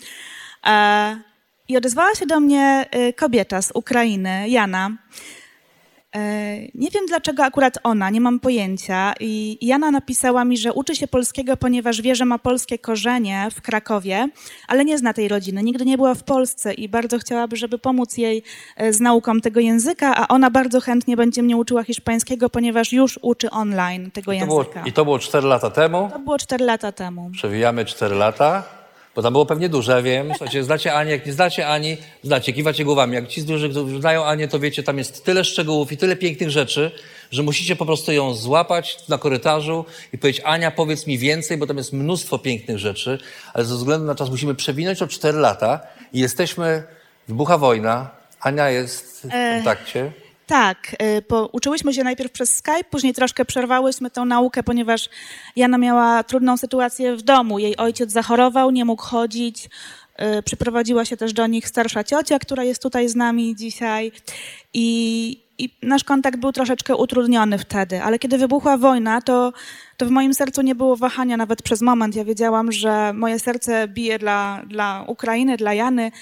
E, 0.67 1.21
I 1.69 1.77
odezwała 1.77 2.15
się 2.15 2.27
do 2.27 2.41
mnie 2.41 2.87
e, 2.91 3.13
kobieta 3.13 3.63
z 3.63 3.71
Ukrainy, 3.75 4.49
Jana. 4.49 4.91
E, 6.17 6.59
Nie 6.75 6.91
wiem 6.91 7.07
dlaczego 7.09 7.45
akurat 7.45 7.79
ona, 7.85 8.11
nie 8.11 8.21
mam 8.21 8.41
pojęcia. 8.41 9.13
I 9.21 9.59
Jana 9.67 9.91
napisała 9.91 10.45
mi, 10.45 10.57
że 10.57 10.73
uczy 10.73 10.97
się 10.97 11.09
polskiego, 11.09 11.57
ponieważ 11.57 12.03
wie, 12.03 12.15
że 12.15 12.25
ma 12.25 12.39
polskie 12.39 12.79
korzenie 12.79 13.49
w 13.55 13.63
Krakowie, 13.63 14.29
ale 14.69 14.85
nie 14.85 14.99
zna 14.99 15.13
tej 15.13 15.29
rodziny. 15.29 15.63
Nigdy 15.63 15.85
nie 15.85 15.97
była 15.97 16.15
w 16.15 16.25
Polsce 16.25 16.75
i 16.75 16.89
bardzo 16.89 17.19
chciałaby, 17.19 17.57
żeby 17.57 17.79
pomóc 17.79 18.17
jej 18.17 18.43
e, 18.77 18.93
z 18.93 19.01
nauką 19.01 19.41
tego 19.41 19.61
języka, 19.61 20.17
a 20.17 20.29
ona 20.29 20.51
bardzo 20.51 20.81
chętnie 20.81 21.17
będzie 21.17 21.43
mnie 21.43 21.57
uczyła 21.57 21.85
hiszpańskiego, 21.85 22.51
ponieważ 22.51 22.93
już 22.93 23.19
uczy 23.23 23.51
online 23.51 24.11
tego 24.11 24.33
było, 24.33 24.61
języka. 24.61 24.83
I 24.87 24.93
to 24.93 25.05
było 25.05 25.19
4 25.19 25.47
lata 25.47 25.71
temu. 25.71 26.09
To 26.13 26.19
było 26.19 26.39
4 26.39 26.65
lata 26.65 26.93
temu. 26.93 27.31
Przewijamy 27.33 27.85
4 27.85 28.15
lata, 28.15 28.78
bo 29.19 29.23
tam 29.23 29.33
było 29.33 29.47
pewnie 29.47 29.69
duże, 29.69 30.03
wiem. 30.03 30.29
Słuchajcie, 30.29 30.65
znacie 30.65 30.95
Anię, 30.95 31.11
jak 31.11 31.27
nie 31.27 31.33
znacie 31.33 31.69
Ani, 31.69 31.97
znacie, 32.23 32.53
kiwacie 32.53 32.85
głowami. 32.85 33.15
Jak 33.15 33.29
ci 33.29 33.41
z 33.41 33.45
dużych 33.45 33.71
którzy 33.71 34.01
znają 34.01 34.25
Anię, 34.25 34.49
to 34.49 34.59
wiecie, 34.59 34.83
tam 34.83 34.99
jest 34.99 35.25
tyle 35.25 35.45
szczegółów 35.45 35.93
i 35.93 35.97
tyle 35.97 36.17
pięknych 36.17 36.51
rzeczy, 36.51 36.91
że 37.31 37.43
musicie 37.43 37.77
po 37.77 37.87
prostu 37.87 38.13
ją 38.13 38.35
złapać 38.35 39.09
na 39.09 39.19
korytarzu 39.19 39.85
i 40.13 40.19
powiedzieć, 40.19 40.43
Ania, 40.45 40.71
powiedz 40.71 41.07
mi 41.07 41.19
więcej, 41.19 41.57
bo 41.57 41.67
tam 41.67 41.77
jest 41.77 41.93
mnóstwo 41.93 42.39
pięknych 42.39 42.79
rzeczy, 42.79 43.19
ale 43.55 43.65
ze 43.65 43.75
względu 43.75 44.07
na 44.07 44.15
czas 44.15 44.31
musimy 44.31 44.55
przewinąć 44.55 45.03
o 45.03 45.07
4 45.07 45.39
lata 45.39 45.81
i 46.13 46.21
jesteśmy, 46.21 46.83
wybucha 47.29 47.59
wojna, 47.59 48.11
Ania 48.41 48.71
jest 48.71 49.27
w 49.27 49.55
kontakcie. 49.55 50.13
Tak, 50.49 50.97
y, 51.03 51.23
bo 51.29 51.49
uczyłyśmy 51.53 51.95
się 51.95 52.05
najpierw 52.05 52.33
przez 52.33 52.57
Skype, 52.57 52.85
później 52.91 53.15
troszkę 53.15 53.45
przerwałyśmy 53.45 54.11
tę 54.11 54.25
naukę, 54.25 54.63
ponieważ 54.63 55.09
Jana 55.57 55.79
miała 55.79 56.25
trudną 56.25 56.57
sytuację 56.57 57.17
w 57.17 57.23
domu. 57.23 57.59
Jej 57.59 57.77
ojciec 57.77 58.13
zachorował, 58.13 58.71
nie 58.71 58.85
mógł 58.85 59.03
chodzić. 59.03 59.69
y, 60.39 60.43
Przyprowadziła 60.43 61.05
się 61.05 61.17
też 61.17 61.33
do 61.33 61.47
nich 61.47 61.69
starsza 61.69 62.05
ciocia, 62.05 62.39
która 62.39 62.65
jest 62.65 62.83
tutaj 62.83 63.09
z 63.09 63.17
nami 63.17 63.57
dzisiaj. 63.57 64.13
I, 64.75 65.41
i 65.59 65.71
nasz 65.83 66.05
kontakt 66.05 66.39
był 66.39 66.53
troszeczkę 66.53 66.97
utrudniony 66.97 67.59
wtedy, 67.59 68.03
ale 68.03 68.19
kiedy 68.19 68.39
wybuchła 68.39 68.77
wojna, 68.77 69.23
to, 69.23 69.53
to 69.97 70.07
w 70.07 70.11
moim 70.11 70.35
sercu 70.35 70.63
nie 70.63 70.75
było 70.75 70.97
wahania 70.97 71.37
nawet 71.37 71.63
przez 71.63 71.83
moment. 71.83 72.17
Ja 72.17 72.25
wiedziałam, 72.25 72.73
że 72.73 73.13
moje 73.13 73.39
serce 73.39 73.89
bije 73.89 74.19
dla, 74.19 74.63
dla 74.67 75.05
Ukrainy, 75.07 75.57
dla 75.57 75.75
Jany 75.75 76.13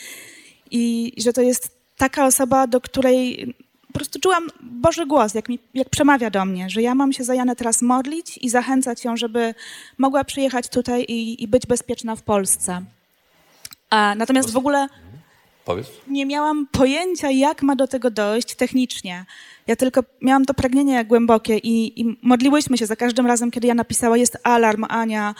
i 0.70 1.12
że 1.18 1.32
to 1.32 1.42
jest 1.42 1.76
taka 1.96 2.26
osoba, 2.26 2.66
do 2.66 2.80
której 2.80 3.54
po 3.96 3.98
prostu 3.98 4.20
czułam 4.20 4.48
Boży 4.60 5.06
głos, 5.06 5.34
jak, 5.34 5.48
mi, 5.48 5.58
jak 5.74 5.90
przemawia 5.90 6.30
do 6.30 6.44
mnie, 6.44 6.70
że 6.70 6.82
ja 6.82 6.94
mam 6.94 7.12
się 7.12 7.24
za 7.24 7.34
Janę 7.34 7.56
teraz 7.56 7.82
modlić 7.82 8.38
i 8.38 8.50
zachęcać 8.50 9.04
ją, 9.04 9.16
żeby 9.16 9.54
mogła 9.98 10.24
przyjechać 10.24 10.68
tutaj 10.68 11.02
i, 11.08 11.42
i 11.42 11.48
być 11.48 11.66
bezpieczna 11.66 12.16
w 12.16 12.22
Polsce. 12.22 12.82
A, 13.90 14.14
natomiast 14.14 14.52
w 14.52 14.56
ogóle 14.56 14.88
Powiedz. 15.64 15.86
nie 16.08 16.26
miałam 16.26 16.66
pojęcia, 16.66 17.30
jak 17.30 17.62
ma 17.62 17.76
do 17.76 17.88
tego 17.88 18.10
dojść 18.10 18.54
technicznie. 18.54 19.24
Ja 19.66 19.76
tylko 19.76 20.04
miałam 20.22 20.44
to 20.44 20.54
pragnienie 20.54 21.04
głębokie 21.04 21.58
i, 21.58 22.00
i 22.00 22.18
modliłyśmy 22.22 22.78
się 22.78 22.86
za 22.86 22.96
każdym 22.96 23.26
razem, 23.26 23.50
kiedy 23.50 23.66
ja 23.66 23.74
napisała, 23.74 24.16
jest 24.16 24.38
alarm, 24.42 24.84
Ania, 24.88 25.34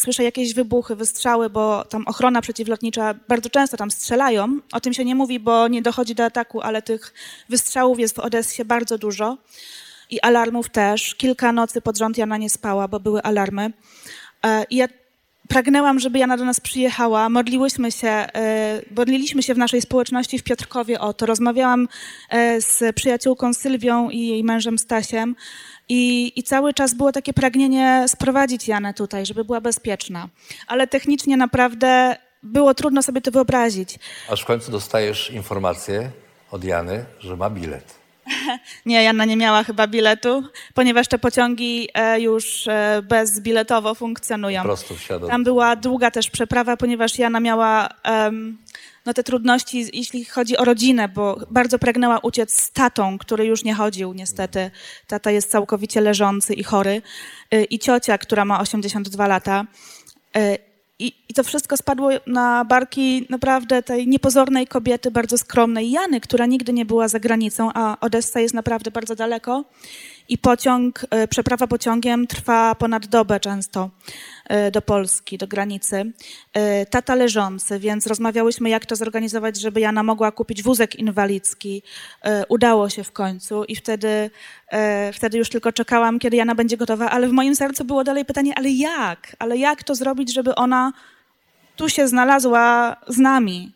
słyszę 0.00 0.24
jakieś 0.24 0.54
wybuchy, 0.54 0.96
wystrzały, 0.96 1.50
bo 1.50 1.84
tam 1.84 2.04
ochrona 2.06 2.40
przeciwlotnicza 2.40 3.14
bardzo 3.28 3.50
często 3.50 3.76
tam 3.76 3.90
strzelają. 3.90 4.58
O 4.72 4.80
tym 4.80 4.92
się 4.94 5.04
nie 5.04 5.14
mówi, 5.14 5.40
bo 5.40 5.68
nie 5.68 5.82
dochodzi 5.82 6.14
do 6.14 6.24
ataku, 6.24 6.60
ale 6.60 6.82
tych 6.82 7.14
wystrzałów 7.48 7.98
jest 7.98 8.16
w 8.16 8.18
Odessie 8.18 8.64
bardzo 8.64 8.98
dużo 8.98 9.38
i 10.10 10.20
alarmów 10.20 10.70
też. 10.70 11.14
Kilka 11.14 11.52
nocy 11.52 11.80
pod 11.80 11.98
rząd 11.98 12.18
Jana 12.18 12.36
nie 12.36 12.50
spała, 12.50 12.88
bo 12.88 13.00
były 13.00 13.22
alarmy. 13.22 13.72
E, 14.44 14.64
I 14.70 14.76
ja 14.76 14.88
pragnęłam, 15.50 16.00
żeby 16.00 16.18
Jana 16.18 16.36
do 16.36 16.44
nas 16.44 16.60
przyjechała. 16.60 17.28
Modliłyśmy 17.28 17.92
się, 17.92 18.08
e, 18.08 18.82
modliliśmy 18.96 19.42
się 19.42 19.54
w 19.54 19.58
naszej 19.58 19.80
społeczności 19.82 20.38
w 20.38 20.42
Piotrkowie 20.42 21.00
o 21.00 21.12
to. 21.12 21.26
Rozmawiałam 21.26 21.88
e, 22.28 22.60
z 22.60 22.94
przyjaciółką 22.94 23.54
Sylwią 23.54 24.10
i 24.10 24.26
jej 24.26 24.44
mężem 24.44 24.78
Stasiem. 24.78 25.36
I, 25.88 26.32
I 26.36 26.42
cały 26.42 26.74
czas 26.74 26.94
było 26.94 27.12
takie 27.12 27.32
pragnienie 27.32 28.04
sprowadzić 28.08 28.68
Janę 28.68 28.94
tutaj, 28.94 29.26
żeby 29.26 29.44
była 29.44 29.60
bezpieczna. 29.60 30.28
Ale 30.66 30.86
technicznie 30.86 31.36
naprawdę 31.36 32.16
było 32.42 32.74
trudno 32.74 33.02
sobie 33.02 33.20
to 33.20 33.30
wyobrazić. 33.30 33.98
Aż 34.28 34.42
w 34.42 34.44
końcu 34.44 34.70
dostajesz 34.72 35.30
informację 35.30 36.10
od 36.50 36.64
Jany, 36.64 37.04
że 37.20 37.36
ma 37.36 37.50
bilet. 37.50 37.99
Nie, 38.86 39.02
Jana 39.02 39.24
nie 39.24 39.36
miała 39.36 39.64
chyba 39.64 39.86
biletu, 39.86 40.44
ponieważ 40.74 41.08
te 41.08 41.18
pociągi 41.18 41.88
e, 41.94 42.20
już 42.20 42.68
e, 42.68 43.02
bezbiletowo 43.08 43.94
funkcjonują. 43.94 44.62
Po 44.62 44.68
prostu 44.68 44.96
wsiadł. 44.96 45.28
Tam 45.28 45.44
była 45.44 45.76
długa 45.76 46.10
też 46.10 46.30
przeprawa, 46.30 46.76
ponieważ 46.76 47.18
Jana 47.18 47.40
miała 47.40 47.88
no, 49.06 49.14
te 49.14 49.22
trudności, 49.22 49.86
jeśli 49.92 50.24
chodzi 50.24 50.56
o 50.56 50.64
rodzinę, 50.64 51.08
bo 51.08 51.36
bardzo 51.50 51.78
pragnęła 51.78 52.18
uciec 52.18 52.60
z 52.60 52.70
tatą, 52.70 53.18
który 53.18 53.46
już 53.46 53.64
nie 53.64 53.74
chodził 53.74 54.12
niestety. 54.12 54.70
Tata 55.06 55.30
jest 55.30 55.50
całkowicie 55.50 56.00
leżący 56.00 56.54
i 56.54 56.62
chory. 56.62 57.02
Y, 57.54 57.64
I 57.64 57.78
ciocia, 57.78 58.18
która 58.18 58.44
ma 58.44 58.60
82 58.60 59.26
lata. 59.26 59.66
I, 61.00 61.12
I 61.28 61.34
to 61.34 61.44
wszystko 61.44 61.76
spadło 61.76 62.10
na 62.26 62.64
barki 62.64 63.26
naprawdę 63.30 63.82
tej 63.82 64.08
niepozornej 64.08 64.66
kobiety, 64.66 65.10
bardzo 65.10 65.38
skromnej 65.38 65.90
Jany, 65.90 66.20
która 66.20 66.46
nigdy 66.46 66.72
nie 66.72 66.84
była 66.84 67.08
za 67.08 67.20
granicą, 67.20 67.70
a 67.74 67.96
Odessa 68.00 68.40
jest 68.40 68.54
naprawdę 68.54 68.90
bardzo 68.90 69.14
daleko. 69.14 69.64
I 70.30 70.38
pociąg, 70.38 71.06
e, 71.10 71.28
przeprawa 71.28 71.66
pociągiem 71.66 72.26
trwa 72.26 72.74
ponad 72.74 73.06
dobę 73.06 73.40
często 73.40 73.90
e, 74.44 74.70
do 74.70 74.82
Polski, 74.82 75.38
do 75.38 75.46
granicy. 75.46 76.12
E, 76.52 76.86
Tata 76.86 77.14
leżący, 77.14 77.78
więc 77.78 78.06
rozmawiałyśmy, 78.06 78.70
jak 78.70 78.86
to 78.86 78.96
zorganizować, 78.96 79.60
żeby 79.60 79.80
Jana 79.80 80.02
mogła 80.02 80.32
kupić 80.32 80.62
wózek 80.62 80.96
inwalidzki. 80.96 81.82
Udało 82.48 82.88
się 82.88 83.04
w 83.04 83.12
końcu 83.12 83.64
i 83.64 83.76
wtedy, 83.76 84.30
wtedy 85.12 85.38
już 85.38 85.48
tylko 85.48 85.72
czekałam, 85.72 86.18
kiedy 86.18 86.36
Jana 86.36 86.54
będzie 86.54 86.76
gotowa, 86.76 87.10
ale 87.10 87.28
w 87.28 87.32
moim 87.32 87.56
sercu 87.56 87.84
było 87.84 88.04
dalej 88.04 88.24
pytanie, 88.24 88.52
ale 88.56 88.70
jak? 88.70 89.36
Ale 89.38 89.58
jak 89.58 89.84
to 89.84 89.94
zrobić, 89.94 90.34
żeby 90.34 90.54
ona 90.54 90.92
tu 91.76 91.88
się 91.88 92.08
znalazła 92.08 92.96
z 93.08 93.18
nami? 93.18 93.72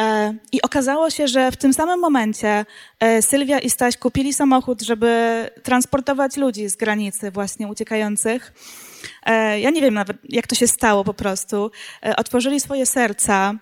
E, 0.00 0.34
I 0.52 0.62
okazało 0.62 1.10
się, 1.10 1.28
że 1.28 1.50
w 1.52 1.56
tym 1.56 1.72
samym 1.74 2.00
momencie 2.00 2.66
e, 3.00 3.22
Sylwia 3.22 3.58
i 3.58 3.70
Staś 3.70 3.96
kupili 3.96 4.32
samochód, 4.32 4.82
żeby 4.82 5.50
transportować 5.62 6.36
ludzi 6.36 6.68
z 6.68 6.76
granicy 6.76 7.30
właśnie 7.30 7.68
uciekających. 7.68 8.52
E, 9.26 9.60
Ja 9.60 9.70
nie 9.70 9.80
wiem 9.80 9.94
nawet, 9.94 10.16
jak 10.28 10.46
to 10.46 10.54
się 10.54 10.66
stało 10.66 11.04
po 11.04 11.14
prostu. 11.14 11.70
Otworzyli 12.16 12.60
swoje 12.60 12.86
serca. 12.86 13.54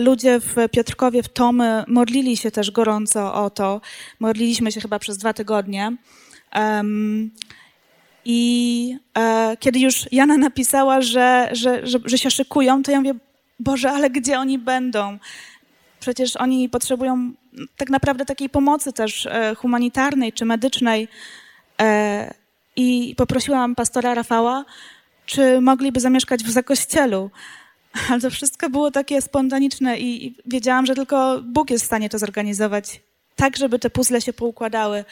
Ludzie 0.00 0.40
w 0.40 0.56
Piotrkowie, 0.72 1.22
w 1.22 1.28
Tomy 1.28 1.84
modlili 1.86 2.36
się 2.36 2.50
też 2.50 2.70
gorąco 2.70 3.34
o 3.34 3.50
to. 3.50 3.80
Modliliśmy 4.20 4.72
się 4.72 4.80
chyba 4.80 4.98
przez 4.98 5.18
dwa 5.18 5.32
tygodnie. 5.32 5.96
I 8.24 8.96
kiedy 9.60 9.78
już 9.78 10.12
Jana 10.12 10.36
napisała, 10.36 11.00
że, 11.00 11.48
że, 11.52 11.86
że, 11.86 11.98
że 12.04 12.18
się 12.18 12.30
szykują, 12.30 12.82
to 12.82 12.90
ja 12.90 12.98
mówię, 12.98 13.14
Boże, 13.60 13.90
ale 13.90 14.10
gdzie 14.10 14.38
oni 14.38 14.58
będą? 14.58 15.18
Przecież 16.00 16.36
oni 16.36 16.68
potrzebują 16.68 17.32
tak 17.76 17.90
naprawdę 17.90 18.24
takiej 18.24 18.48
pomocy 18.48 18.92
też 18.92 19.26
e, 19.26 19.54
humanitarnej 19.54 20.32
czy 20.32 20.44
medycznej. 20.44 21.08
E, 21.80 22.34
I 22.76 23.14
poprosiłam 23.16 23.74
pastora 23.74 24.14
Rafała, 24.14 24.64
czy 25.26 25.60
mogliby 25.60 26.00
zamieszkać 26.00 26.44
w 26.44 26.50
zakościelu. 26.50 27.30
Ale 28.10 28.20
to 28.20 28.30
wszystko 28.30 28.70
było 28.70 28.90
takie 28.90 29.22
spontaniczne 29.22 29.98
i, 29.98 30.26
i 30.26 30.36
wiedziałam, 30.46 30.86
że 30.86 30.94
tylko 30.94 31.40
Bóg 31.42 31.70
jest 31.70 31.84
w 31.84 31.86
stanie 31.86 32.08
to 32.08 32.18
zorganizować 32.18 33.00
tak, 33.38 33.56
żeby 33.56 33.78
te 33.78 33.90
puzzle 33.90 34.20
się 34.20 34.32
poukładały. 34.32 35.04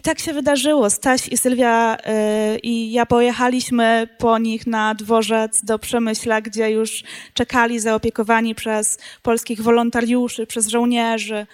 I 0.00 0.02
tak 0.02 0.18
się 0.18 0.32
wydarzyło. 0.32 0.90
Staś 0.90 1.28
i 1.28 1.38
Sylwia 1.38 1.96
y, 1.96 2.58
i 2.58 2.92
ja 2.92 3.06
pojechaliśmy 3.06 4.08
po 4.18 4.38
nich 4.38 4.66
na 4.66 4.94
dworzec 4.94 5.64
do 5.64 5.78
Przemyśla, 5.78 6.40
gdzie 6.40 6.70
już 6.70 7.02
czekali 7.34 7.80
zaopiekowani 7.80 8.54
przez 8.54 8.98
polskich 9.22 9.62
wolontariuszy, 9.62 10.46
przez 10.46 10.68
żołnierzy. 10.68 11.46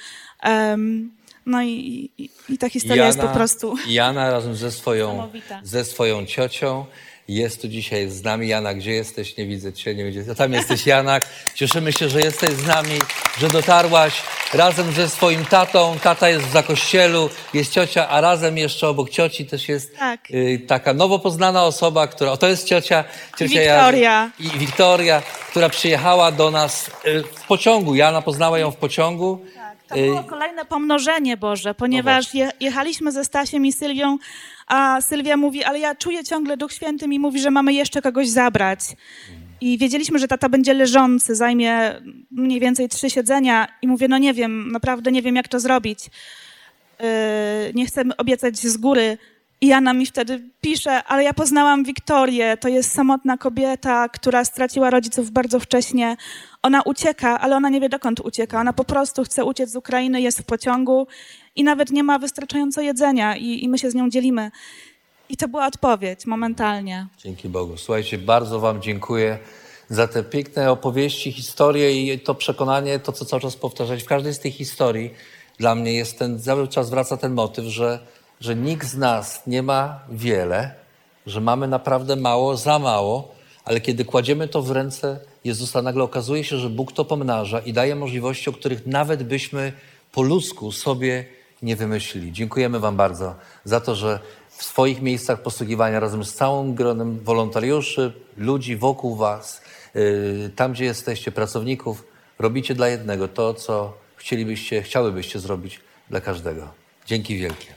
No 1.46 1.62
i, 1.62 2.10
i, 2.18 2.30
i 2.48 2.58
ta 2.58 2.68
historia 2.68 3.06
jest 3.06 3.20
po 3.20 3.28
prostu... 3.28 3.74
Jana 3.88 4.30
razem 4.30 4.56
ze 4.56 4.72
swoją, 4.72 5.30
ze 5.62 5.84
swoją 5.84 6.26
ciocią 6.26 6.86
jest 7.28 7.62
tu 7.62 7.68
dzisiaj 7.68 8.08
z 8.08 8.22
nami. 8.22 8.48
Jana, 8.48 8.74
gdzie 8.74 8.92
jesteś? 8.92 9.36
Nie 9.36 9.46
widzę 9.46 9.72
cię, 9.72 9.94
nie 9.94 10.04
widzę. 10.04 10.34
Tam 10.34 10.52
jesteś, 10.52 10.86
Janak. 10.86 11.28
Cieszymy 11.54 11.92
się, 11.92 12.08
że 12.08 12.20
jesteś 12.20 12.50
z 12.50 12.66
nami, 12.66 12.98
że 13.38 13.48
dotarłaś 13.48 14.12
razem 14.54 14.92
ze 14.92 15.08
swoim 15.08 15.44
tatą. 15.44 15.96
Tata 16.02 16.28
jest 16.28 16.44
w 16.44 16.52
zakościelu, 16.52 17.30
jest 17.54 17.72
ciocia, 17.72 18.08
a 18.08 18.20
razem 18.20 18.58
jeszcze 18.58 18.88
obok 18.88 19.10
cioci 19.10 19.46
też 19.46 19.68
jest 19.68 19.96
Tak. 19.98 20.20
y, 20.30 20.60
taka 20.66 20.94
nowo 20.94 21.18
poznana 21.18 21.64
osoba, 21.64 22.06
która... 22.06 22.32
O, 22.32 22.36
to 22.36 22.48
jest 22.48 22.64
ciocia, 22.66 23.04
ciocia 23.38 23.60
Wiktoria. 23.60 24.30
Jana- 24.40 24.54
I 24.54 24.58
Wiktoria, 24.58 25.22
która 25.50 25.68
przyjechała 25.68 26.32
do 26.32 26.50
nas 26.50 26.90
y, 27.06 27.22
w 27.22 27.46
pociągu. 27.46 27.94
Jana 27.94 28.22
poznała 28.22 28.58
ją 28.58 28.70
w 28.70 28.76
pociągu. 28.76 29.44
To 29.88 29.96
Y, 29.96 30.06
było 30.06 30.24
kolejne 30.24 30.64
pomnożenie 30.64 31.36
Boże, 31.36 31.74
ponieważ 31.74 32.34
je, 32.34 32.50
jechaliśmy 32.60 33.12
ze 33.12 33.24
Stasiem 33.24 33.66
i 33.66 33.72
Sylwią, 33.72 34.18
a 34.66 35.00
Sylwia 35.00 35.36
mówi, 35.36 35.64
ale 35.64 35.78
ja 35.78 35.94
czuję 35.94 36.24
ciągle 36.24 36.56
Duch 36.56 36.72
Święty 36.72 37.08
mi 37.08 37.18
mówi, 37.18 37.40
że 37.40 37.50
mamy 37.50 37.72
jeszcze 37.72 38.02
kogoś 38.02 38.28
zabrać. 38.28 38.80
I 39.60 39.78
wiedzieliśmy, 39.78 40.18
że 40.18 40.28
tata 40.28 40.48
będzie 40.48 40.74
leżący, 40.74 41.34
zajmie 41.34 42.00
mniej 42.30 42.60
więcej 42.60 42.88
trzy 42.88 43.10
siedzenia 43.10 43.68
i 43.82 43.88
mówię, 43.88 44.08
no 44.08 44.18
nie 44.18 44.34
wiem, 44.34 44.72
naprawdę 44.72 45.12
nie 45.12 45.22
wiem, 45.22 45.36
jak 45.36 45.48
to 45.48 45.60
zrobić. 45.60 46.10
Yy, 47.00 47.06
nie 47.74 47.86
chcę 47.86 48.02
obiecać 48.18 48.58
z 48.58 48.76
góry. 48.76 49.18
I 49.60 49.66
Jana 49.66 49.92
mi 49.92 50.06
wtedy 50.06 50.42
pisze, 50.60 51.04
ale 51.04 51.24
ja 51.24 51.34
poznałam 51.34 51.84
Wiktorię, 51.84 52.56
to 52.56 52.68
jest 52.68 52.92
samotna 52.92 53.36
kobieta, 53.36 54.08
która 54.08 54.44
straciła 54.44 54.90
rodziców 54.90 55.30
bardzo 55.30 55.60
wcześnie. 55.60 56.16
Ona 56.62 56.82
ucieka, 56.82 57.40
ale 57.40 57.56
ona 57.56 57.68
nie 57.68 57.80
wie 57.80 57.88
dokąd 57.88 58.20
ucieka. 58.20 58.60
Ona 58.60 58.72
po 58.72 58.84
prostu 58.84 59.24
chce 59.24 59.44
uciec 59.44 59.70
z 59.70 59.76
Ukrainy, 59.76 60.20
jest 60.20 60.38
w 60.40 60.44
pociągu 60.44 61.06
i 61.56 61.64
nawet 61.64 61.90
nie 61.90 62.02
ma 62.02 62.18
wystarczająco 62.18 62.80
jedzenia 62.80 63.36
i, 63.36 63.64
i 63.64 63.68
my 63.68 63.78
się 63.78 63.90
z 63.90 63.94
nią 63.94 64.10
dzielimy. 64.10 64.50
I 65.28 65.36
to 65.36 65.48
była 65.48 65.66
odpowiedź 65.66 66.26
momentalnie. 66.26 67.06
Dzięki 67.18 67.48
Bogu. 67.48 67.76
Słuchajcie, 67.76 68.18
bardzo 68.18 68.60
Wam 68.60 68.82
dziękuję 68.82 69.38
za 69.88 70.08
te 70.08 70.24
piękne 70.24 70.70
opowieści, 70.70 71.32
historie 71.32 72.14
i 72.14 72.20
to 72.20 72.34
przekonanie, 72.34 72.98
to 72.98 73.12
co 73.12 73.24
cały 73.24 73.42
czas 73.42 73.56
powtarzać. 73.56 74.02
W 74.02 74.06
każdej 74.06 74.34
z 74.34 74.38
tych 74.38 74.54
historii 74.54 75.10
dla 75.58 75.74
mnie 75.74 75.94
jest 75.94 76.18
ten, 76.18 76.40
cały 76.40 76.68
czas 76.68 76.90
wraca 76.90 77.16
ten 77.16 77.32
motyw, 77.32 77.64
że, 77.64 77.98
że 78.40 78.56
nikt 78.56 78.86
z 78.86 78.96
nas 78.96 79.42
nie 79.46 79.62
ma 79.62 80.00
wiele, 80.10 80.74
że 81.26 81.40
mamy 81.40 81.68
naprawdę 81.68 82.16
mało, 82.16 82.56
za 82.56 82.78
mało, 82.78 83.34
ale 83.64 83.80
kiedy 83.80 84.04
kładziemy 84.04 84.48
to 84.48 84.62
w 84.62 84.70
ręce 84.70 85.20
Jezusa, 85.44 85.82
nagle 85.82 86.02
okazuje 86.02 86.44
się, 86.44 86.58
że 86.58 86.70
Bóg 86.70 86.92
to 86.92 87.04
pomnaża 87.04 87.58
i 87.58 87.72
daje 87.72 87.94
możliwości, 87.96 88.50
o 88.50 88.52
których 88.52 88.86
nawet 88.86 89.22
byśmy 89.22 89.72
po 90.12 90.22
ludzku 90.22 90.72
sobie 90.72 91.24
nie 91.62 91.76
wymyślili. 91.76 92.32
Dziękujemy 92.32 92.80
Wam 92.80 92.96
bardzo 92.96 93.34
za 93.64 93.80
to, 93.80 93.94
że 93.94 94.20
w 94.50 94.64
swoich 94.64 95.02
miejscach 95.02 95.42
posługiwania 95.42 96.00
razem 96.00 96.24
z 96.24 96.34
całym 96.34 96.74
gronem 96.74 97.18
wolontariuszy, 97.24 98.12
ludzi 98.36 98.76
wokół 98.76 99.16
Was, 99.16 99.60
yy, 99.94 100.50
tam 100.56 100.72
gdzie 100.72 100.84
jesteście, 100.84 101.32
pracowników, 101.32 102.04
robicie 102.38 102.74
dla 102.74 102.88
jednego 102.88 103.28
to, 103.28 103.54
co 103.54 103.92
chcielibyście, 104.16 104.82
chciałybyście 104.82 105.38
zrobić 105.38 105.80
dla 106.10 106.20
każdego. 106.20 106.68
Dzięki 107.06 107.36
wielkie. 107.36 107.75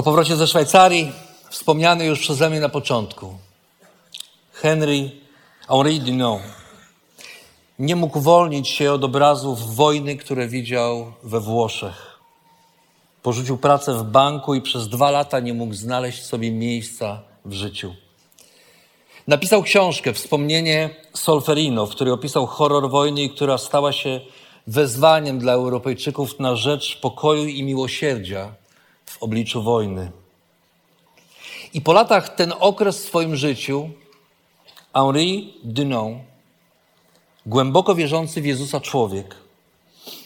Po 0.00 0.04
powrocie 0.04 0.36
ze 0.36 0.46
Szwajcarii, 0.46 1.12
wspomniany 1.50 2.04
już 2.06 2.20
przeze 2.20 2.50
mnie 2.50 2.60
na 2.60 2.68
początku, 2.68 3.34
Henry 4.52 5.10
Henri 5.68 6.00
Dunant 6.00 6.42
nie 7.78 7.96
mógł 7.96 8.18
uwolnić 8.18 8.68
się 8.68 8.92
od 8.92 9.04
obrazów 9.04 9.74
wojny, 9.76 10.16
które 10.16 10.48
widział 10.48 11.12
we 11.22 11.40
Włoszech. 11.40 12.18
Porzucił 13.22 13.58
pracę 13.58 13.94
w 13.94 14.02
banku 14.02 14.54
i 14.54 14.62
przez 14.62 14.88
dwa 14.88 15.10
lata 15.10 15.40
nie 15.40 15.54
mógł 15.54 15.74
znaleźć 15.74 16.22
sobie 16.22 16.52
miejsca 16.52 17.22
w 17.44 17.52
życiu. 17.52 17.94
Napisał 19.26 19.62
książkę 19.62 20.12
Wspomnienie 20.12 20.90
Solferino, 21.14 21.86
w 21.86 21.90
której 21.90 22.12
opisał 22.12 22.46
horror 22.46 22.90
wojny 22.90 23.28
która 23.28 23.58
stała 23.58 23.92
się 23.92 24.20
wezwaniem 24.66 25.38
dla 25.38 25.52
Europejczyków 25.52 26.38
na 26.38 26.56
rzecz 26.56 27.00
pokoju 27.00 27.46
i 27.46 27.62
miłosierdzia 27.62 28.59
w 29.10 29.22
obliczu 29.22 29.62
wojny. 29.62 30.10
I 31.74 31.80
po 31.80 31.92
latach 31.92 32.34
ten 32.34 32.52
okres 32.60 32.98
w 32.98 33.08
swoim 33.08 33.36
życiu 33.36 33.90
Henri 34.94 35.54
Dunant, 35.64 36.18
głęboko 37.46 37.94
wierzący 37.94 38.40
w 38.40 38.46
Jezusa 38.46 38.80
człowiek, 38.80 39.36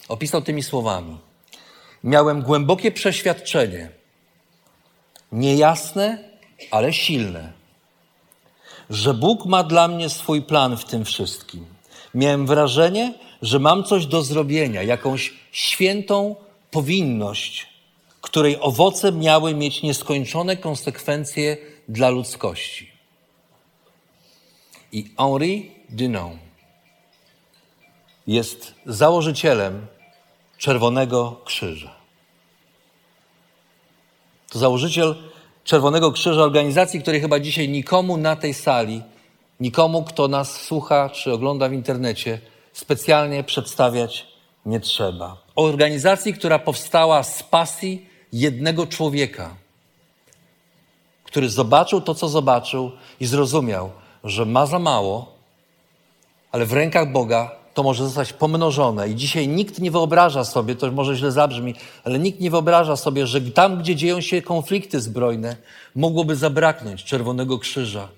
opisał 0.09 0.43
tymi 0.43 0.62
słowami. 0.62 1.18
Miałem 2.05 2.43
głębokie 2.43 2.93
przeświadczenie, 2.93 3.91
niejasne, 5.32 6.18
ale 6.70 6.93
silne, 6.93 7.53
że 8.91 9.14
Bóg 9.14 9.47
ma 9.47 9.62
dla 9.62 9.89
mnie 9.89 10.09
swój 10.09 10.43
plan 10.43 10.76
w 10.76 10.85
tym 10.85 11.05
wszystkim. 11.05 11.66
Miałem 12.14 12.47
wrażenie, 12.47 13.14
że 13.43 13.59
mam 13.59 13.85
coś 13.85 14.07
do 14.07 14.22
zrobienia, 14.22 14.82
jakąś 14.82 15.35
świętą 15.53 16.37
powinność, 16.70 17.74
której 18.25 18.57
owoce 18.61 19.12
miały 19.12 19.55
mieć 19.55 19.83
nieskończone 19.83 20.57
konsekwencje 20.57 21.57
dla 21.89 22.11
ludzkości. 22.11 22.91
I 24.93 25.05
Henri 25.18 25.72
Dunant 25.89 26.39
jest 28.27 28.75
założycielem 28.87 29.87
Czerwonego 30.59 31.41
Krzyża. 31.45 31.95
To 34.53 34.59
założyciel 34.59 35.14
Czerwonego 35.64 36.12
Krzyża, 36.12 36.43
organizacji, 36.43 37.01
której 37.01 37.20
chyba 37.20 37.41
dzisiaj 37.41 37.68
nikomu 37.68 38.16
na 38.16 38.37
tej 38.37 38.55
sali, 38.55 39.03
nikomu, 39.61 40.05
kto 40.05 40.29
nas 40.29 40.61
słucha 40.61 41.11
czy 41.11 41.33
ogląda 41.33 41.68
w 41.68 41.72
internecie, 41.72 42.41
specjalnie 42.72 43.45
przedstawiać 43.45 44.27
nie 44.66 44.81
trzeba. 44.81 45.37
Organizacji, 45.57 46.35
która 46.35 46.59
powstała 46.59 47.22
z 47.22 47.43
pasji 47.43 48.14
jednego 48.35 48.87
człowieka, 48.87 49.57
który 51.24 51.51
zobaczył 51.51 52.01
to, 52.01 52.14
co 52.14 52.28
zobaczył 52.28 52.91
i 53.20 53.26
zrozumiał, 53.26 53.91
że 54.24 54.47
ma 54.47 54.66
za 54.66 54.78
mało, 54.78 55.32
ale 56.53 56.66
w 56.66 56.72
rękach 56.72 57.12
Boga 57.12 57.51
to 57.74 57.82
może 57.82 58.05
zostać 58.05 58.32
pomnożone. 58.32 59.09
I 59.09 59.14
dzisiaj 59.14 59.49
nikt 59.49 59.78
nie 59.78 59.91
wyobraża 59.91 60.45
sobie, 60.45 60.74
to 60.74 60.93
może 60.93 61.16
źle 61.16 61.32
zabrzmi, 61.32 61.74
ale 62.05 62.18
nikt 62.18 62.41
nie 62.41 62.51
wyobraża 62.51 62.97
sobie, 62.97 63.26
że 63.26 63.41
tam, 63.41 63.78
gdzie 63.78 63.97
dzieją 63.97 64.20
się 64.20 64.43
konflikty 64.43 65.01
zbrojne, 65.01 65.57
mogłoby 65.95 66.37
zabraknąć 66.37 67.05
Czerwonego 67.05 67.59
Krzyża. 67.59 68.09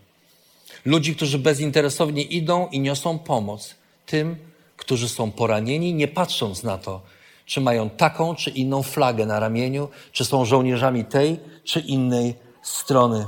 Ludzi, 0.84 1.16
którzy 1.16 1.38
bezinteresownie 1.38 2.22
idą 2.22 2.68
i 2.68 2.80
niosą 2.80 3.18
pomoc 3.18 3.74
tym, 4.06 4.36
którzy 4.76 5.08
są 5.08 5.30
poranieni, 5.30 5.94
nie 5.94 6.08
patrząc 6.08 6.62
na 6.62 6.78
to, 6.78 7.00
czy 7.46 7.60
mają 7.60 7.90
taką 7.90 8.34
czy 8.34 8.50
inną 8.50 8.82
flagę 8.82 9.26
na 9.26 9.40
ramieniu, 9.40 9.88
czy 10.12 10.24
są 10.24 10.44
żołnierzami 10.44 11.04
tej 11.04 11.40
czy 11.64 11.80
innej 11.80 12.34
strony. 12.62 13.26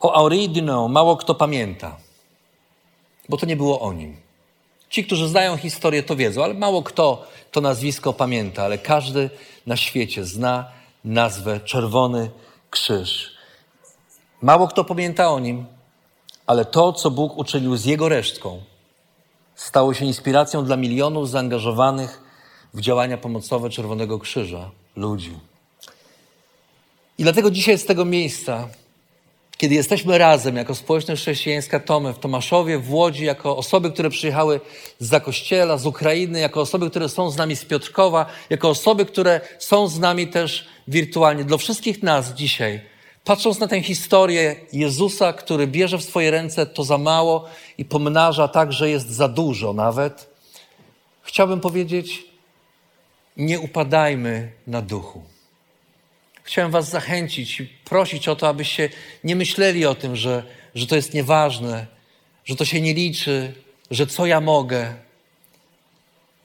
O 0.00 0.30
Dunant 0.48 0.92
mało 0.92 1.16
kto 1.16 1.34
pamięta, 1.34 1.96
bo 3.28 3.36
to 3.36 3.46
nie 3.46 3.56
było 3.56 3.80
o 3.80 3.92
nim. 3.92 4.16
Ci, 4.88 5.04
którzy 5.04 5.28
znają 5.28 5.56
historię, 5.56 6.02
to 6.02 6.16
wiedzą, 6.16 6.44
ale 6.44 6.54
mało 6.54 6.82
kto 6.82 7.26
to 7.50 7.60
nazwisko 7.60 8.12
pamięta, 8.12 8.62
ale 8.64 8.78
każdy 8.78 9.30
na 9.66 9.76
świecie 9.76 10.24
zna 10.24 10.70
nazwę 11.04 11.60
Czerwony 11.60 12.30
Krzyż. 12.70 13.36
Mało 14.42 14.68
kto 14.68 14.84
pamięta 14.84 15.30
o 15.30 15.38
nim, 15.38 15.66
ale 16.46 16.64
to, 16.64 16.92
co 16.92 17.10
Bóg 17.10 17.38
uczynił 17.38 17.76
z 17.76 17.84
jego 17.84 18.08
resztką, 18.08 18.62
stało 19.54 19.94
się 19.94 20.04
inspiracją 20.04 20.64
dla 20.64 20.76
milionów 20.76 21.30
zaangażowanych 21.30 22.25
w 22.76 22.80
działania 22.80 23.18
pomocowe 23.18 23.70
Czerwonego 23.70 24.18
Krzyża 24.18 24.70
ludzi. 24.96 25.32
I 27.18 27.22
dlatego 27.22 27.50
dzisiaj 27.50 27.78
z 27.78 27.84
tego 27.84 28.04
miejsca, 28.04 28.68
kiedy 29.56 29.74
jesteśmy 29.74 30.18
razem 30.18 30.56
jako 30.56 30.74
społeczność 30.74 31.22
chrześcijańska 31.22 31.80
Tomy 31.80 32.12
w 32.12 32.18
Tomaszowie, 32.18 32.78
w 32.78 32.92
Łodzi, 32.92 33.24
jako 33.24 33.56
osoby, 33.56 33.90
które 33.90 34.10
przyjechały 34.10 34.60
z 34.98 35.08
Zakościela, 35.08 35.78
z 35.78 35.86
Ukrainy, 35.86 36.40
jako 36.40 36.60
osoby, 36.60 36.90
które 36.90 37.08
są 37.08 37.30
z 37.30 37.36
nami 37.36 37.56
z 37.56 37.64
Piotrkowa, 37.64 38.26
jako 38.50 38.68
osoby, 38.68 39.06
które 39.06 39.40
są 39.58 39.88
z 39.88 39.98
nami 39.98 40.28
też 40.28 40.68
wirtualnie, 40.88 41.44
dla 41.44 41.56
wszystkich 41.56 42.02
nas 42.02 42.32
dzisiaj, 42.32 42.80
patrząc 43.24 43.58
na 43.58 43.68
tę 43.68 43.82
historię 43.82 44.56
Jezusa, 44.72 45.32
który 45.32 45.66
bierze 45.66 45.98
w 45.98 46.04
swoje 46.04 46.30
ręce 46.30 46.66
to 46.66 46.84
za 46.84 46.98
mało 46.98 47.44
i 47.78 47.84
pomnaża 47.84 48.48
tak, 48.48 48.72
że 48.72 48.90
jest 48.90 49.10
za 49.10 49.28
dużo 49.28 49.72
nawet, 49.72 50.30
chciałbym 51.22 51.60
powiedzieć, 51.60 52.35
nie 53.36 53.60
upadajmy 53.60 54.50
na 54.66 54.82
duchu. 54.82 55.22
Chciałem 56.42 56.70
Was 56.70 56.88
zachęcić 56.90 57.60
i 57.60 57.68
prosić 57.84 58.28
o 58.28 58.36
to, 58.36 58.48
abyście 58.48 58.88
nie 59.24 59.36
myśleli 59.36 59.86
o 59.86 59.94
tym, 59.94 60.16
że, 60.16 60.42
że 60.74 60.86
to 60.86 60.96
jest 60.96 61.14
nieważne, 61.14 61.86
że 62.44 62.56
to 62.56 62.64
się 62.64 62.80
nie 62.80 62.94
liczy, 62.94 63.54
że 63.90 64.06
co 64.06 64.26
ja 64.26 64.40
mogę. 64.40 64.94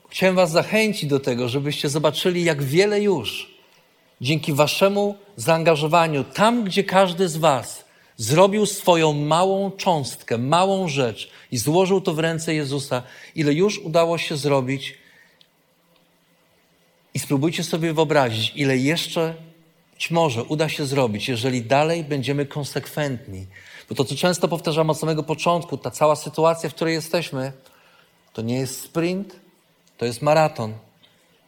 Chciałem 0.08 0.36
Was 0.36 0.50
zachęcić 0.50 1.06
do 1.08 1.20
tego, 1.20 1.48
żebyście 1.48 1.88
zobaczyli, 1.88 2.44
jak 2.44 2.62
wiele 2.62 3.00
już 3.00 3.54
dzięki 4.20 4.52
Waszemu 4.52 5.16
zaangażowaniu, 5.36 6.24
tam 6.24 6.64
gdzie 6.64 6.84
każdy 6.84 7.28
z 7.28 7.36
Was 7.36 7.84
zrobił 8.16 8.66
swoją 8.66 9.12
małą 9.12 9.70
cząstkę, 9.70 10.38
małą 10.38 10.88
rzecz 10.88 11.30
i 11.52 11.58
złożył 11.58 12.00
to 12.00 12.14
w 12.14 12.18
ręce 12.18 12.54
Jezusa, 12.54 13.02
ile 13.34 13.52
już 13.52 13.78
udało 13.78 14.18
się 14.18 14.36
zrobić. 14.36 15.01
I 17.14 17.18
spróbujcie 17.18 17.64
sobie 17.64 17.92
wyobrazić, 17.92 18.52
ile 18.54 18.76
jeszcze 18.76 19.34
być 19.94 20.10
może 20.10 20.44
uda 20.44 20.68
się 20.68 20.86
zrobić, 20.86 21.28
jeżeli 21.28 21.62
dalej 21.62 22.04
będziemy 22.04 22.46
konsekwentni. 22.46 23.46
Bo 23.88 23.94
to, 23.94 24.04
co 24.04 24.16
często 24.16 24.48
powtarzam 24.48 24.90
od 24.90 24.98
samego 24.98 25.22
początku, 25.22 25.78
ta 25.78 25.90
cała 25.90 26.16
sytuacja, 26.16 26.70
w 26.70 26.74
której 26.74 26.94
jesteśmy, 26.94 27.52
to 28.32 28.42
nie 28.42 28.56
jest 28.56 28.80
sprint, 28.80 29.36
to 29.98 30.04
jest 30.04 30.22
maraton. 30.22 30.74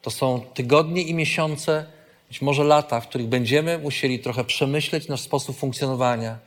To 0.03 0.11
są 0.11 0.41
tygodnie 0.55 1.03
i 1.03 1.15
miesiące, 1.15 1.87
być 2.29 2.43
może 2.43 2.65
lata, 2.65 3.01
w 3.01 3.09
których 3.09 3.27
będziemy 3.27 3.79
musieli 3.79 4.19
trochę 4.19 4.45
przemyśleć 4.45 5.09
nasz 5.09 5.21
sposób 5.21 5.59
funkcjonowania, 5.59 6.39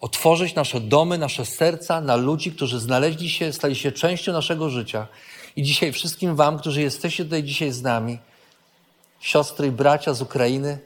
otworzyć 0.00 0.54
nasze 0.54 0.80
domy, 0.80 1.18
nasze 1.18 1.46
serca 1.46 2.00
na 2.00 2.16
ludzi, 2.16 2.52
którzy 2.52 2.80
znaleźli 2.80 3.30
się, 3.30 3.52
stali 3.52 3.76
się 3.76 3.92
częścią 3.92 4.32
naszego 4.32 4.70
życia. 4.70 5.06
I 5.56 5.62
dzisiaj 5.62 5.92
wszystkim 5.92 6.36
Wam, 6.36 6.58
którzy 6.58 6.82
jesteście 6.82 7.24
tutaj 7.24 7.42
dzisiaj 7.42 7.72
z 7.72 7.82
nami, 7.82 8.18
siostry 9.20 9.66
i 9.66 9.70
bracia 9.70 10.14
z 10.14 10.22
Ukrainy, 10.22 10.78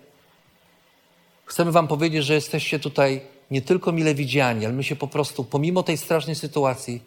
chcemy 1.47 1.73
Wam 1.73 1.89
powiedzieć, 1.89 2.25
że 2.25 2.35
jesteście 2.35 2.79
tutaj 2.79 3.21
nie 3.51 3.63
tylko 3.63 3.93
mile 3.93 4.15
widziani, 4.15 4.65
ale 4.65 4.75
my 4.75 4.85
się 4.85 4.97
po 4.97 5.09
prostu, 5.09 5.45
pomimo 5.45 5.83
tej 5.83 5.97
strasznej 5.97 6.37
sytuacji, 6.37 7.03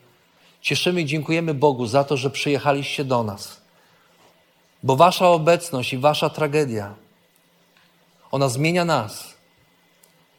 cieszymy 0.61 1.01
i 1.01 1.05
dziękujemy 1.05 1.53
Bogu 1.53 1.85
za 1.85 2.03
to, 2.03 2.17
że 2.17 2.29
przyjechaliście 2.29 3.03
do 3.03 3.23
nas. 3.23 3.61
Bo 4.83 4.95
Wasza 4.95 5.27
obecność 5.29 5.93
i 5.93 5.97
Wasza 5.97 6.29
tragedia, 6.29 6.95
ona 8.31 8.49
zmienia 8.49 8.85
nas, 8.85 9.33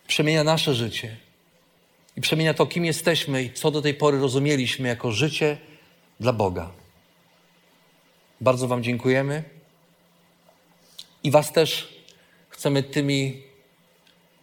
przemienia 0.07 0.45
nasze 0.45 0.75
życie 0.75 1.17
i 2.17 2.21
przemienia 2.21 2.55
to, 2.55 2.67
kim 2.67 2.85
jesteśmy 2.85 3.43
i 3.43 3.53
co 3.53 3.71
do 3.71 3.83
tej 3.83 3.95
pory 3.95 4.19
rozumieliśmy 4.19 4.89
jako 4.89 5.13
życie 5.13 5.59
dla 6.21 6.33
Boga. 6.33 6.71
Bardzo 8.41 8.69
Wam 8.69 8.83
dziękujemy 8.83 9.58
i 11.25 11.31
Was 11.31 11.53
też 11.53 11.99
chcemy 12.49 12.83
tymi 12.83 13.43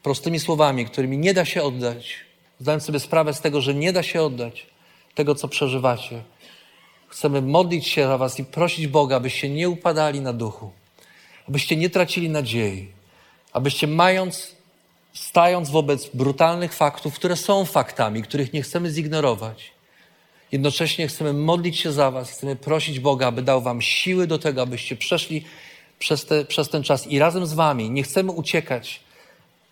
prostymi 0.03 0.39
słowami, 0.39 0.85
którymi 0.85 1.17
nie 1.17 1.33
da 1.33 1.45
się 1.45 1.63
oddać, 1.63 2.15
zdając 2.59 2.83
sobie 2.83 2.99
sprawę 2.99 3.33
z 3.33 3.41
tego, 3.41 3.61
że 3.61 3.73
nie 3.73 3.93
da 3.93 4.03
się 4.03 4.21
oddać 4.21 4.65
tego, 5.15 5.35
co 5.35 5.47
przeżywacie. 5.47 6.23
Chcemy 7.07 7.41
modlić 7.41 7.87
się 7.87 8.07
za 8.07 8.17
Was 8.17 8.39
i 8.39 8.45
prosić 8.45 8.87
Boga, 8.87 9.15
abyście 9.15 9.49
nie 9.49 9.69
upadali 9.69 10.21
na 10.21 10.33
duchu, 10.33 10.71
abyście 11.49 11.75
nie 11.75 11.89
tracili 11.89 12.29
nadziei, 12.29 12.87
abyście 13.53 13.87
mając, 13.87 14.55
stając 15.13 15.69
wobec 15.69 16.09
brutalnych 16.13 16.73
faktów, 16.73 17.15
które 17.15 17.35
są 17.35 17.65
faktami, 17.65 18.23
których 18.23 18.53
nie 18.53 18.61
chcemy 18.61 18.89
zignorować, 18.89 19.71
jednocześnie 20.51 21.07
chcemy 21.07 21.33
modlić 21.33 21.79
się 21.79 21.91
za 21.91 22.11
Was, 22.11 22.31
chcemy 22.31 22.55
prosić 22.55 22.99
Boga, 22.99 23.27
aby 23.27 23.41
dał 23.41 23.61
Wam 23.61 23.81
siły 23.81 24.27
do 24.27 24.39
tego, 24.39 24.61
abyście 24.61 24.95
przeszli 24.95 25.45
przez, 25.99 26.25
te, 26.25 26.45
przez 26.45 26.69
ten 26.69 26.83
czas 26.83 27.07
i 27.07 27.19
razem 27.19 27.45
z 27.45 27.53
Wami 27.53 27.89
nie 27.89 28.03
chcemy 28.03 28.31
uciekać 28.31 28.99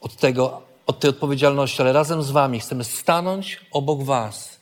od, 0.01 0.15
tego, 0.15 0.61
od 0.85 0.99
tej 0.99 1.09
odpowiedzialności, 1.09 1.81
ale 1.81 1.93
razem 1.93 2.23
z 2.23 2.31
Wami 2.31 2.59
chcemy 2.59 2.83
stanąć 2.83 3.61
obok 3.71 4.03
Was 4.03 4.59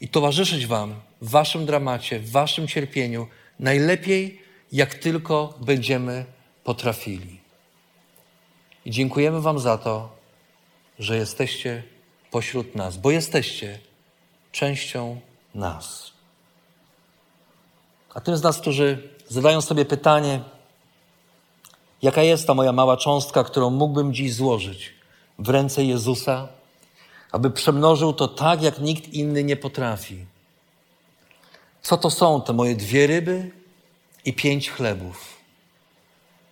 i 0.00 0.08
towarzyszyć 0.08 0.66
Wam 0.66 0.94
w 1.22 1.30
Waszym 1.30 1.66
dramacie, 1.66 2.20
w 2.20 2.30
Waszym 2.30 2.68
cierpieniu, 2.68 3.26
najlepiej 3.60 4.42
jak 4.72 4.94
tylko 4.94 5.54
będziemy 5.60 6.24
potrafili. 6.64 7.40
I 8.84 8.90
dziękujemy 8.90 9.40
Wam 9.40 9.58
za 9.58 9.78
to, 9.78 10.16
że 10.98 11.16
jesteście 11.16 11.82
pośród 12.30 12.74
nas, 12.74 12.96
bo 12.96 13.10
jesteście 13.10 13.78
częścią 14.52 15.20
nas. 15.54 16.12
A 18.14 18.20
tym 18.20 18.36
z 18.36 18.42
nas, 18.42 18.60
którzy 18.60 19.08
zadają 19.28 19.60
sobie 19.60 19.84
pytanie, 19.84 20.40
jaka 22.04 22.22
jest 22.22 22.46
ta 22.46 22.54
moja 22.54 22.72
mała 22.72 22.96
cząstka, 22.96 23.44
którą 23.44 23.70
mógłbym 23.70 24.14
dziś 24.14 24.34
złożyć 24.34 24.94
w 25.38 25.48
ręce 25.48 25.84
Jezusa, 25.84 26.48
aby 27.32 27.50
przemnożył 27.50 28.12
to 28.12 28.28
tak, 28.28 28.62
jak 28.62 28.78
nikt 28.78 29.08
inny 29.08 29.44
nie 29.44 29.56
potrafi. 29.56 30.24
Co 31.82 31.96
to 31.96 32.10
są 32.10 32.42
te 32.42 32.52
moje 32.52 32.76
dwie 32.76 33.06
ryby 33.06 33.50
i 34.24 34.32
pięć 34.32 34.70
chlebów? 34.70 35.36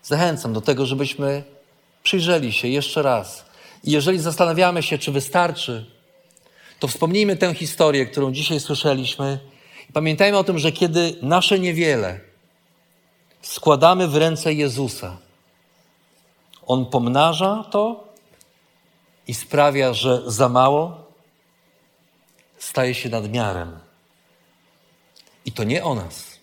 Zachęcam 0.03 0.53
do 0.53 0.61
tego, 0.61 0.87
żebyśmy 0.87 1.45
przyjrzeli 2.03 2.53
się 2.53 2.69
jeszcze 2.69 3.03
raz. 3.03 3.45
I 3.85 3.91
jeżeli 3.91 4.19
zastanawiamy 4.19 4.83
się, 4.83 4.99
czy 4.99 5.13
wystarczy, 5.13 5.87
to 6.81 6.89
wspomnijmy 6.89 7.37
tę 7.37 7.55
historię, 7.55 8.07
którą 8.07 8.33
dzisiaj 8.33 8.61
słyszeliśmy. 8.61 9.39
Pamiętajmy 9.93 10.39
o 10.39 10.45
tym, 10.45 10.59
że 10.59 10.73
kiedy 10.73 11.17
nasze 11.23 11.59
niewiele 11.59 12.21
składamy 13.43 14.09
w 14.09 14.17
ręce 14.17 14.53
Jezusa, 14.53 15.17
On 16.73 16.87
pomnaża 16.87 17.65
to 17.71 18.05
i 19.27 19.35
sprawia, 19.35 19.95
że 19.95 20.31
za 20.31 20.49
mało 20.49 21.13
staje 22.59 22.95
się 22.95 23.09
nadmiarem. 23.09 23.79
I 25.45 25.53
to 25.53 25.65
nie 25.65 25.85
o 25.85 25.95
nas. 25.95 26.39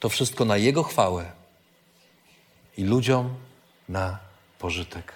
To 0.00 0.08
wszystko 0.08 0.44
na 0.44 0.56
Jego 0.56 0.82
chwałę 0.82 1.32
i 2.76 2.84
ludziom 2.84 3.34
na 3.88 4.18
pożytek. 4.58 5.12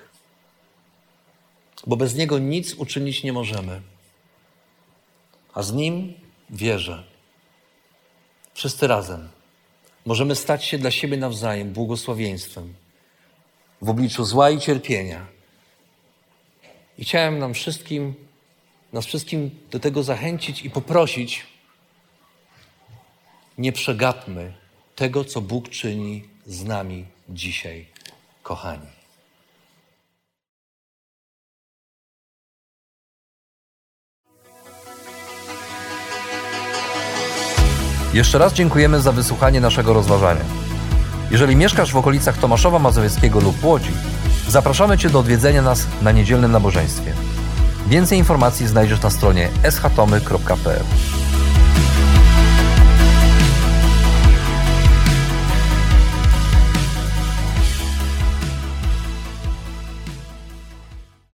Bo 1.87 1.97
bez 1.97 2.15
Niego 2.15 2.39
nic 2.39 2.75
uczynić 2.75 3.23
nie 3.23 3.33
możemy. 3.33 3.83
A 5.55 5.63
z 5.63 5.73
Nim 5.73 6.15
wierzę. 6.51 7.05
Wszyscy 8.55 8.87
razem 8.87 9.29
możemy 10.07 10.35
stać 10.35 10.65
się 10.65 10.79
dla 10.79 10.91
siebie 10.91 11.17
nawzajem 11.17 11.73
błogosławieństwem 11.73 12.84
w 13.83 13.91
obliczu 13.91 14.25
zła 14.25 14.51
i 14.51 14.61
cierpienia. 14.61 15.27
I 16.99 17.05
chciałem 17.05 17.39
nam 17.39 17.55
wszystkim, 17.55 18.15
nas 18.93 19.07
wszystkim 19.07 19.51
do 19.71 19.81
tego 19.81 20.03
zachęcić 20.03 20.63
i 20.63 20.71
poprosić, 20.71 21.47
nie 23.59 23.73
przegapmy 23.73 24.53
tego, 24.97 25.25
co 25.25 25.41
Bóg 25.41 25.69
czyni 25.69 26.25
z 26.47 26.65
nami 26.65 27.05
dzisiaj, 27.29 27.87
kochani. 28.43 28.87
Jeszcze 38.15 38.39
raz 38.39 38.53
dziękujemy 38.53 39.01
za 39.01 39.13
wysłuchanie 39.13 39.61
naszego 39.61 39.93
rozważania. 39.93 40.64
Jeżeli 41.31 41.57
mieszkasz 41.57 41.93
w 41.93 41.97
okolicach 41.97 42.39
Tomaszowa 42.39 42.79
Mazowieckiego 42.79 43.41
lub 43.41 43.65
Łodzi, 43.65 43.93
zapraszamy 44.49 44.99
Cię 44.99 45.11
do 45.11 45.19
odwiedzenia 45.19 45.63
nas 45.63 45.87
na 46.03 46.13
niedzielnym 46.13 46.53
nabożeństwie. 46.53 47.13
Więcej 47.87 48.19
informacji 48.19 48.69
znajdziesz 48.69 49.03
na 49.03 49.11
stronie 49.11 49.49
schatomy.pl. 49.71 50.85